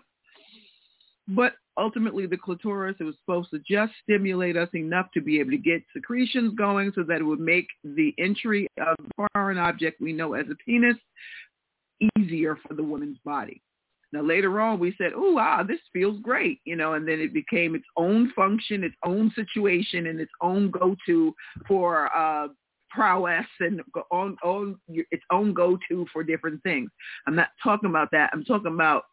but 1.28 1.54
ultimately, 1.78 2.26
the 2.26 2.36
clitoris 2.36 2.96
it 3.00 3.04
was 3.04 3.16
supposed 3.24 3.50
to 3.50 3.60
just 3.68 3.92
stimulate 4.02 4.56
us 4.56 4.68
enough 4.74 5.06
to 5.14 5.20
be 5.20 5.40
able 5.40 5.50
to 5.52 5.58
get 5.58 5.82
secretions 5.94 6.54
going, 6.54 6.92
so 6.94 7.02
that 7.04 7.20
it 7.20 7.24
would 7.24 7.40
make 7.40 7.68
the 7.84 8.14
entry 8.18 8.66
of 8.80 8.96
the 8.98 9.28
foreign 9.34 9.58
object 9.58 10.00
we 10.00 10.12
know 10.12 10.34
as 10.34 10.46
a 10.50 10.54
penis 10.56 10.96
easier 12.18 12.58
for 12.66 12.74
the 12.74 12.82
woman's 12.82 13.18
body. 13.24 13.62
Now 14.12 14.22
later 14.22 14.60
on 14.60 14.78
we 14.78 14.94
said, 14.98 15.12
oh, 15.14 15.38
ah, 15.38 15.62
this 15.62 15.80
feels 15.92 16.20
great, 16.20 16.60
you 16.64 16.76
know, 16.76 16.94
and 16.94 17.08
then 17.08 17.20
it 17.20 17.32
became 17.32 17.74
its 17.74 17.86
own 17.96 18.30
function, 18.36 18.84
its 18.84 18.94
own 19.04 19.32
situation, 19.34 20.06
and 20.06 20.20
its 20.20 20.32
own 20.42 20.70
go-to 20.70 21.34
for 21.66 22.14
uh, 22.14 22.48
prowess 22.90 23.46
and 23.60 23.80
on, 24.10 24.36
on 24.44 24.78
its 24.88 25.24
own 25.30 25.54
go-to 25.54 26.06
for 26.12 26.22
different 26.22 26.62
things. 26.62 26.90
I'm 27.26 27.34
not 27.34 27.48
talking 27.62 27.88
about 27.88 28.10
that. 28.12 28.30
I'm 28.32 28.44
talking 28.44 28.72
about 28.74 29.04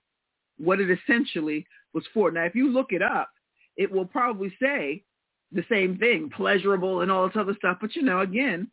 what 0.58 0.82
it 0.82 0.90
essentially 0.92 1.66
was 1.94 2.04
for. 2.14 2.30
Now, 2.30 2.44
if 2.44 2.56
you 2.56 2.70
look 2.70 2.92
it 2.92 3.02
up, 3.02 3.30
it 3.78 3.90
will 3.90 4.06
probably 4.06 4.54
say 4.62 5.04
the 5.52 5.64
same 5.72 5.98
thing, 5.98 6.30
pleasurable 6.36 7.02
and 7.02 7.12
all 7.12 7.28
this 7.28 7.38
other 7.38 7.56
stuff. 7.58 7.78
But 7.80 7.96
you 7.96 8.02
know, 8.02 8.20
again, 8.20 8.70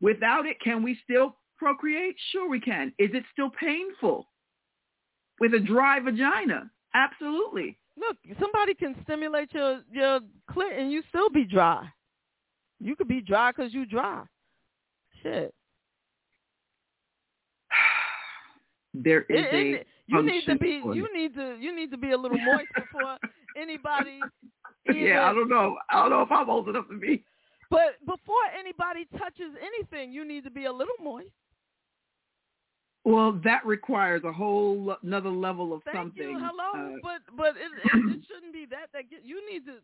without 0.00 0.46
it, 0.46 0.60
can 0.60 0.82
we 0.82 0.96
still 1.02 1.36
procreate? 1.58 2.14
Sure 2.30 2.48
we 2.48 2.60
can. 2.60 2.92
Is 2.98 3.10
it 3.12 3.24
still 3.32 3.50
painful? 3.50 4.28
With 5.40 5.54
a 5.54 5.60
dry 5.60 6.00
vagina. 6.00 6.70
Absolutely. 6.94 7.76
Look, 7.96 8.16
somebody 8.40 8.74
can 8.74 8.94
stimulate 9.02 9.52
your 9.52 9.80
your 9.90 10.20
clit 10.50 10.78
and 10.78 10.90
you 10.92 11.02
still 11.08 11.30
be 11.30 11.44
dry. 11.44 11.86
You 12.80 12.94
could 12.96 13.08
be 13.08 13.20
dry 13.20 13.50
because 13.50 13.74
you 13.74 13.84
dry. 13.86 14.22
Shit. 15.22 15.52
There 18.94 19.22
is 19.22 19.44
It- 19.44 19.54
it- 19.54 19.80
a 19.82 19.86
you 20.06 20.22
need 20.22 20.44
to 20.46 20.56
be 20.56 20.80
you 20.82 21.08
need 21.12 21.34
to 21.34 21.56
you 21.60 21.74
need 21.76 21.90
to 21.90 21.98
be 21.98 22.12
a 22.12 22.16
little 22.16 22.38
moist 22.38 22.68
before 22.74 23.18
anybody. 23.56 24.20
Yeah, 24.90 25.28
I 25.30 25.34
don't 25.34 25.48
know. 25.50 25.76
I 25.90 25.96
don't 26.00 26.10
know 26.10 26.22
if 26.22 26.32
I'm 26.32 26.48
old 26.48 26.68
enough 26.70 26.88
to 26.88 26.98
be. 26.98 27.22
But 27.70 27.98
before 28.06 28.40
anybody 28.58 29.04
touches 29.18 29.52
anything, 29.62 30.10
you 30.12 30.24
need 30.24 30.44
to 30.44 30.50
be 30.50 30.64
a 30.64 30.72
little 30.72 30.94
moist. 31.02 31.28
Well, 33.04 33.40
that 33.44 33.64
requires 33.64 34.22
a 34.24 34.32
whole 34.32 34.96
another 35.02 35.30
level 35.30 35.72
of 35.72 35.82
Thank 35.84 35.96
something. 35.96 36.30
you. 36.30 36.38
Hello, 36.38 36.94
uh, 36.94 36.98
but 37.02 37.36
but 37.36 37.48
it, 37.56 37.70
it, 37.84 38.16
it 38.16 38.22
shouldn't 38.28 38.52
be 38.52 38.66
that. 38.70 38.88
That 38.92 39.08
get, 39.10 39.20
you 39.24 39.40
need 39.50 39.64
to. 39.66 39.74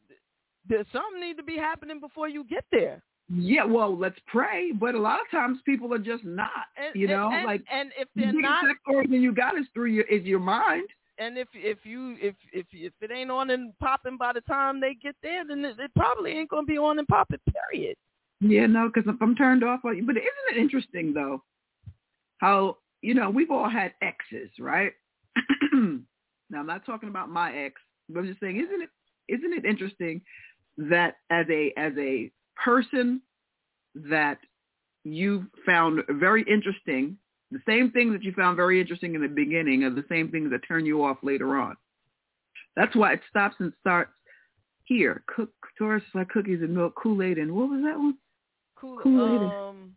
There's 0.69 0.87
something 0.93 1.21
need 1.21 1.37
to 1.37 1.43
be 1.43 1.57
happening 1.57 2.01
before 2.01 2.29
you 2.29 2.45
get 2.45 2.65
there. 2.73 3.03
yeah, 3.35 3.65
well, 3.65 3.97
let's 3.97 4.19
pray. 4.27 4.73
But 4.73 4.95
a 4.95 4.99
lot 4.99 5.21
of 5.21 5.31
times 5.31 5.59
people 5.65 5.93
are 5.95 5.99
just 5.99 6.25
not. 6.25 6.51
And, 6.77 6.95
you 7.01 7.09
know, 7.09 7.31
and, 7.33 7.47
like 7.47 7.63
and 7.73 7.93
if 7.99 8.09
they're 8.15 8.33
biggest 8.33 8.43
not, 8.43 8.65
organ 8.87 9.23
you 9.23 9.35
got 9.35 9.59
is 9.59 9.67
through 9.73 9.87
your 9.87 10.05
is 10.05 10.25
your 10.25 10.41
mind. 10.41 10.89
and 11.19 11.39
if 11.39 11.49
if 11.55 11.79
you 11.85 12.17
if 12.21 12.35
if 12.53 12.67
if 12.73 12.93
it 13.01 13.11
ain't 13.11 13.31
on 13.31 13.51
and 13.51 13.73
popping 13.79 14.19
by 14.19 14.33
the 14.33 14.41
time 14.43 14.81
they 14.81 14.95
get 14.95 15.17
there, 15.23 15.47
then 15.47 15.65
it, 15.65 15.79
it 15.79 15.91
probably 15.97 16.33
ain't 16.33 16.51
gonna 16.51 16.67
be 16.67 16.77
on 16.79 16.99
and 16.99 17.09
popping. 17.09 17.39
Period. 17.73 17.97
Yeah, 18.41 18.67
no, 18.67 18.91
because 18.93 19.09
if 19.09 19.21
I'm 19.23 19.35
turned 19.37 19.65
off, 19.65 19.81
but 19.83 19.93
isn't 19.93 20.17
it 20.51 20.57
interesting 20.59 21.15
though? 21.15 21.43
How 22.39 22.77
you 23.05 23.13
know 23.13 23.29
we've 23.29 23.51
all 23.51 23.69
had 23.69 23.93
exes, 24.01 24.51
right? 24.59 24.93
now 25.73 26.61
I'm 26.61 26.67
not 26.67 26.87
talking 26.87 27.11
about 27.11 27.29
my 27.29 27.55
ex, 27.55 27.81
but 28.09 28.21
I'm 28.21 28.27
just 28.27 28.41
saying, 28.41 28.57
isn't 28.57 28.83
it 28.83 28.89
isn't 29.29 29.53
it 29.53 29.65
interesting 29.67 30.23
that 30.79 31.17
as 31.31 31.45
a 31.51 31.73
as 31.77 31.93
a 31.99 32.31
person 32.57 33.21
that 33.95 34.39
you 35.05 35.47
found 35.67 36.01
very 36.09 36.45
interesting, 36.51 37.19
the 37.51 37.61
same 37.69 37.91
things 37.91 38.15
that 38.15 38.25
you 38.25 38.33
found 38.33 38.57
very 38.57 38.81
interesting 38.81 39.15
in 39.15 39.21
the 39.21 39.29
beginning 39.29 39.85
are 39.85 39.91
the 39.91 40.05
same 40.09 40.31
things 40.31 40.51
that 40.51 40.67
turn 40.67 40.87
you 40.87 41.05
off 41.05 41.19
later 41.23 41.59
on. 41.59 41.77
That's 42.75 42.97
why 42.97 43.13
it 43.13 43.21
stops 43.29 43.57
and 43.59 43.73
starts 43.81 44.13
here. 44.85 45.23
Cook 45.27 45.51
Taurus 45.79 46.03
like 46.15 46.31
cookies 46.31 46.63
and 46.63 46.75
milk, 46.75 46.95
Kool-Aid, 47.01 47.37
and 47.39 47.55
what 47.55 47.69
was 47.69 47.83
that 47.85 47.99
one? 47.99 48.17
Kool 49.03 49.25
and- 49.37 49.53
um, 49.53 49.97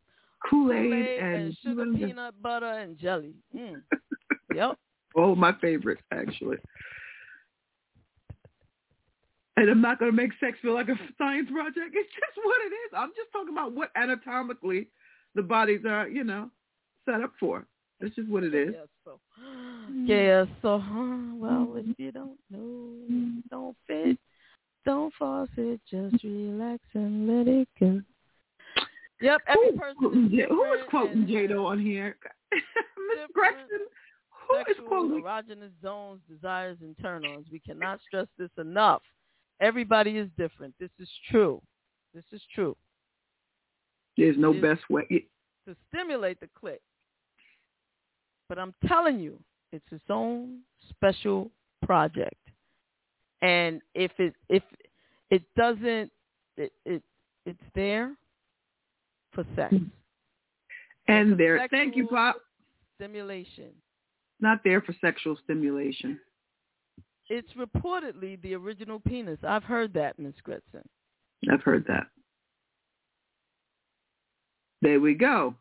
Kool-Aid, 0.50 0.92
Kool-Aid 0.92 1.20
and, 1.20 1.36
and 1.36 1.58
sugar, 1.64 1.86
peanut 1.94 2.42
butter, 2.42 2.66
and 2.66 2.98
jelly. 2.98 3.34
Mm. 3.56 3.82
yep. 4.56 4.78
Oh, 5.16 5.36
my 5.36 5.54
favorite 5.60 6.00
actually. 6.12 6.58
And 9.56 9.70
I'm 9.72 9.82
not 9.82 9.98
going 9.98 10.12
to 10.12 10.16
make 10.16 10.32
sex 10.40 10.58
feel 10.62 10.76
like 10.76 10.88
a 10.88 10.96
science 11.18 11.50
project. 11.52 11.94
It's 11.94 12.10
just 12.14 12.46
what 12.46 12.62
it 12.62 12.74
is. 12.74 12.92
I'm 12.96 13.10
just 13.16 13.32
talking 13.34 13.54
about 13.54 13.74
what 13.74 13.90
anatomically 13.96 14.88
the 15.34 15.42
bodies 15.42 15.82
are, 15.88 16.08
you 16.08 16.24
know, 16.24 16.52
set 17.06 17.22
up 17.22 17.34
for. 17.40 17.66
That's 18.00 18.14
just 18.14 18.30
what 18.30 18.44
it 18.44 18.54
is. 18.54 18.76
Yeah, 18.76 18.86
so, 19.04 19.20
yeah, 20.06 20.46
so, 20.62 20.78
huh, 20.78 21.36
well, 21.36 21.74
if 21.76 21.98
you 21.98 22.12
don't 22.12 22.38
know, 22.52 23.42
don't 23.50 23.76
fit, 23.88 24.20
don't 24.86 25.12
force 25.16 25.50
it, 25.58 25.82
just 25.90 26.24
relax 26.24 26.84
and 26.94 27.28
let 27.28 27.48
it 27.48 27.68
go. 27.80 28.02
Yep, 29.22 29.42
every 29.48 29.72
person 29.78 29.96
Quoting 29.98 30.46
Who 30.50 30.64
is 30.74 30.80
quoting 30.90 31.26
Jado 31.26 31.66
on 31.66 31.80
here? 31.80 32.18
Miss 32.52 32.62
Gretchen. 33.34 33.66
Who 34.50 34.58
is 34.72 34.78
quoting? 34.88 35.24
erogenous 35.24 35.72
zones, 35.82 36.22
desires, 36.30 36.78
and 36.82 36.96
turn-ons. 37.02 37.48
We 37.52 37.60
cannot 37.60 38.00
stress 38.08 38.28
this 38.38 38.52
enough. 38.58 39.02
Everybody 39.60 40.18
is 40.18 40.30
different. 40.38 40.76
This 40.80 40.92
is 41.00 41.10
true. 41.32 41.62
This 42.14 42.24
is 42.32 42.42
true. 42.54 42.76
There's 44.18 44.38
no 44.38 44.52
It's- 44.54 44.62
best 44.78 44.90
way. 44.90 45.28
To 45.68 45.76
stimulate 45.90 46.40
the 46.40 46.48
click. 46.56 46.82
But 48.48 48.58
I'm 48.60 48.74
telling 48.88 49.20
you, 49.20 49.44
it's 49.74 49.92
its 49.92 50.10
own 50.10 50.62
special 50.90 51.52
project. 51.84 52.40
And 53.42 53.82
if 53.94 54.12
it 54.20 54.34
if 54.50 54.64
it 55.30 55.44
doesn't 55.56 56.12
it, 56.56 56.72
it 56.86 57.04
it's 57.46 57.64
there 57.76 58.16
for 59.38 59.46
sex. 59.56 59.72
Mm-hmm. 59.72 59.86
And 61.10 61.40
there, 61.40 61.68
thank 61.70 61.96
you, 61.96 62.08
Pop. 62.08 62.38
Stimulation. 62.96 63.70
Not 64.42 64.62
there 64.64 64.82
for 64.82 64.96
sexual 65.00 65.38
stimulation. 65.44 66.20
It's 67.30 67.52
reportedly 67.54 68.42
the 68.42 68.56
original 68.56 69.00
penis. 69.00 69.38
I've 69.48 69.64
heard 69.64 69.94
that, 69.94 70.18
Miss 70.18 70.34
Gretchen. 70.44 70.88
I've 71.52 71.62
heard 71.62 71.86
that. 71.88 72.08
There 74.82 75.00
we 75.00 75.14
go. 75.14 75.54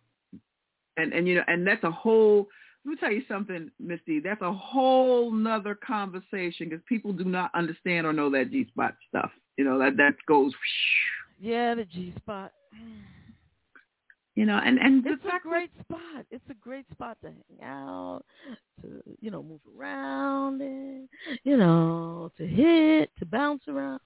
And 0.97 1.13
and 1.13 1.29
you 1.29 1.35
know, 1.37 1.45
and 1.49 1.67
that's 1.67 1.85
a 1.85 1.91
whole. 1.91 2.49
Let 2.85 2.91
me 2.93 2.97
tell 2.99 3.13
you 3.13 3.23
something, 3.29 3.71
Misty. 3.79 4.21
That's 4.21 4.41
a 4.41 4.53
whole 4.53 5.31
nother 5.31 5.75
conversation 5.75 6.69
because 6.69 6.81
people 6.89 7.13
do 7.13 7.25
not 7.25 7.51
understand 7.55 8.07
or 8.07 8.13
know 8.13 8.31
that 8.31 8.51
G 8.51 8.67
spot 8.69 8.95
stuff. 9.09 9.31
You 9.59 9.65
know 9.65 9.79
that 9.79 9.97
that 9.99 10.15
goes. 10.27 10.53
Yeah, 11.41 11.75
the 11.75 11.85
G 11.85 12.15
spot. 12.17 12.53
You 14.37 14.45
know, 14.45 14.61
and 14.63 14.79
and 14.79 15.05
It's 15.07 15.25
a 15.25 15.41
great 15.43 15.71
spot. 15.81 16.27
It's 16.31 16.45
a 16.51 16.55
great 16.55 16.85
spot 16.93 17.17
to 17.23 17.29
hang 17.29 17.67
out, 17.67 18.23
to 18.83 19.03
you 19.19 19.31
know 19.31 19.43
move 19.43 19.63
around 19.79 20.61
in, 20.61 21.09
you 21.43 21.57
know 21.57 22.31
to 22.37 22.47
hit, 22.47 23.11
to 23.19 23.25
bounce 23.25 23.63
around, 23.67 23.99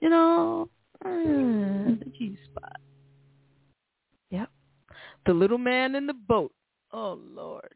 you 0.00 0.10
know, 0.10 0.68
uh, 1.02 1.08
the 1.08 2.12
G 2.16 2.36
spot. 2.44 2.76
Yep, 4.28 4.50
the 5.24 5.32
little 5.32 5.56
man 5.56 5.94
in 5.94 6.06
the 6.06 6.14
boat. 6.14 6.52
Oh 6.92 7.18
Lord. 7.18 7.74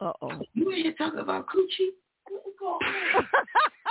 Uh 0.00 0.12
oh. 0.20 0.32
You 0.52 0.70
ain't 0.70 0.98
talking 0.98 1.20
about 1.20 1.46
coochie? 1.46 1.92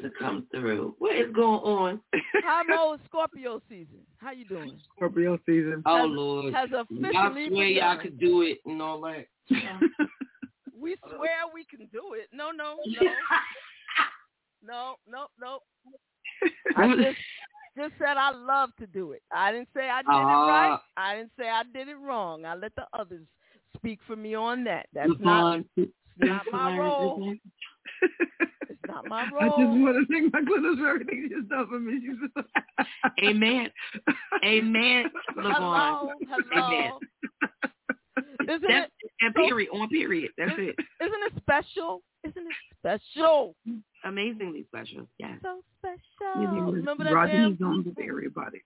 to 0.00 0.10
come 0.18 0.46
through. 0.50 0.94
What 0.98 1.16
is 1.16 1.32
going 1.34 1.60
on? 1.60 2.00
Hi 2.44 2.62
Mo, 2.62 2.94
it's 2.94 3.04
Scorpio 3.06 3.60
season. 3.68 4.00
How 4.18 4.32
you 4.32 4.44
doing? 4.44 4.78
Scorpio 4.96 5.38
season. 5.46 5.82
Oh 5.86 5.96
Has- 5.96 6.06
Lord. 6.10 6.54
has 6.54 6.70
Y'all 6.70 6.82
officially 6.82 7.48
swear 7.48 7.66
y'all 7.66 7.98
could 8.00 8.18
do 8.18 8.42
it 8.42 8.58
and 8.66 8.80
all 8.80 9.00
that. 9.02 9.26
We 10.82 10.96
swear 11.14 11.30
we 11.54 11.64
can 11.64 11.86
do 11.92 12.14
it. 12.14 12.28
No, 12.32 12.50
no, 12.50 12.74
no. 12.84 13.10
no, 14.66 14.94
no, 15.08 15.26
no. 15.40 15.58
I 16.76 16.88
just 16.96 17.18
just 17.76 17.92
said 17.98 18.16
I 18.16 18.32
love 18.32 18.70
to 18.80 18.86
do 18.88 19.12
it. 19.12 19.22
I 19.32 19.52
didn't 19.52 19.68
say 19.74 19.88
I 19.88 20.02
did 20.02 20.08
it 20.08 20.12
right. 20.12 20.72
Ah. 20.72 20.82
I 20.96 21.16
didn't 21.16 21.30
say 21.38 21.48
I 21.48 21.62
did 21.72 21.86
it 21.88 21.96
wrong. 21.96 22.44
I 22.44 22.56
let 22.56 22.74
the 22.74 22.86
others 22.92 23.24
speak 23.76 24.00
for 24.08 24.16
me 24.16 24.34
on 24.34 24.64
that. 24.64 24.86
That's 24.92 25.12
not 25.20 25.62
not 26.18 26.42
my 26.50 26.76
role. 26.76 27.32
It's 28.02 28.80
not 28.88 29.08
my 29.08 29.28
role. 29.32 29.42
I 29.42 29.48
just 29.48 29.58
want 29.58 29.96
to 29.96 30.12
thank 30.12 30.32
my 30.32 30.42
goodness 30.42 30.78
for 30.78 30.88
everything 30.88 31.28
she's 31.28 31.48
done 31.48 31.66
for 31.68 31.78
me. 31.80 32.00
She's 32.00 32.86
Amen. 33.24 33.68
Amen, 34.44 35.04
Levon. 35.36 35.52
Hello, 35.54 36.08
hello. 36.28 36.66
Amen. 36.66 36.92
Isn't 38.48 38.62
That's, 38.68 38.90
it 39.00 39.10
and 39.20 39.34
period, 39.34 39.68
on 39.72 39.88
period. 39.88 40.30
That's 40.36 40.52
it. 40.56 40.74
isn't 41.00 41.22
it 41.22 41.32
special? 41.40 42.02
Isn't 42.24 42.46
it 42.46 43.00
special? 43.08 43.54
Amazingly 44.04 44.64
special. 44.68 45.06
Yes. 45.18 45.38
So 45.42 45.62
special. 45.78 46.72
Remember 46.72 47.04
that 47.04 47.14
Roger 47.14 47.32
damn 47.32 47.58
zones 47.58 47.86
of 47.86 47.96
everybody. 48.02 48.62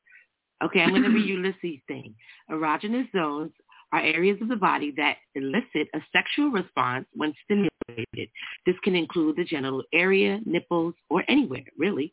Okay, 0.64 0.80
I'm 0.80 0.91
going 0.91 1.03
to 1.03 1.11
read 1.11 1.28
Ulysses' 1.28 1.80
thing. 1.87 2.14
Erogenous 2.51 3.11
zones 3.12 3.53
are 3.97 4.03
areas 4.03 4.38
of 4.42 4.49
the 4.49 4.57
body 4.57 4.92
that 4.97 5.16
elicit 5.34 5.88
a 5.94 6.01
sexual 6.12 6.51
response 6.51 7.07
when 7.14 7.32
stimulated. 7.44 8.28
This 8.66 8.76
can 8.84 8.94
include 8.94 9.36
the 9.36 9.44
genital 9.44 9.82
area, 9.92 10.40
nipples, 10.44 10.94
or 11.09 11.24
anywhere, 11.28 11.64
really. 11.78 12.12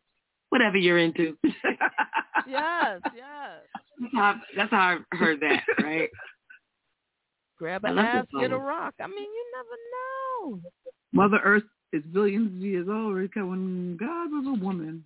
Whatever 0.49 0.77
you're 0.77 0.99
into. 0.99 1.38
Yes, 2.45 2.99
yes. 3.15 3.61
that's, 4.01 4.13
how, 4.13 4.36
that's 4.57 4.71
how 4.71 4.97
I 5.11 5.15
heard 5.15 5.39
that, 5.39 5.63
right? 5.81 6.09
Grab 7.57 7.86
an 7.86 7.97
ass, 7.97 8.25
get 8.38 8.51
a 8.51 8.57
rock. 8.57 8.93
I 8.99 9.07
mean, 9.07 9.19
you 9.19 9.45
never 9.55 10.57
know. 10.59 10.59
Mother 11.13 11.39
Earth 11.41 11.63
is 11.93 12.03
billions 12.11 12.47
of 12.47 12.59
years 12.59 12.88
old. 12.89 13.15
Because 13.15 13.47
when 13.47 13.95
God 13.95 14.29
was 14.31 14.45
a 14.45 14.61
woman, 14.61 15.05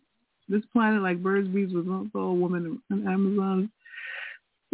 this 0.49 0.63
planet, 0.73 1.03
like 1.03 1.21
birds, 1.21 1.47
bees, 1.49 1.73
was 1.73 1.85
also 1.87 2.25
a 2.25 2.33
woman, 2.33 2.81
and 2.89 3.07
Amazon 3.07 3.69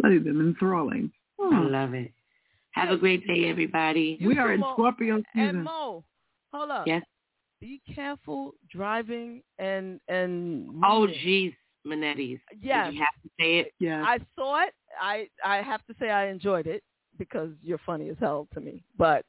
studied 0.00 0.24
them 0.24 0.40
enthralling. 0.40 1.12
I 1.40 1.48
hmm. 1.48 1.72
love 1.72 1.94
it. 1.94 2.12
Have 2.72 2.90
a 2.90 2.96
great 2.96 3.26
day, 3.26 3.48
everybody. 3.48 4.18
We 4.24 4.36
are 4.38 4.52
in 4.52 4.60
Mo- 4.60 4.72
Scorpio 4.74 5.22
And. 5.34 5.62
Mo, 5.64 6.04
hold 6.52 6.70
up. 6.70 6.86
Yes. 6.86 7.02
Be 7.60 7.80
careful 7.94 8.54
driving 8.70 9.42
and 9.58 10.00
and. 10.08 10.68
Oh, 10.84 11.06
reading. 11.06 11.20
geez, 11.22 11.52
Manetti's. 11.86 12.40
Yes. 12.60 12.86
Did 12.86 12.94
you 12.94 13.00
have 13.00 13.22
to 13.22 13.30
say 13.40 13.58
it? 13.60 13.72
Yeah. 13.78 14.02
I 14.04 14.18
saw 14.36 14.62
it. 14.62 14.74
I 15.00 15.28
I 15.44 15.56
have 15.62 15.84
to 15.86 15.94
say 16.00 16.10
I 16.10 16.26
enjoyed 16.28 16.66
it 16.66 16.82
because 17.18 17.50
you're 17.62 17.80
funny 17.86 18.08
as 18.08 18.16
hell 18.18 18.48
to 18.54 18.60
me. 18.60 18.82
But 18.98 19.24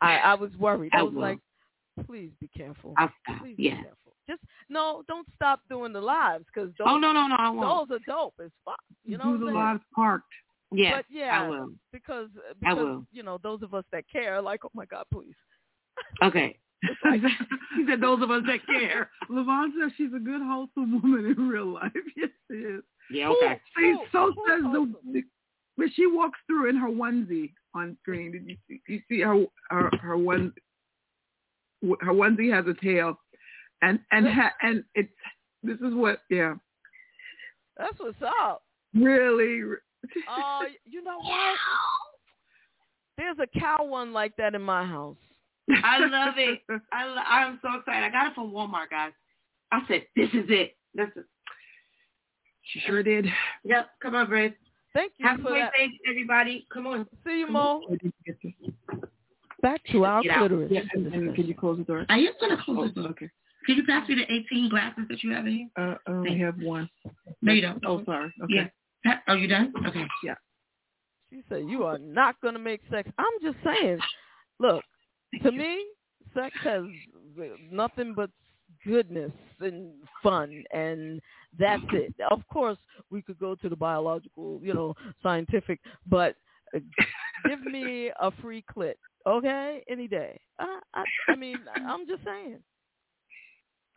I 0.00 0.16
I 0.18 0.34
was 0.34 0.50
worried. 0.56 0.92
I 0.94 1.00
I 1.00 1.02
was 1.02 1.14
will. 1.14 1.20
like, 1.20 1.38
please 2.06 2.30
be 2.40 2.48
careful. 2.48 2.94
I'll 2.96 3.12
stop. 3.24 3.40
Please 3.40 3.56
be 3.56 3.70
careful. 3.70 3.88
Just 4.28 4.40
no, 4.68 5.02
don't 5.08 5.26
stop 5.34 5.60
doing 5.68 5.92
the 5.92 6.00
lives 6.00 6.44
because 6.52 6.70
those 6.78 6.86
Oh, 6.88 6.96
no, 6.96 7.12
no, 7.12 7.26
no, 7.26 7.36
I 7.38 7.50
won't. 7.50 7.88
those 7.90 7.98
are 7.98 8.00
dope 8.06 8.34
as 8.42 8.50
fuck. 8.64 8.80
You 9.04 9.18
know 9.18 9.24
Do 9.24 9.30
what 9.32 9.40
the 9.40 9.46
I'm 9.46 9.52
saying? 9.52 9.56
lives 9.56 9.84
parked. 9.94 10.32
Yeah, 10.72 10.96
but 10.96 11.04
yeah, 11.10 11.42
I 11.42 11.48
will. 11.48 11.70
because 11.92 12.28
uh, 12.36 12.52
I 12.66 12.70
because 12.74 12.84
will. 12.84 13.06
you 13.12 13.22
know 13.22 13.38
those 13.42 13.62
of 13.62 13.74
us 13.74 13.84
that 13.92 14.04
care, 14.10 14.34
are 14.36 14.42
like, 14.42 14.64
oh 14.64 14.70
my 14.74 14.84
god, 14.86 15.04
please. 15.12 15.34
Okay. 16.22 16.58
he 17.12 17.86
said 17.88 18.00
those 18.00 18.22
of 18.22 18.30
us 18.30 18.42
that 18.46 18.66
care. 18.66 19.10
Levon 19.30 19.68
says 19.80 19.92
she's 19.96 20.12
a 20.14 20.18
good, 20.18 20.40
wholesome 20.42 21.00
woman 21.02 21.26
in 21.36 21.48
real 21.48 21.66
life. 21.66 21.92
Yes, 22.16 22.30
she 22.50 22.56
is. 22.58 22.82
Yeah, 23.10 23.28
okay. 23.28 23.60
See, 23.76 23.92
Who- 23.92 24.04
so 24.12 24.26
who's 24.26 24.34
says 24.48 24.62
the, 24.62 24.68
wholesome? 24.68 24.96
the 25.12 25.22
when 25.76 25.90
she 25.94 26.06
walks 26.06 26.38
through 26.46 26.68
in 26.68 26.76
her 26.76 26.88
onesie 26.88 27.52
on 27.74 27.96
screen. 28.02 28.32
Did 28.32 28.46
you 28.48 28.56
see? 28.68 28.80
You 28.88 29.00
see 29.08 29.20
her 29.20 29.44
her 29.70 29.90
her 30.00 30.16
one 30.16 30.52
her 32.00 32.12
onesie 32.12 32.52
has 32.52 32.66
a 32.66 32.74
tail, 32.82 33.18
and 33.82 33.98
and 34.10 34.26
ha, 34.26 34.50
and 34.62 34.84
it's 34.94 35.12
this 35.62 35.78
is 35.78 35.94
what 35.94 36.20
yeah 36.30 36.54
That's 37.76 37.98
what's 37.98 38.22
up. 38.22 38.62
really 38.94 39.62
Oh, 40.28 40.62
you 40.84 41.02
know 41.02 41.18
what? 41.18 41.56
There's 43.16 43.36
a 43.40 43.58
cow 43.58 43.84
one 43.84 44.12
like 44.12 44.36
that 44.36 44.54
in 44.54 44.62
my 44.62 44.84
house. 44.84 45.16
I 45.82 45.98
love 45.98 46.34
it. 46.36 46.60
I 46.92 47.04
lo- 47.06 47.22
I'm 47.26 47.58
so 47.62 47.78
excited. 47.78 48.04
I 48.04 48.10
got 48.10 48.26
it 48.28 48.34
from 48.34 48.50
Walmart, 48.52 48.90
guys. 48.90 49.12
I 49.72 49.80
said, 49.88 50.02
this 50.16 50.28
is 50.30 50.44
it. 50.48 50.76
This 50.94 51.08
is. 51.16 51.24
She 52.64 52.80
sure 52.80 53.02
did. 53.02 53.26
Yep. 53.64 53.88
Come 54.02 54.14
on, 54.14 54.26
Grace. 54.26 54.52
Thank 54.94 55.12
you 55.18 55.26
Have 55.26 55.40
a 55.40 55.42
great 55.42 55.60
that. 55.62 55.72
day, 55.76 55.88
everybody. 56.08 56.66
Come 56.72 56.86
on. 56.86 57.06
See 57.26 57.38
you, 57.40 57.46
Come 57.46 57.52
Mo. 57.54 57.80
on. 57.90 58.12
Back 59.62 59.80
to 59.92 60.04
our 60.04 60.22
Get 60.22 60.32
out. 60.32 60.38
clitoris. 60.48 60.70
Yeah, 60.70 60.82
and, 60.94 61.06
and 61.14 61.34
can 61.34 61.46
you 61.46 61.54
close 61.54 61.78
the 61.78 61.84
door? 61.84 62.04
I 62.08 62.18
am 62.18 62.32
gonna 62.40 62.62
close 62.62 62.78
Oh, 62.78 62.88
the 62.88 63.02
door. 63.02 63.10
okay. 63.10 63.30
Can 63.66 63.76
you 63.76 63.84
pass 63.84 64.06
me 64.08 64.16
the 64.16 64.30
18 64.30 64.68
glasses 64.68 65.04
that 65.08 65.22
you 65.22 65.32
have 65.32 65.46
in 65.46 65.52
here? 65.52 65.68
Uh, 65.78 65.94
I 66.06 66.10
only 66.10 66.38
have 66.38 66.56
one. 66.60 66.88
No, 67.40 67.52
you 67.52 67.62
don't. 67.62 67.82
Oh, 67.86 68.04
sorry. 68.04 68.32
Okay. 68.42 68.54
Yeah. 68.54 68.66
Are 69.26 69.36
you 69.36 69.48
done? 69.48 69.72
Okay. 69.86 70.04
Yeah. 70.22 70.34
She 71.30 71.42
said, 71.48 71.64
you 71.68 71.84
are 71.84 71.98
not 71.98 72.40
going 72.40 72.54
to 72.54 72.60
make 72.60 72.80
sex. 72.90 73.10
I'm 73.18 73.40
just 73.42 73.56
saying, 73.64 73.98
look, 74.60 74.84
to 75.42 75.50
me, 75.50 75.84
sex 76.34 76.54
has 76.62 76.84
nothing 77.70 78.14
but 78.14 78.30
goodness 78.86 79.32
and 79.60 79.92
fun, 80.22 80.64
and 80.72 81.20
that's 81.58 81.82
it. 81.92 82.14
Of 82.30 82.46
course, 82.52 82.78
we 83.10 83.22
could 83.22 83.38
go 83.38 83.54
to 83.56 83.68
the 83.68 83.76
biological, 83.76 84.60
you 84.62 84.74
know, 84.74 84.94
scientific, 85.22 85.80
but 86.06 86.36
give 87.46 87.60
me 87.62 88.10
a 88.20 88.30
free 88.42 88.64
clit, 88.74 88.94
okay, 89.26 89.82
any 89.88 90.06
day. 90.06 90.40
I, 90.58 90.80
I, 90.94 91.04
I 91.28 91.36
mean, 91.36 91.58
I'm 91.86 92.06
just 92.06 92.24
saying. 92.24 92.58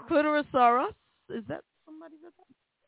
Clitorisaurus, 0.10 0.94
is 1.30 1.44
that 1.48 1.62
somebody 1.86 2.16
that? 2.24 2.32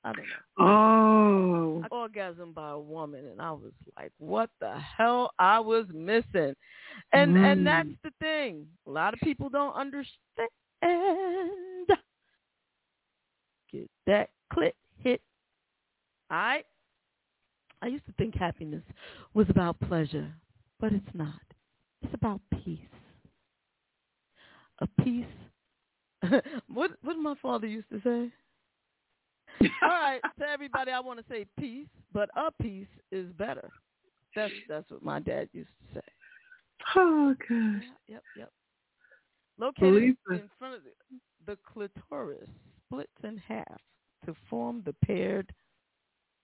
I 0.04 0.14
don't 0.14 0.26
know. 0.26 0.66
Oh. 0.66 1.84
orgasm 1.91 2.54
by 2.54 2.72
a 2.72 2.80
woman 2.80 3.26
and 3.28 3.41
I 3.41 3.52
was 3.52 3.72
like, 3.97 4.12
what 4.18 4.50
the 4.60 4.74
hell 4.97 5.32
I 5.39 5.60
was 5.60 5.86
missing. 5.93 6.56
And 7.14 7.36
and 7.38 7.62
Mm. 7.62 7.66
that's 7.66 7.89
the 8.04 8.12
thing. 8.20 8.68
A 8.88 8.89
lot 8.89 9.14
of 9.14 9.20
people 9.22 9.50
don't 9.50 9.74
understand. 9.74 10.50
Get 13.72 13.89
that 14.08 14.30
clit 14.54 14.74
hit. 15.00 15.22
I 16.30 16.64
I 17.82 17.88
used 17.88 18.06
to 18.08 18.14
think 18.14 18.36
happiness 18.36 18.84
was 19.34 19.50
about 19.50 19.80
pleasure, 19.82 20.32
but 20.80 20.91
it's 20.93 21.14
not. 21.14 21.39
It's 22.02 22.14
about 22.14 22.41
peace. 22.64 22.80
A 24.80 24.88
peace. 25.04 25.26
what 26.68 26.91
what 27.02 27.18
my 27.18 27.36
father 27.41 27.68
used 27.68 27.89
to 27.89 28.02
say? 28.02 28.32
All 29.82 29.89
right, 29.89 30.22
to 30.39 30.45
everybody, 30.47 30.91
I 30.91 30.99
want 30.99 31.20
to 31.20 31.26
say 31.30 31.45
peace, 31.60 31.88
but 32.14 32.30
a 32.36 32.51
peace 32.62 32.88
is 33.12 33.28
better. 33.34 33.70
That's 34.36 34.53
that's 34.68 34.89
what 34.89 35.03
my 35.03 35.20
dad 35.20 35.49
used 35.53 35.70
to 35.80 35.99
say. 35.99 36.05
Oh 36.95 37.36
gosh. 37.47 37.84
Yep, 38.07 38.24
yep. 38.38 38.51
Located 39.60 39.80
Believe 39.82 40.16
in 40.32 40.49
front 40.57 40.76
of 40.76 40.82
the, 40.84 41.51
the 41.51 41.57
clitoris, 41.74 42.47
splits 42.86 43.12
in 43.24 43.38
half 43.38 43.82
to 44.26 44.36
form 44.49 44.82
the 44.86 44.95
paired 45.05 45.51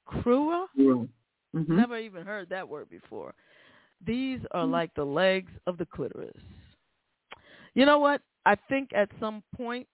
crura. 0.07 0.66
Mm-hmm. 0.78 1.76
Never 1.76 1.97
even 1.97 2.26
heard 2.26 2.49
that 2.49 2.68
word 2.68 2.89
before. 2.89 3.34
These 4.05 4.39
are 4.51 4.66
like 4.66 4.93
the 4.95 5.05
legs 5.05 5.51
of 5.68 5.78
the 5.78 5.86
clitoris. 5.86 6.36
You 7.74 7.86
know 7.86 7.99
what? 7.99 8.22
I 8.45 8.55
think 8.70 8.91
at 8.93 9.09
some 9.20 9.41
point 9.55 9.88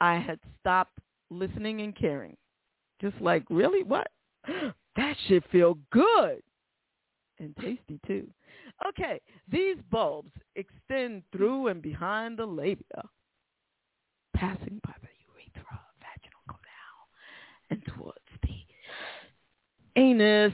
I 0.00 0.18
had 0.18 0.38
stopped 0.60 0.98
listening 1.30 1.80
and 1.80 1.94
caring. 1.94 2.36
Just 3.00 3.20
like, 3.20 3.44
really? 3.50 3.82
What? 3.82 4.08
That 4.96 5.14
should 5.28 5.44
feel 5.52 5.78
good. 5.92 6.42
And 7.38 7.54
tasty 7.58 8.00
too. 8.04 8.26
Okay, 8.88 9.20
these 9.48 9.76
bulbs 9.92 10.32
extend 10.56 11.22
through 11.30 11.68
and 11.68 11.80
behind 11.80 12.36
the 12.36 12.46
labia, 12.46 13.04
passing 14.34 14.80
by 14.82 14.94
the 15.00 15.08
urethra, 15.28 15.80
vaginal 16.00 16.42
canal, 16.48 16.98
and 17.70 17.84
towards 17.84 18.18
the 18.42 20.00
anus. 20.00 20.52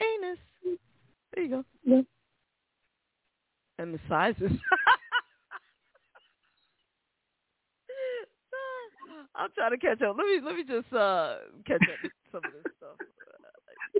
Anus. 0.00 0.38
There 1.34 1.44
you 1.44 1.64
go. 1.84 2.04
And 3.78 3.92
the 3.92 4.00
sizes. 4.08 4.52
I'm 9.36 9.50
trying 9.54 9.72
to 9.72 9.78
catch 9.78 10.02
up. 10.02 10.16
Let 10.16 10.26
me 10.26 10.40
let 10.44 10.54
me 10.56 10.64
just 10.64 10.92
uh 10.92 11.36
catch 11.66 11.82
up 11.82 12.02
with 12.02 12.12
some 12.32 12.42
of 12.44 12.52
this 12.52 12.72
stuff. 12.78 12.96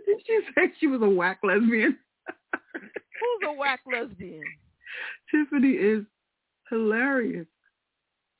Did 0.06 0.20
she 0.26 0.40
say 0.54 0.72
she 0.78 0.86
was 0.86 1.02
a 1.02 1.08
whack 1.08 1.38
lesbian? 1.42 1.96
Who's 2.74 3.48
a 3.48 3.52
whack 3.52 3.80
lesbian? 3.90 4.44
Tiffany 5.30 5.72
is 5.72 6.04
hilarious. 6.70 7.46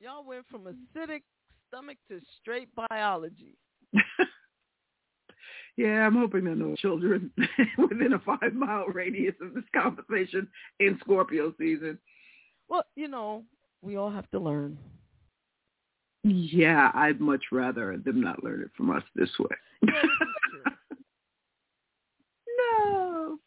Y'all 0.01 0.25
went 0.25 0.47
from 0.51 0.63
acidic 0.63 1.23
stomach 1.69 1.99
to 2.09 2.21
straight 2.41 2.69
biology. 2.91 3.57
Yeah, 5.77 6.07
I'm 6.07 6.17
hoping 6.17 6.45
there 6.45 6.55
are 6.55 6.57
no 6.57 6.75
children 6.75 7.31
within 7.79 8.15
a 8.15 8.19
five 8.21 8.55
mile 8.55 8.87
radius 8.87 9.35
of 9.43 9.53
this 9.53 9.65
conversation 9.75 10.49
in 10.81 10.99
Scorpio 11.01 11.53
season. 11.59 11.99
Well, 12.69 12.85
you 12.95 13.09
know, 13.09 13.45
we 13.83 13.97
all 13.97 14.11
have 14.11 14.31
to 14.31 14.39
learn. 14.39 14.79
Yeah, 16.29 16.91
I'd 16.93 17.21
much 17.21 17.45
rather 17.53 17.97
them 17.99 18.21
not 18.21 18.43
learn 18.43 18.61
it 18.61 18.71
from 18.77 18.91
us 18.91 19.05
this 19.15 19.31
way. 19.39 19.57
no. 22.59 23.39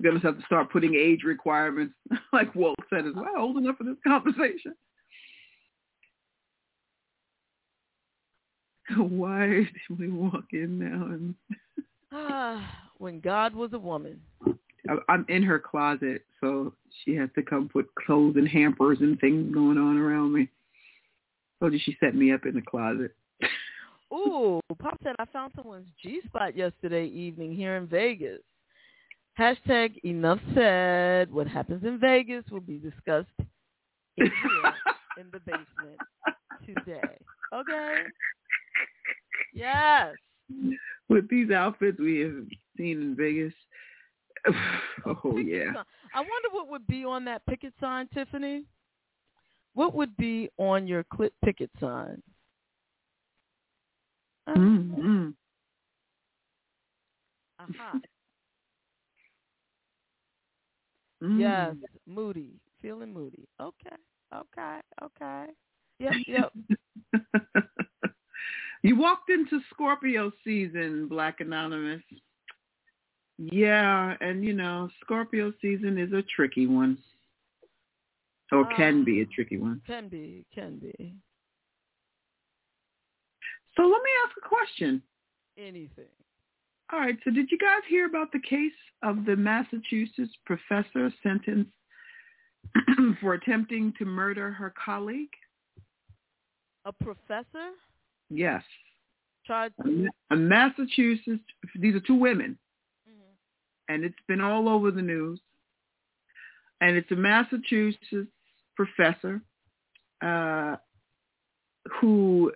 We're 0.00 0.10
going 0.10 0.18
to 0.18 0.26
have 0.26 0.38
to 0.38 0.46
start 0.46 0.72
putting 0.72 0.94
age 0.94 1.24
requirements, 1.24 1.92
like 2.32 2.54
Walt 2.54 2.78
said, 2.88 3.06
is 3.06 3.14
well 3.14 3.34
old 3.36 3.58
enough 3.58 3.76
for 3.76 3.84
this 3.84 3.98
conversation. 4.06 4.74
Why 8.96 9.46
did 9.46 9.98
we 9.98 10.08
walk 10.08 10.44
in 10.52 10.78
now? 10.78 11.04
And 11.06 11.34
Ah, 12.12 12.88
when 12.98 13.20
God 13.20 13.54
was 13.54 13.74
a 13.74 13.78
woman. 13.78 14.22
I'm 15.08 15.26
in 15.28 15.42
her 15.42 15.58
closet, 15.58 16.24
so 16.40 16.72
she 17.04 17.14
has 17.14 17.28
to 17.34 17.42
come 17.42 17.68
put 17.68 17.94
clothes 17.94 18.36
and 18.36 18.48
hampers 18.48 18.98
and 19.00 19.20
things 19.20 19.54
going 19.54 19.76
on 19.76 19.98
around 19.98 20.32
me. 20.32 20.48
So 21.62 21.68
did 21.68 21.80
she 21.82 21.96
set 22.00 22.16
me 22.16 22.32
up 22.32 22.44
in 22.44 22.56
the 22.56 22.60
closet? 22.60 23.14
Ooh, 24.12 24.60
Pop 24.80 24.98
said 25.04 25.14
I 25.20 25.24
found 25.26 25.52
someone's 25.54 25.86
G 26.02 26.20
spot 26.26 26.56
yesterday 26.56 27.06
evening 27.06 27.54
here 27.54 27.76
in 27.76 27.86
Vegas. 27.86 28.40
Hashtag 29.38 30.04
enough 30.04 30.40
said. 30.54 31.32
What 31.32 31.46
happens 31.46 31.84
in 31.84 32.00
Vegas 32.00 32.42
will 32.50 32.60
be 32.60 32.78
discussed 32.78 33.28
in 34.16 34.26
here 34.26 34.74
in 35.20 35.26
the 35.32 35.38
basement 35.38 35.98
today. 36.66 37.16
Okay? 37.54 37.94
Yes. 39.54 40.14
With 41.08 41.30
these 41.30 41.52
outfits 41.52 41.98
we 42.00 42.18
have 42.20 42.44
seen 42.76 43.00
in 43.00 43.16
Vegas. 43.16 43.54
Oh 45.06 45.36
yeah. 45.38 45.72
I 46.14 46.20
wonder 46.20 46.48
what 46.50 46.68
would 46.68 46.86
be 46.86 47.04
on 47.04 47.24
that 47.24 47.46
picket 47.46 47.72
sign, 47.80 48.08
Tiffany. 48.12 48.64
What 49.74 49.94
would 49.94 50.16
be 50.16 50.50
on 50.58 50.86
your 50.86 51.04
clip 51.04 51.32
picket 51.44 51.70
sign? 51.80 52.22
Mm-hmm. 54.48 55.30
Aha. 57.60 58.00
Mm. 61.22 61.40
Yes, 61.40 61.74
moody, 62.06 62.50
feeling 62.80 63.12
moody. 63.12 63.46
Okay, 63.60 63.96
okay, 64.34 64.78
okay. 65.02 65.46
Yep, 66.00 66.12
yep. 66.26 66.52
You 68.82 68.96
walked 68.96 69.30
into 69.30 69.60
Scorpio 69.70 70.32
season, 70.42 71.06
Black 71.06 71.40
Anonymous. 71.40 72.02
Yeah, 73.38 74.16
and 74.20 74.44
you 74.44 74.54
know, 74.54 74.88
Scorpio 75.00 75.52
season 75.62 75.98
is 75.98 76.12
a 76.12 76.22
tricky 76.22 76.66
one. 76.66 76.98
Or 78.52 78.66
can 78.76 79.02
be 79.02 79.22
a 79.22 79.26
tricky 79.26 79.56
one. 79.56 79.80
Can 79.86 80.08
be, 80.08 80.44
can 80.54 80.78
be. 80.78 81.14
So 83.76 83.82
let 83.84 84.02
me 84.02 84.10
ask 84.26 84.36
a 84.44 84.46
question. 84.48 85.02
Anything. 85.58 86.04
All 86.92 86.98
right, 87.00 87.16
so 87.24 87.30
did 87.30 87.50
you 87.50 87.56
guys 87.56 87.80
hear 87.88 88.04
about 88.06 88.30
the 88.32 88.40
case 88.40 88.72
of 89.02 89.24
the 89.24 89.34
Massachusetts 89.36 90.32
professor 90.44 91.10
sentenced 91.22 91.70
for 93.20 93.32
attempting 93.34 93.94
to 93.98 94.04
murder 94.04 94.50
her 94.50 94.72
colleague? 94.84 95.30
A 96.84 96.92
professor 96.92 97.70
Yes. 98.28 98.62
A 99.48 99.70
A 100.30 100.36
Massachusetts, 100.36 101.42
these 101.80 101.94
are 101.94 102.00
two 102.00 102.14
women, 102.14 102.58
Mm-hmm. 103.08 103.94
and 103.94 104.04
it's 104.04 104.14
been 104.28 104.40
all 104.40 104.68
over 104.68 104.90
the 104.90 105.02
news. 105.02 105.40
And 106.80 106.96
it's 106.96 107.10
a 107.10 107.16
Massachusetts 107.16 108.31
professor 108.76 109.40
uh, 110.24 110.76
who 112.00 112.52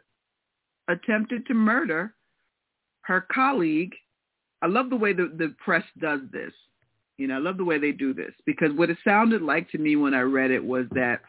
attempted 0.88 1.46
to 1.46 1.54
murder 1.54 2.14
her 3.02 3.26
colleague 3.32 3.92
I 4.62 4.66
love 4.66 4.90
the 4.90 4.96
way 4.96 5.12
the, 5.12 5.32
the 5.36 5.54
press 5.64 5.84
does 6.00 6.20
this. 6.32 6.52
You 7.18 7.28
know, 7.28 7.36
I 7.36 7.38
love 7.38 7.56
the 7.56 7.64
way 7.64 7.78
they 7.78 7.92
do 7.92 8.12
this 8.12 8.32
because 8.44 8.72
what 8.74 8.90
it 8.90 8.98
sounded 9.04 9.42
like 9.42 9.70
to 9.70 9.78
me 9.78 9.96
when 9.96 10.14
I 10.14 10.20
read 10.20 10.50
it 10.50 10.62
was 10.62 10.86
that 10.92 11.20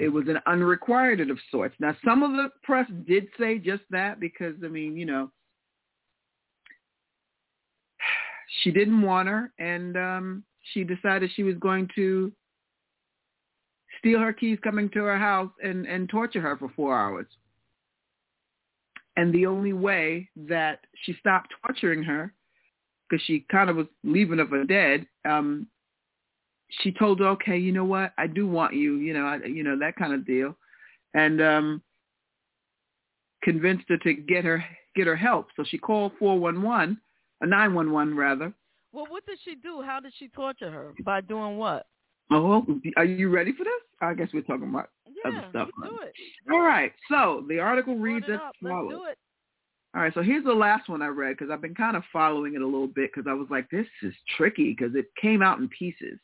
it 0.00 0.08
was 0.08 0.24
an 0.28 0.38
unrequited 0.46 1.30
of 1.30 1.38
sorts. 1.50 1.74
Now, 1.78 1.96
some 2.04 2.22
of 2.22 2.32
the 2.32 2.48
press 2.62 2.86
did 3.06 3.28
say 3.38 3.58
just 3.58 3.82
that 3.90 4.20
because, 4.20 4.54
I 4.64 4.68
mean, 4.68 4.96
you 4.96 5.06
know, 5.06 5.30
she 8.62 8.70
didn't 8.70 9.02
want 9.02 9.28
her 9.28 9.52
and 9.58 9.96
um, 9.96 10.44
she 10.72 10.82
decided 10.82 11.30
she 11.34 11.44
was 11.44 11.56
going 11.56 11.88
to 11.94 12.32
steal 14.06 14.20
her 14.20 14.32
keys 14.32 14.58
coming 14.62 14.88
to 14.90 15.00
her 15.00 15.18
house 15.18 15.50
and, 15.62 15.84
and 15.86 16.08
torture 16.08 16.40
her 16.40 16.56
for 16.56 16.70
four 16.76 16.96
hours. 16.96 17.26
And 19.16 19.34
the 19.34 19.46
only 19.46 19.72
way 19.72 20.28
that 20.36 20.80
she 21.02 21.14
stopped 21.18 21.52
torturing 21.64 22.04
her, 22.04 22.32
because 23.08 23.24
she 23.24 23.44
kind 23.50 23.68
of 23.68 23.76
was 23.76 23.86
leaving 24.04 24.38
her 24.38 24.46
for 24.46 24.62
dead, 24.64 25.06
um, 25.28 25.66
she 26.82 26.92
told 26.92 27.18
her, 27.20 27.26
okay, 27.28 27.56
you 27.56 27.72
know 27.72 27.84
what? 27.84 28.12
I 28.16 28.28
do 28.28 28.46
want 28.46 28.74
you, 28.74 28.96
you 28.96 29.12
know, 29.12 29.26
I, 29.26 29.44
you 29.44 29.64
know, 29.64 29.78
that 29.78 29.96
kind 29.96 30.12
of 30.12 30.26
deal. 30.26 30.56
And 31.14 31.40
um, 31.40 31.82
convinced 33.42 33.86
her 33.88 33.96
to 33.98 34.14
get 34.14 34.44
her 34.44 34.64
get 34.94 35.06
her 35.06 35.16
help. 35.16 35.48
So 35.56 35.64
she 35.64 35.78
called 35.78 36.12
411, 36.18 36.98
a 37.40 37.46
911 37.46 38.16
rather. 38.16 38.52
Well, 38.92 39.06
what 39.08 39.26
did 39.26 39.38
she 39.44 39.54
do? 39.56 39.82
How 39.82 40.00
did 40.00 40.12
she 40.18 40.28
torture 40.28 40.70
her? 40.70 40.94
By 41.04 41.20
doing 41.20 41.56
what? 41.58 41.86
Oh, 42.30 42.66
are 42.96 43.04
you 43.04 43.30
ready 43.30 43.52
for 43.52 43.64
this? 43.64 43.72
I 44.00 44.14
guess 44.14 44.28
we're 44.34 44.42
talking 44.42 44.68
about 44.68 44.90
yeah, 45.06 45.30
other 45.30 45.46
stuff. 45.50 45.68
let's 45.80 45.92
do 45.92 46.00
it. 46.02 46.12
All 46.52 46.60
right. 46.60 46.92
So 47.10 47.44
the 47.48 47.58
article 47.60 47.96
reads 47.96 48.26
as 48.28 48.40
follows. 48.62 48.90
Let's 48.90 48.98
do 48.98 49.04
it. 49.10 49.18
All 49.96 50.02
right, 50.02 50.12
so 50.12 50.22
here's 50.22 50.44
the 50.44 50.52
last 50.52 50.90
one 50.90 51.00
I 51.00 51.06
read 51.06 51.38
because 51.38 51.50
I've 51.50 51.62
been 51.62 51.74
kind 51.74 51.96
of 51.96 52.02
following 52.12 52.54
it 52.54 52.60
a 52.60 52.66
little 52.66 52.86
bit 52.86 53.10
because 53.14 53.26
I 53.26 53.32
was 53.32 53.46
like, 53.50 53.70
this 53.70 53.86
is 54.02 54.12
tricky 54.36 54.76
because 54.76 54.94
it 54.94 55.06
came 55.18 55.40
out 55.40 55.58
in 55.58 55.70
pieces. 55.70 56.18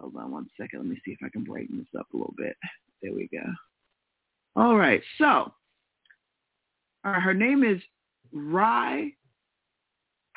Hold 0.00 0.16
on 0.16 0.32
one 0.32 0.48
second. 0.60 0.80
Let 0.80 0.88
me 0.88 1.00
see 1.04 1.12
if 1.12 1.18
I 1.24 1.28
can 1.28 1.44
brighten 1.44 1.78
this 1.78 1.86
up 1.96 2.08
a 2.12 2.16
little 2.16 2.34
bit. 2.36 2.56
There 3.02 3.12
we 3.12 3.28
go. 3.32 3.44
All 4.56 4.76
right, 4.76 5.00
so 5.18 5.52
all 7.04 7.12
right, 7.12 7.22
her 7.22 7.34
name 7.34 7.62
is 7.62 7.80
Rai 8.32 9.14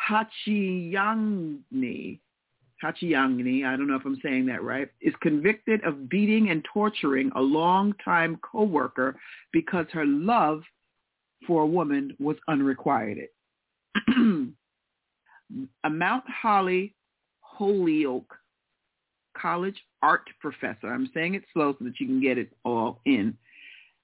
Hachiyangni. 0.07 1.59
Hachiyangni, 2.83 3.65
I 3.65 3.75
don't 3.75 3.87
know 3.87 3.95
if 3.95 4.05
I'm 4.05 4.19
saying 4.21 4.45
that 4.47 4.63
right, 4.63 4.89
is 5.01 5.13
convicted 5.21 5.83
of 5.83 6.09
beating 6.09 6.49
and 6.51 6.65
torturing 6.71 7.31
a 7.35 7.41
longtime 7.41 8.39
coworker 8.43 9.17
because 9.51 9.87
her 9.91 10.05
love 10.05 10.61
for 11.45 11.63
a 11.63 11.67
woman 11.67 12.15
was 12.19 12.37
unrequited. 12.47 13.29
a 15.83 15.89
Mount 15.89 16.23
Holly 16.27 16.93
Holyoke 17.41 18.33
College 19.35 19.79
art 20.01 20.27
professor, 20.39 20.87
I'm 20.87 21.09
saying 21.13 21.35
it 21.35 21.43
slow 21.53 21.75
so 21.77 21.85
that 21.85 21.99
you 21.99 22.07
can 22.07 22.21
get 22.21 22.37
it 22.37 22.49
all 22.63 23.01
in, 23.05 23.37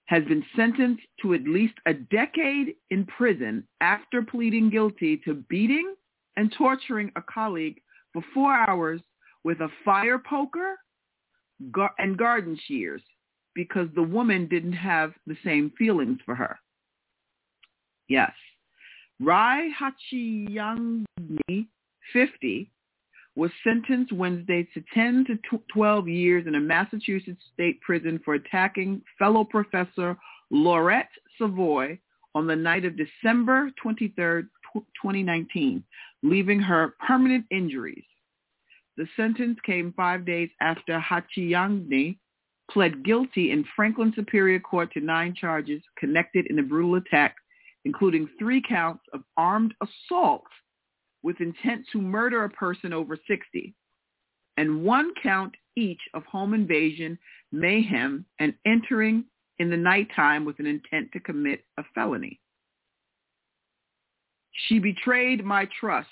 has 0.06 0.24
been 0.26 0.46
sentenced 0.56 1.04
to 1.22 1.34
at 1.34 1.44
least 1.44 1.74
a 1.86 1.94
decade 1.94 2.76
in 2.92 3.06
prison 3.06 3.66
after 3.82 4.22
pleading 4.22 4.70
guilty 4.70 5.18
to 5.26 5.44
beating 5.50 5.96
and 6.38 6.54
torturing 6.58 7.12
a 7.16 7.22
colleague 7.22 7.82
for 8.14 8.24
four 8.34 8.54
hours 8.54 9.02
with 9.44 9.60
a 9.60 9.70
fire 9.84 10.20
poker 10.20 10.78
and 11.98 12.18
garden 12.18 12.58
shears 12.68 13.02
because 13.56 13.88
the 13.96 14.04
woman 14.04 14.48
didn't 14.48 14.74
have 14.74 15.14
the 15.28 15.38
same 15.44 15.72
feelings 15.78 16.20
for 16.26 16.36
her. 16.36 16.58
Yes. 18.08 18.32
Rai 19.20 19.72
Hachiyangni, 19.80 21.68
50, 22.12 22.72
was 23.36 23.52
sentenced 23.64 24.12
Wednesday 24.12 24.68
to 24.74 24.84
10 24.94 25.26
to 25.28 25.60
12 25.74 26.08
years 26.08 26.48
in 26.48 26.56
a 26.56 26.60
Massachusetts 26.60 27.42
state 27.54 27.80
prison 27.82 28.20
for 28.24 28.36
attacking 28.36 29.02
fellow 29.18 29.44
professor 29.44 30.18
Lauret 30.52 31.08
Savoy 31.38 31.98
on 32.36 32.48
the 32.48 32.56
night 32.56 32.86
of 32.86 32.98
December 32.98 33.72
23, 33.82 34.44
2019, 34.74 35.84
leaving 36.22 36.60
her 36.60 36.96
permanent 37.06 37.46
injuries. 37.52 38.04
The 38.98 39.08
sentence 39.16 39.58
came 39.66 39.94
five 39.96 40.26
days 40.26 40.50
after 40.62 41.00
Hachiyangni 41.00 42.18
pled 42.72 43.04
guilty 43.04 43.52
in 43.52 43.66
Franklin 43.76 44.14
Superior 44.16 44.60
Court 44.60 44.92
to 44.94 45.02
nine 45.02 45.36
charges 45.36 45.82
connected 45.98 46.48
in 46.48 46.56
the 46.56 46.62
brutal 46.62 46.96
attack, 46.96 47.36
including 47.86 48.30
three 48.40 48.62
counts 48.62 49.04
of 49.14 49.24
armed 49.38 49.74
assault 49.82 50.46
with 51.24 51.40
intent 51.42 51.86
to 51.92 52.02
murder 52.02 52.44
a 52.44 52.50
person 52.50 52.94
over 52.94 53.18
60, 53.28 53.74
and 54.58 54.84
one 54.84 55.12
count 55.22 55.56
each 55.76 56.02
of 56.14 56.24
home 56.26 56.54
invasion, 56.54 57.18
mayhem, 57.52 58.26
and 58.40 58.54
entering 58.66 59.26
in 59.60 59.70
the 59.70 59.78
nighttime 59.78 60.46
with 60.46 60.60
an 60.60 60.66
intent 60.66 61.12
to 61.14 61.20
commit 61.20 61.66
a 61.78 61.84
felony. 61.96 62.40
She 64.68 64.80
betrayed 64.80 65.44
my 65.44 65.68
trust, 65.80 66.08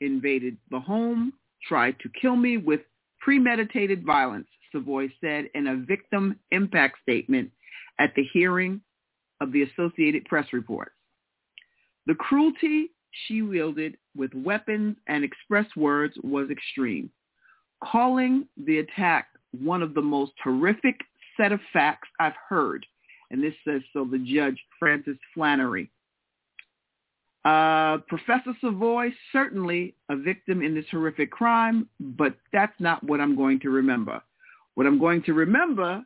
invaded 0.00 0.56
the 0.70 0.80
home, 0.80 1.32
tried 1.66 1.98
to 2.00 2.10
kill 2.20 2.36
me 2.36 2.56
with 2.56 2.80
premeditated 3.20 4.04
violence, 4.04 4.48
Savoy 4.72 5.12
said 5.20 5.48
in 5.54 5.68
a 5.68 5.76
victim 5.76 6.38
impact 6.50 6.98
statement 7.02 7.50
at 7.98 8.12
the 8.16 8.24
hearing 8.32 8.80
of 9.40 9.52
the 9.52 9.62
Associated 9.62 10.24
Press 10.24 10.46
reports. 10.52 10.92
The 12.06 12.14
cruelty 12.14 12.90
she 13.26 13.42
wielded 13.42 13.96
with 14.16 14.32
weapons 14.34 14.96
and 15.06 15.22
express 15.22 15.66
words 15.76 16.14
was 16.22 16.50
extreme, 16.50 17.10
calling 17.84 18.48
the 18.56 18.78
attack 18.78 19.28
one 19.52 19.82
of 19.82 19.94
the 19.94 20.02
most 20.02 20.32
horrific 20.42 20.96
set 21.36 21.52
of 21.52 21.60
facts 21.72 22.08
I've 22.18 22.32
heard. 22.48 22.84
And 23.30 23.42
this 23.42 23.54
says 23.66 23.82
so 23.92 24.04
the 24.04 24.18
judge, 24.18 24.58
Francis 24.78 25.16
Flannery. 25.34 25.90
Uh, 27.44 27.98
Professor 28.08 28.54
Savoy, 28.60 29.08
certainly 29.32 29.94
a 30.08 30.16
victim 30.16 30.62
in 30.62 30.74
this 30.74 30.84
horrific 30.90 31.30
crime, 31.30 31.88
but 31.98 32.34
that's 32.52 32.78
not 32.78 33.02
what 33.02 33.20
I'm 33.20 33.36
going 33.36 33.58
to 33.60 33.70
remember. 33.70 34.22
What 34.74 34.86
I'm 34.86 34.98
going 34.98 35.22
to 35.24 35.34
remember 35.34 36.04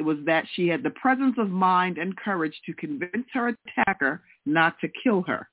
was 0.00 0.18
that 0.26 0.44
she 0.54 0.68
had 0.68 0.82
the 0.82 0.90
presence 0.90 1.36
of 1.38 1.50
mind 1.50 1.98
and 1.98 2.16
courage 2.16 2.54
to 2.66 2.72
convince 2.74 3.26
her 3.32 3.54
attacker 3.66 4.22
not 4.46 4.78
to 4.80 4.88
kill 5.02 5.22
her. 5.22 5.48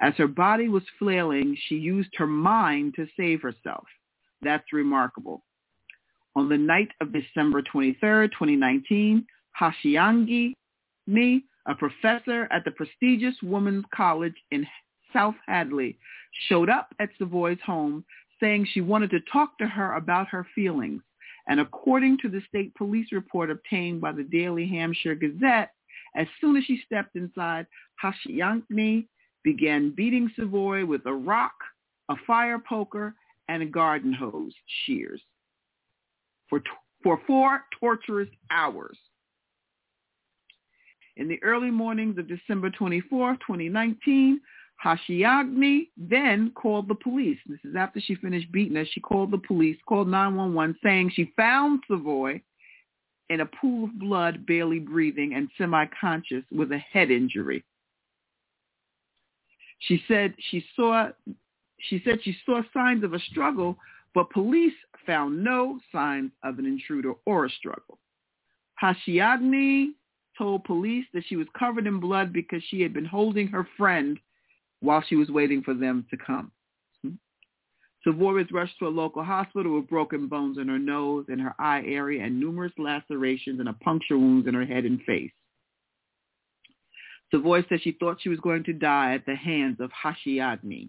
As 0.00 0.14
her 0.16 0.26
body 0.28 0.68
was 0.68 0.82
flailing, 0.98 1.56
she 1.66 1.76
used 1.76 2.10
her 2.16 2.26
mind 2.26 2.94
to 2.96 3.06
save 3.16 3.42
herself. 3.42 3.84
That's 4.42 4.72
remarkable. 4.72 5.44
On 6.36 6.48
the 6.48 6.58
night 6.58 6.88
of 7.00 7.12
December 7.12 7.62
23, 7.62 8.28
2019, 8.28 9.26
Hashiangi 9.60 10.54
Mi, 11.06 11.44
a 11.66 11.74
professor 11.74 12.48
at 12.50 12.64
the 12.64 12.70
prestigious 12.70 13.34
Women's 13.42 13.84
College 13.94 14.34
in 14.50 14.66
South 15.12 15.34
Hadley, 15.46 15.96
showed 16.48 16.68
up 16.68 16.94
at 16.98 17.10
Savoy's 17.18 17.60
home 17.64 18.04
saying 18.40 18.66
she 18.66 18.80
wanted 18.80 19.10
to 19.10 19.20
talk 19.32 19.56
to 19.58 19.66
her 19.66 19.94
about 19.94 20.28
her 20.28 20.46
feelings. 20.54 21.02
And 21.46 21.60
according 21.60 22.18
to 22.18 22.28
the 22.28 22.42
state 22.48 22.74
police 22.74 23.12
report 23.12 23.50
obtained 23.50 24.00
by 24.00 24.12
the 24.12 24.24
Daily 24.24 24.66
Hampshire 24.66 25.14
Gazette, 25.14 25.70
as 26.16 26.26
soon 26.40 26.56
as 26.56 26.64
she 26.64 26.82
stepped 26.84 27.16
inside, 27.16 27.66
Hashiangi 28.02 29.06
began 29.42 29.94
beating 29.94 30.30
Savoy 30.36 30.84
with 30.84 31.04
a 31.06 31.12
rock, 31.12 31.54
a 32.08 32.16
fire 32.26 32.58
poker, 32.58 33.14
and 33.48 33.62
a 33.62 33.66
garden 33.66 34.12
hose 34.12 34.54
shears 34.84 35.20
for, 36.48 36.60
t- 36.60 36.66
for 37.02 37.20
four 37.26 37.64
torturous 37.78 38.28
hours. 38.50 38.96
In 41.16 41.28
the 41.28 41.42
early 41.42 41.70
mornings 41.70 42.18
of 42.18 42.28
December 42.28 42.70
24, 42.70 43.34
2019, 43.34 44.40
Hashiagni 44.84 45.88
then 45.96 46.50
called 46.54 46.88
the 46.88 46.94
police. 46.94 47.38
This 47.46 47.60
is 47.64 47.76
after 47.76 48.00
she 48.00 48.16
finished 48.16 48.50
beating 48.50 48.76
her. 48.76 48.84
She 48.84 49.00
called 49.00 49.30
the 49.30 49.38
police, 49.38 49.76
called 49.88 50.08
911, 50.08 50.76
saying 50.82 51.12
she 51.14 51.32
found 51.36 51.82
Savoy 51.88 52.40
in 53.30 53.40
a 53.40 53.46
pool 53.46 53.84
of 53.84 53.98
blood, 53.98 54.44
barely 54.44 54.80
breathing 54.80 55.34
and 55.34 55.48
semi-conscious 55.56 56.44
with 56.50 56.72
a 56.72 56.78
head 56.78 57.10
injury. 57.10 57.64
She 59.78 60.02
said 60.08 60.34
she 60.38 60.64
saw 60.76 61.10
she 61.78 62.00
said 62.04 62.18
she 62.22 62.36
saw 62.46 62.62
signs 62.72 63.04
of 63.04 63.12
a 63.12 63.18
struggle, 63.18 63.76
but 64.14 64.30
police 64.30 64.74
found 65.06 65.44
no 65.44 65.78
signs 65.92 66.30
of 66.42 66.58
an 66.58 66.64
intruder 66.66 67.12
or 67.26 67.44
a 67.44 67.50
struggle. 67.50 67.98
Hashiagni 68.82 69.90
told 70.36 70.64
police 70.64 71.06
that 71.14 71.24
she 71.26 71.36
was 71.36 71.46
covered 71.58 71.86
in 71.86 72.00
blood 72.00 72.32
because 72.32 72.62
she 72.68 72.80
had 72.80 72.92
been 72.92 73.04
holding 73.04 73.48
her 73.48 73.66
friend 73.76 74.18
while 74.80 75.02
she 75.06 75.16
was 75.16 75.28
waiting 75.30 75.62
for 75.62 75.74
them 75.74 76.06
to 76.10 76.16
come. 76.16 76.50
Hmm. 77.02 77.12
Savoy 78.02 78.34
was 78.34 78.52
rushed 78.52 78.78
to 78.78 78.86
a 78.86 78.88
local 78.88 79.24
hospital 79.24 79.76
with 79.76 79.88
broken 79.88 80.28
bones 80.28 80.58
in 80.58 80.68
her 80.68 80.78
nose 80.78 81.26
and 81.28 81.40
her 81.40 81.54
eye 81.58 81.82
area 81.86 82.22
and 82.24 82.38
numerous 82.38 82.72
lacerations 82.78 83.60
and 83.60 83.68
a 83.68 83.74
puncture 83.74 84.18
wounds 84.18 84.46
in 84.46 84.54
her 84.54 84.64
head 84.64 84.84
and 84.84 85.00
face. 85.02 85.32
Savoy 87.30 87.64
said 87.68 87.80
she 87.82 87.92
thought 87.92 88.18
she 88.20 88.28
was 88.28 88.40
going 88.40 88.64
to 88.64 88.72
die 88.72 89.14
at 89.14 89.26
the 89.26 89.34
hands 89.34 89.78
of 89.80 89.90
Hashiagni. 89.90 90.88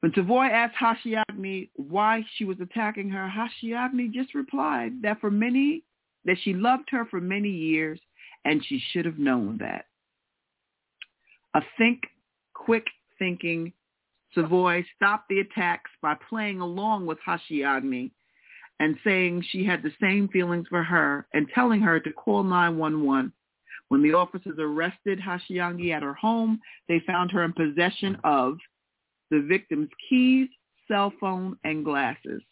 When 0.00 0.12
Savoy 0.14 0.46
asked 0.46 0.74
Hashiagni 0.76 1.70
why 1.76 2.24
she 2.36 2.44
was 2.44 2.60
attacking 2.60 3.08
her, 3.10 3.26
Hashiagni 3.26 4.12
just 4.12 4.34
replied 4.34 5.00
that 5.02 5.20
for 5.20 5.30
many 5.30 5.82
that 6.24 6.36
she 6.42 6.54
loved 6.54 6.88
her 6.90 7.04
for 7.06 7.20
many 7.20 7.50
years 7.50 8.00
and 8.44 8.64
she 8.64 8.82
should 8.90 9.04
have 9.04 9.18
known 9.18 9.58
that. 9.58 9.86
A 11.54 11.62
think, 11.78 12.02
quick 12.54 12.86
thinking 13.18 13.72
Savoy 14.34 14.84
stopped 14.96 15.28
the 15.28 15.40
attacks 15.40 15.90
by 16.02 16.16
playing 16.28 16.60
along 16.60 17.06
with 17.06 17.18
Hashiagni 17.26 18.10
and 18.80 18.96
saying 19.04 19.44
she 19.48 19.64
had 19.64 19.82
the 19.82 19.92
same 20.00 20.28
feelings 20.28 20.66
for 20.68 20.82
her 20.82 21.26
and 21.32 21.48
telling 21.54 21.80
her 21.80 22.00
to 22.00 22.12
call 22.12 22.42
911. 22.42 23.32
When 23.88 24.02
the 24.02 24.14
officers 24.14 24.56
arrested 24.58 25.20
Hashiagni 25.20 25.92
at 25.92 26.02
her 26.02 26.14
home, 26.14 26.60
they 26.88 27.00
found 27.06 27.30
her 27.30 27.44
in 27.44 27.52
possession 27.52 28.18
of 28.24 28.58
the 29.30 29.40
victim's 29.42 29.90
keys, 30.08 30.48
cell 30.88 31.12
phone, 31.20 31.56
and 31.64 31.84
glasses. 31.84 32.42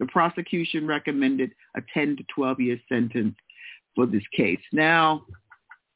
The 0.00 0.06
prosecution 0.06 0.86
recommended 0.86 1.52
a 1.76 1.80
10 1.92 2.16
to 2.16 2.24
12 2.34 2.60
year 2.60 2.80
sentence 2.88 3.34
for 3.94 4.06
this 4.06 4.22
case. 4.36 4.60
Now, 4.72 5.22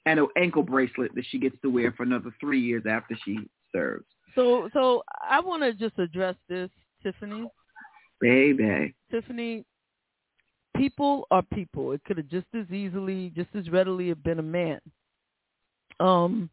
and 0.06 0.18
an 0.18 0.26
ankle 0.36 0.62
bracelet 0.62 1.14
that 1.14 1.24
she 1.28 1.38
gets 1.38 1.56
to 1.62 1.70
wear 1.70 1.92
for 1.92 2.02
another 2.02 2.34
three 2.40 2.60
years 2.60 2.82
after 2.88 3.16
she 3.24 3.38
serves. 3.72 4.04
So, 4.34 4.68
so 4.72 5.02
I 5.28 5.40
want 5.40 5.62
to 5.62 5.72
just 5.74 5.98
address 5.98 6.34
this, 6.48 6.70
Tiffany. 7.02 7.46
Baby. 8.20 8.94
Tiffany, 9.10 9.64
people 10.76 11.26
are 11.30 11.42
people. 11.54 11.92
It 11.92 12.02
could 12.04 12.16
have 12.16 12.28
just 12.28 12.46
as 12.58 12.70
easily, 12.70 13.32
just 13.36 13.50
as 13.54 13.68
readily 13.70 14.08
have 14.08 14.22
been 14.22 14.38
a 14.38 14.42
man. 14.42 14.80
Um, 16.00 16.50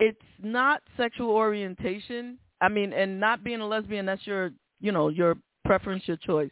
it's 0.00 0.18
not 0.42 0.82
sexual 0.96 1.30
orientation. 1.30 2.38
I 2.60 2.68
mean, 2.68 2.92
and 2.92 3.20
not 3.20 3.44
being 3.44 3.60
a 3.60 3.66
lesbian, 3.66 4.06
that's 4.06 4.26
your, 4.26 4.50
you 4.80 4.90
know, 4.90 5.08
your 5.08 5.36
preference, 5.64 6.02
your 6.06 6.16
choice. 6.18 6.50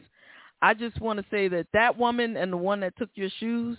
I 0.61 0.73
just 0.73 0.99
want 1.01 1.19
to 1.19 1.25
say 1.29 1.47
that 1.49 1.67
that 1.73 1.97
woman 1.97 2.37
and 2.37 2.51
the 2.51 2.57
one 2.57 2.79
that 2.81 2.97
took 2.97 3.09
your 3.15 3.29
shoes 3.39 3.77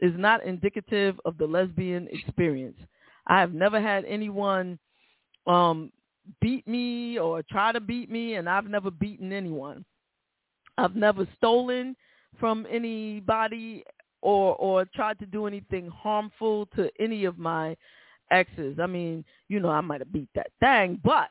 is 0.00 0.12
not 0.16 0.44
indicative 0.44 1.20
of 1.24 1.36
the 1.38 1.46
lesbian 1.46 2.08
experience. 2.10 2.78
I 3.26 3.40
have 3.40 3.52
never 3.52 3.80
had 3.80 4.04
anyone 4.04 4.78
um 5.46 5.92
beat 6.40 6.66
me 6.68 7.18
or 7.18 7.42
try 7.42 7.72
to 7.72 7.80
beat 7.80 8.10
me 8.10 8.34
and 8.34 8.48
I've 8.48 8.68
never 8.68 8.90
beaten 8.90 9.32
anyone. 9.32 9.84
I've 10.76 10.94
never 10.94 11.26
stolen 11.36 11.96
from 12.38 12.66
anybody 12.70 13.84
or 14.22 14.54
or 14.56 14.84
tried 14.94 15.18
to 15.20 15.26
do 15.26 15.46
anything 15.46 15.88
harmful 15.88 16.66
to 16.76 16.90
any 16.98 17.24
of 17.24 17.38
my 17.38 17.76
exes. 18.30 18.78
I 18.80 18.86
mean, 18.86 19.24
you 19.48 19.60
know, 19.60 19.70
I 19.70 19.80
might 19.80 20.00
have 20.00 20.12
beat 20.12 20.28
that 20.34 20.50
thing, 20.60 21.00
but 21.04 21.28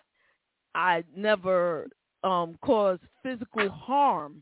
I 0.76 1.04
never 1.16 1.88
um 2.24 2.58
caused 2.62 3.02
physical 3.24 3.70
harm 3.70 4.42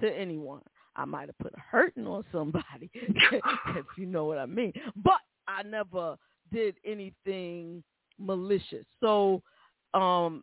to 0.00 0.08
anyone. 0.10 0.62
I 0.94 1.04
might 1.06 1.28
have 1.28 1.38
put 1.38 1.54
a 1.54 1.60
hurting 1.60 2.06
on 2.06 2.24
somebody, 2.30 2.90
if 2.94 3.86
you 3.96 4.06
know 4.06 4.24
what 4.26 4.38
I 4.38 4.46
mean. 4.46 4.72
But 4.96 5.20
I 5.48 5.62
never 5.62 6.16
did 6.52 6.76
anything 6.84 7.82
malicious. 8.18 8.84
So, 9.00 9.42
um, 9.94 10.42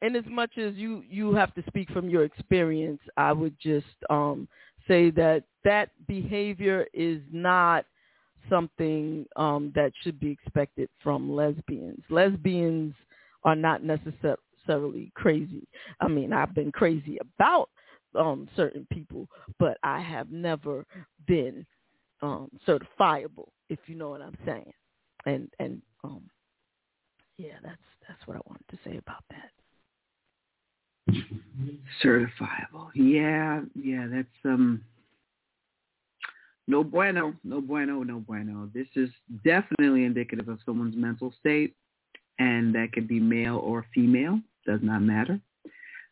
in 0.00 0.16
as 0.16 0.24
much 0.26 0.56
as 0.58 0.74
you 0.74 1.02
you 1.08 1.34
have 1.34 1.54
to 1.54 1.62
speak 1.66 1.90
from 1.90 2.08
your 2.08 2.24
experience, 2.24 3.00
I 3.16 3.32
would 3.32 3.54
just 3.62 3.86
um, 4.10 4.48
say 4.88 5.10
that 5.10 5.44
that 5.64 5.90
behavior 6.08 6.86
is 6.92 7.20
not 7.30 7.84
something 8.48 9.24
um, 9.36 9.72
that 9.74 9.92
should 10.02 10.18
be 10.18 10.30
expected 10.30 10.88
from 11.02 11.32
lesbians. 11.34 12.02
Lesbians 12.10 12.94
are 13.44 13.54
not 13.54 13.84
necessarily 14.66 15.12
crazy. 15.14 15.66
I 16.00 16.08
mean, 16.08 16.32
I've 16.32 16.54
been 16.54 16.72
crazy 16.72 17.18
about 17.20 17.68
um, 18.14 18.48
certain 18.56 18.86
people, 18.92 19.28
but 19.58 19.78
I 19.82 20.00
have 20.00 20.30
never 20.30 20.84
been 21.26 21.66
um, 22.20 22.50
certifiable, 22.66 23.48
if 23.68 23.78
you 23.86 23.94
know 23.94 24.10
what 24.10 24.22
I'm 24.22 24.36
saying. 24.44 24.72
And 25.24 25.48
and 25.58 25.80
um, 26.04 26.22
yeah, 27.38 27.54
that's 27.62 27.76
that's 28.08 28.26
what 28.26 28.36
I 28.36 28.40
wanted 28.46 28.64
to 28.70 28.78
say 28.84 28.98
about 28.98 29.24
that. 29.30 29.50
Certifiable. 32.02 32.90
Yeah, 32.94 33.62
yeah, 33.74 34.06
that's 34.10 34.28
um 34.44 34.82
no 36.68 36.84
bueno, 36.84 37.34
no 37.44 37.60
bueno, 37.60 38.02
no 38.02 38.20
bueno. 38.20 38.68
This 38.74 38.88
is 38.94 39.10
definitely 39.44 40.04
indicative 40.04 40.48
of 40.48 40.58
someone's 40.64 40.96
mental 40.96 41.32
state 41.38 41.74
and 42.38 42.74
that 42.74 42.92
could 42.92 43.06
be 43.06 43.20
male 43.20 43.56
or 43.56 43.86
female, 43.94 44.40
does 44.66 44.80
not 44.82 45.02
matter. 45.02 45.40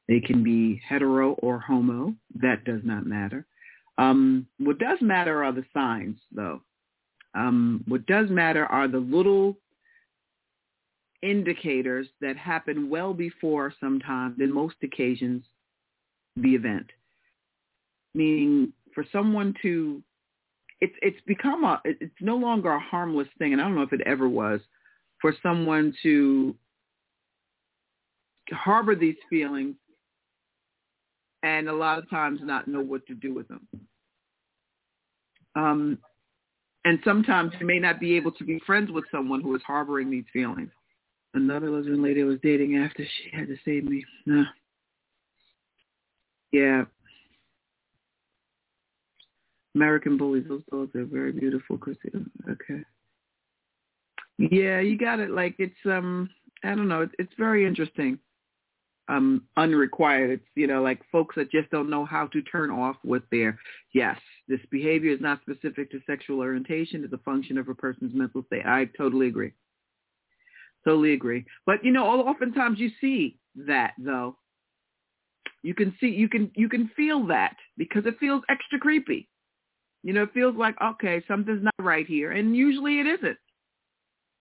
They 0.09 0.21
can 0.21 0.43
be 0.43 0.81
hetero 0.89 1.33
or 1.35 1.61
homo. 1.61 2.15
That 2.41 2.65
does 2.65 2.81
not 2.85 3.07
matter. 3.07 3.47
Um, 3.99 4.47
what 4.59 4.79
does 4.79 4.99
matter 5.01 5.45
are 5.45 5.53
the 5.53 5.65
signs, 5.73 6.19
though. 6.33 6.63
Um, 7.35 7.85
what 7.87 8.07
does 8.07 8.29
matter 8.29 8.67
are 8.67 8.89
the 8.89 8.99
little 8.99 9.57
indicators 11.23 12.07
that 12.21 12.37
happen 12.37 12.89
well 12.89 13.13
before 13.13 13.75
sometimes, 13.79 14.41
in 14.41 14.53
most 14.53 14.77
occasions, 14.83 15.45
the 16.37 16.55
event. 16.55 16.87
Meaning 18.15 18.73
for 18.95 19.05
someone 19.13 19.55
to, 19.63 20.03
it's, 20.81 20.95
it's 21.03 21.21
become 21.27 21.65
a, 21.65 21.81
it's 21.85 22.15
no 22.21 22.37
longer 22.37 22.71
a 22.71 22.81
harmless 22.81 23.29
thing, 23.39 23.53
and 23.53 23.61
I 23.61 23.65
don't 23.65 23.77
know 23.77 23.83
if 23.83 23.93
it 23.93 24.01
ever 24.07 24.29
was, 24.29 24.61
for 25.21 25.35
someone 25.43 25.95
to 26.03 26.55
harbor 28.53 28.95
these 28.95 29.17
feelings 29.29 29.75
and 31.43 31.69
a 31.69 31.73
lot 31.73 31.99
of 31.99 32.09
times 32.11 32.41
not 32.43 32.69
know 32.69 32.81
what 32.83 33.07
to 33.07 33.15
do 33.15 33.35
with 33.35 33.49
them. 33.49 33.67
Um, 35.57 35.99
and 36.85 36.99
sometimes 37.05 37.53
you 37.61 37.67
may 37.67 37.79
not 37.79 38.01
be 38.01 38.17
able 38.17 38.33
to 38.33 38.45
be 38.45 38.61
friends 38.67 38.91
with 38.91 39.05
someone 39.11 39.41
who 39.41 39.55
is 39.55 39.63
harboring 39.67 40.11
these 40.11 40.25
feelings. 40.33 40.71
Another 41.35 41.71
lesbian 41.71 42.03
lady 42.03 42.23
I 42.23 42.25
was 42.25 42.39
dating 42.43 42.77
after 42.77 43.05
she 43.05 43.37
had 43.37 43.49
to 43.49 43.57
save 43.65 43.85
me. 43.85 44.05
Uh, 44.31 44.43
yeah. 46.53 46.85
American 49.75 50.17
bullies, 50.17 50.45
those 50.49 50.63
dogs 50.71 50.95
are 50.97 51.05
very 51.05 51.33
beautiful, 51.33 51.79
Christina. 51.79 52.25
Okay. 52.49 52.83
Yeah, 54.39 54.81
you 54.81 54.99
got 54.99 55.21
it. 55.21 55.31
Like 55.31 55.55
it's 55.59 55.75
um 55.85 56.29
I 56.65 56.75
don't 56.75 56.89
know, 56.89 57.03
it's, 57.03 57.15
it's 57.19 57.33
very 57.39 57.67
interesting 57.67 58.19
um, 59.11 59.43
unrequired. 59.57 60.31
It's, 60.31 60.47
you 60.55 60.67
know, 60.69 60.83
like 60.83 61.01
folks 61.11 61.35
that 61.35 61.51
just 61.51 61.69
don't 61.71 61.91
know 61.91 62.05
how 62.05 62.29
to 62.29 62.43
turn 62.43 62.71
off 62.71 62.97
with 63.05 63.25
their, 63.31 63.59
yes, 63.93 64.19
this 64.47 64.61
behavior 64.71 65.13
is 65.13 65.21
not 65.21 65.41
specific 65.43 65.91
to 65.91 66.01
sexual 66.07 66.39
orientation. 66.39 67.03
It's 67.03 67.13
a 67.13 67.19
function 67.19 67.59
of 67.59 67.69
a 67.69 67.75
person's 67.75 68.15
mental 68.15 68.45
state. 68.47 68.65
I 68.65 68.89
totally 68.97 69.27
agree. 69.27 69.53
Totally 70.85 71.13
agree. 71.13 71.45
But, 71.67 71.85
you 71.85 71.93
know, 71.93 72.07
oftentimes 72.07 72.79
you 72.79 72.91
see 73.01 73.39
that, 73.67 73.95
though. 73.99 74.37
You 75.63 75.75
can 75.75 75.95
see, 76.01 76.07
you 76.07 76.29
can, 76.29 76.51
you 76.55 76.69
can 76.71 76.91
feel 76.97 77.27
that 77.27 77.57
because 77.77 78.07
it 78.07 78.19
feels 78.19 78.43
extra 78.49 78.79
creepy. 78.79 79.29
You 80.03 80.15
know, 80.15 80.23
it 80.23 80.33
feels 80.33 80.57
like, 80.57 80.77
okay, 80.83 81.23
something's 81.29 81.63
not 81.63 81.75
right 81.81 82.07
here. 82.07 82.33
And 82.33 82.57
usually 82.57 83.01
it 83.01 83.07
isn't 83.07 83.37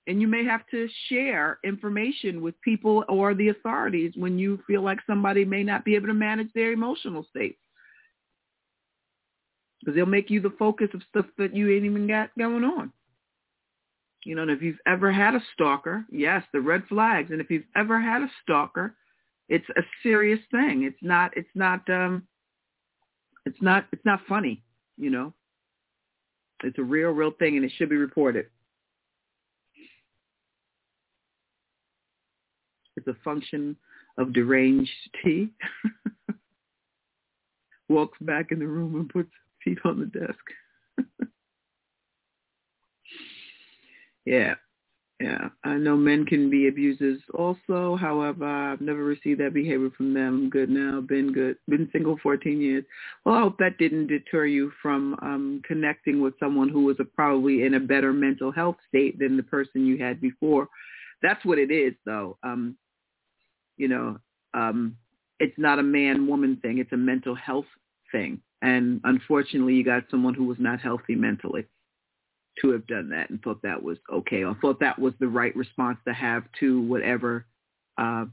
and 0.08 0.22
you 0.22 0.28
may 0.28 0.44
have 0.44 0.66
to 0.72 0.88
share 1.08 1.60
information 1.64 2.42
with 2.42 2.60
people 2.62 3.04
or 3.08 3.34
the 3.34 3.50
authorities 3.50 4.14
when 4.16 4.40
you 4.40 4.60
feel 4.66 4.82
like 4.82 5.00
somebody 5.06 5.46
may 5.46 5.64
not 5.64 5.86
be 5.86 5.96
able 5.96 6.08
to 6.08 6.14
manage 6.14 6.52
their 6.54 6.72
emotional 6.72 7.26
state. 7.30 7.58
Because 9.80 9.96
they'll 9.96 10.06
make 10.06 10.30
you 10.30 10.42
the 10.42 10.54
focus 10.58 10.90
of 10.94 11.02
stuff 11.10 11.26
that 11.38 11.56
you 11.56 11.72
ain't 11.72 11.86
even 11.86 12.08
got 12.08 12.30
going 12.38 12.64
on. 12.64 12.92
You 14.26 14.36
know, 14.36 14.42
and 14.42 14.52
if 14.52 14.62
you've 14.62 14.80
ever 14.86 15.12
had 15.12 15.36
a 15.36 15.44
stalker, 15.54 16.06
yes, 16.12 16.44
the 16.52 16.60
red 16.60 16.84
flags. 16.90 17.32
And 17.32 17.40
if 17.40 17.50
you've 17.50 17.64
ever 17.76 18.02
had 18.02 18.22
a 18.22 18.32
stalker, 18.44 18.96
it's 19.48 19.68
a 19.78 19.82
serious 20.04 20.40
thing. 20.52 20.84
It's 20.84 21.02
not, 21.02 21.32
it's 21.38 21.50
not, 21.56 21.90
um, 21.90 22.28
it's 23.46 23.62
not, 23.62 23.86
it's 23.92 24.06
not 24.06 24.20
funny, 24.28 24.64
you 24.98 25.10
know. 25.10 25.34
It's 26.64 26.78
a 26.78 26.84
real, 26.84 27.12
real 27.12 27.32
thing 27.40 27.56
and 27.56 27.66
it 27.66 27.72
should 27.78 27.90
be 27.90 27.96
reported. 27.96 28.48
It's 33.00 33.08
a 33.08 33.24
function 33.24 33.76
of 34.18 34.34
deranged 34.34 34.92
T. 35.24 35.50
Walks 37.90 38.18
back 38.22 38.52
in 38.52 38.60
the 38.60 38.68
room 38.68 38.96
and 38.96 39.10
puts 39.10 39.32
feet 39.64 39.80
on 39.86 40.00
the 40.00 40.06
desk. 40.06 41.30
yeah. 44.26 44.56
Yeah, 45.22 45.50
I 45.66 45.74
know 45.76 45.98
men 45.98 46.26
can 46.26 46.50
be 46.50 46.70
abusers 46.70 47.20
also. 47.34 47.98
However, 47.98 48.46
I've 48.46 48.80
never 48.80 49.04
received 49.04 49.42
that 49.42 49.54
behavior 49.54 49.90
from 49.98 50.14
them. 50.14 50.44
I'm 50.44 50.50
good 50.50 50.70
now. 50.70 51.02
Been 51.02 51.34
good. 51.34 51.58
Been 51.68 51.90
single 51.92 52.18
14 52.24 52.62
years. 52.62 52.86
Well, 53.26 53.36
I 53.36 53.42
hope 53.42 53.58
that 53.58 53.78
didn't 53.78 54.08
deter 54.08 54.46
you 54.46 54.72
from 54.82 55.16
um, 55.22 55.62
connecting 55.68 56.22
with 56.22 56.36
someone 56.40 56.70
who 56.70 56.86
was 56.86 56.96
a, 57.02 57.04
probably 57.04 57.64
in 57.64 57.74
a 57.74 57.82
better 57.82 58.14
mental 58.14 58.50
health 58.50 58.78
state 58.88 59.20
than 59.20 59.36
the 59.36 59.44
person 59.44 59.86
you 59.86 59.98
had 59.98 60.22
before. 60.22 60.70
That's 61.22 61.44
what 61.44 61.60
it 61.60 61.70
is, 61.70 61.96
though. 62.06 62.38
Um, 62.44 62.78
You 63.80 63.88
know, 63.88 64.20
um, 64.54 64.96
it's 65.40 65.58
not 65.58 65.80
a 65.80 65.84
man-woman 65.84 66.60
thing. 66.62 66.78
It's 66.78 66.92
a 66.92 66.98
mental 66.98 67.34
health 67.34 67.66
thing. 68.12 68.42
And 68.62 69.00
unfortunately, 69.06 69.74
you 69.74 69.86
got 69.86 70.04
someone 70.12 70.34
who 70.34 70.44
was 70.44 70.58
not 70.60 70.82
healthy 70.82 71.16
mentally 71.16 71.66
to 72.62 72.72
have 72.72 72.86
done 72.88 73.10
that 73.10 73.30
and 73.30 73.42
thought 73.42 73.62
that 73.64 73.82
was 73.82 73.98
okay 74.12 74.44
or 74.44 74.54
thought 74.62 74.82
that 74.82 75.00
was 75.00 75.14
the 75.20 75.28
right 75.28 75.56
response 75.56 75.98
to 76.06 76.14
have 76.14 76.44
to 76.60 76.82
whatever 76.82 77.46
uh, 77.98 78.26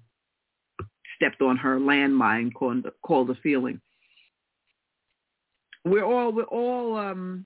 stepped 1.14 1.40
on 1.40 1.56
her 1.56 1.78
landmine 1.78 2.52
called, 2.52 2.86
called 3.02 3.31
a 3.31 3.36
feeling. 3.36 3.81
We're 5.85 6.05
all, 6.05 6.32
we're 6.32 6.43
all, 6.43 6.97
um, 6.97 7.44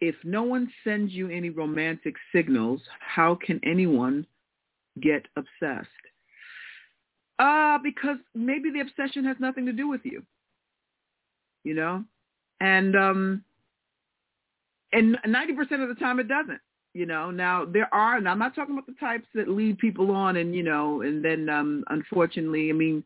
if 0.00 0.14
no 0.22 0.44
one 0.44 0.70
sends 0.84 1.12
you 1.12 1.28
any 1.28 1.50
romantic 1.50 2.14
signals, 2.32 2.80
how 3.00 3.34
can 3.34 3.60
anyone 3.64 4.24
get 5.00 5.26
obsessed? 5.36 5.88
Uh, 7.38 7.78
because 7.82 8.18
maybe 8.34 8.70
the 8.70 8.80
obsession 8.80 9.24
has 9.24 9.36
nothing 9.40 9.66
to 9.66 9.72
do 9.72 9.88
with 9.88 10.02
you. 10.04 10.22
You 11.64 11.74
know? 11.74 12.04
And 12.60 12.96
um 12.96 13.44
and 14.92 15.18
ninety 15.26 15.54
percent 15.54 15.82
of 15.82 15.88
the 15.88 15.94
time 15.96 16.20
it 16.20 16.28
doesn't. 16.28 16.60
You 16.94 17.06
know, 17.06 17.30
now 17.30 17.64
there 17.64 17.92
are 17.92 18.16
and 18.16 18.28
I'm 18.28 18.38
not 18.38 18.54
talking 18.54 18.74
about 18.74 18.86
the 18.86 18.94
types 19.00 19.26
that 19.34 19.48
lead 19.48 19.78
people 19.78 20.10
on 20.10 20.36
and, 20.36 20.54
you 20.54 20.62
know, 20.62 21.00
and 21.02 21.24
then 21.24 21.48
um 21.48 21.84
unfortunately, 21.88 22.68
I 22.70 22.74
mean, 22.74 23.02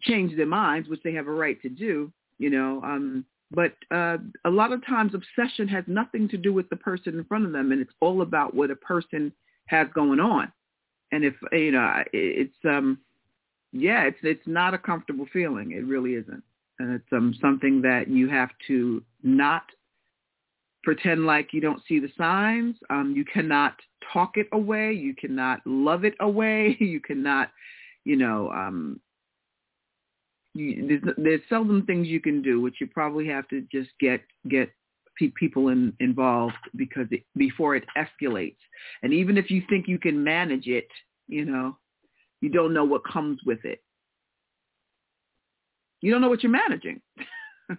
change 0.00 0.36
their 0.36 0.46
minds, 0.46 0.88
which 0.88 1.02
they 1.02 1.12
have 1.12 1.28
a 1.28 1.32
right 1.32 1.60
to 1.62 1.68
do, 1.68 2.10
you 2.38 2.50
know, 2.50 2.80
um 2.82 3.24
but 3.54 3.74
uh, 3.90 4.16
a 4.46 4.50
lot 4.50 4.72
of 4.72 4.84
times 4.86 5.12
obsession 5.14 5.68
has 5.68 5.84
nothing 5.86 6.26
to 6.30 6.38
do 6.38 6.54
with 6.54 6.68
the 6.70 6.76
person 6.76 7.18
in 7.18 7.24
front 7.24 7.44
of 7.44 7.52
them 7.52 7.70
and 7.70 7.82
it's 7.82 7.92
all 8.00 8.22
about 8.22 8.54
what 8.54 8.70
a 8.70 8.76
person 8.76 9.30
has 9.66 9.86
going 9.94 10.18
on 10.18 10.50
and 11.12 11.24
if 11.24 11.34
you 11.52 11.70
know 11.70 12.02
it's 12.12 12.56
um 12.64 12.98
yeah 13.72 14.02
it's 14.04 14.18
it's 14.22 14.46
not 14.46 14.74
a 14.74 14.78
comfortable 14.78 15.26
feeling. 15.32 15.72
It 15.72 15.84
really 15.84 16.14
isn't. 16.14 16.42
And 16.78 16.94
it's 16.94 17.12
um 17.12 17.34
something 17.40 17.82
that 17.82 18.08
you 18.08 18.28
have 18.28 18.50
to 18.66 19.02
not 19.22 19.62
pretend 20.82 21.26
like 21.26 21.52
you 21.52 21.60
don't 21.60 21.82
see 21.86 22.00
the 22.00 22.10
signs. 22.18 22.76
Um 22.90 23.14
you 23.14 23.24
cannot 23.24 23.74
talk 24.12 24.36
it 24.36 24.48
away. 24.52 24.92
You 24.92 25.14
cannot 25.14 25.60
love 25.64 26.04
it 26.04 26.14
away. 26.20 26.76
You 26.80 27.00
cannot 27.00 27.50
you 28.04 28.16
know 28.16 28.50
um 28.50 29.00
you, 30.54 30.86
there's, 30.86 31.14
there's 31.16 31.40
seldom 31.48 31.86
things 31.86 32.08
you 32.08 32.20
can 32.20 32.42
do, 32.42 32.60
which 32.60 32.76
you 32.80 32.86
probably 32.86 33.26
have 33.28 33.48
to 33.48 33.62
just 33.72 33.90
get 34.00 34.20
get 34.48 34.70
pe- 35.18 35.32
people 35.38 35.68
in, 35.68 35.92
involved 36.00 36.56
because 36.76 37.06
it, 37.10 37.24
before 37.36 37.76
it 37.76 37.84
escalates. 37.96 38.56
And 39.02 39.12
even 39.12 39.36
if 39.36 39.50
you 39.50 39.62
think 39.68 39.88
you 39.88 39.98
can 39.98 40.22
manage 40.22 40.66
it, 40.66 40.88
you 41.28 41.44
know, 41.44 41.76
you 42.40 42.48
don't 42.48 42.74
know 42.74 42.84
what 42.84 43.04
comes 43.04 43.40
with 43.44 43.64
it. 43.64 43.82
You 46.00 46.10
don't 46.10 46.20
know 46.20 46.28
what 46.28 46.42
you're 46.42 46.50
managing. 46.50 47.00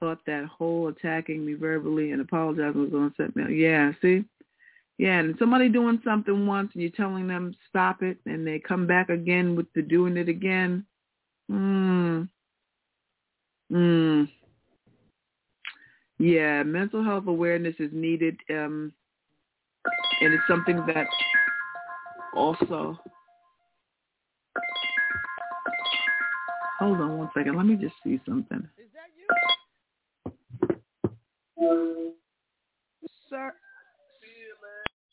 Thought 0.00 0.18
that 0.26 0.44
whole 0.44 0.88
attacking 0.88 1.46
me 1.46 1.54
verbally 1.54 2.12
and 2.12 2.20
apologizing 2.20 2.90
was 2.90 2.90
to 2.90 3.12
set 3.16 3.34
me. 3.34 3.54
Yeah, 3.56 3.92
see, 4.02 4.24
yeah, 4.98 5.20
and 5.20 5.36
somebody 5.38 5.68
doing 5.68 6.00
something 6.04 6.46
once 6.46 6.72
and 6.74 6.82
you're 6.82 6.90
telling 6.90 7.28
them 7.28 7.54
stop 7.68 8.02
it 8.02 8.18
and 8.26 8.44
they 8.46 8.58
come 8.58 8.86
back 8.86 9.08
again 9.10 9.54
with 9.54 9.72
the 9.74 9.82
doing 9.82 10.16
it 10.16 10.28
again. 10.28 10.84
Mm. 11.50 12.28
Mm. 13.72 14.28
Yeah, 16.18 16.62
mental 16.62 17.04
health 17.04 17.26
awareness 17.26 17.74
is 17.78 17.90
needed. 17.92 18.36
Um, 18.50 18.92
and 20.20 20.34
it's 20.34 20.42
something 20.48 20.84
that 20.86 21.06
also 22.34 22.98
Hold 26.78 27.00
on 27.00 27.18
one 27.18 27.30
second. 27.34 27.56
Let 27.56 27.66
me 27.66 27.74
just 27.74 27.94
see 28.04 28.20
something. 28.24 28.68
Is 28.78 28.86
that 28.94 29.10
you? 29.18 29.26
Sir. 33.28 33.52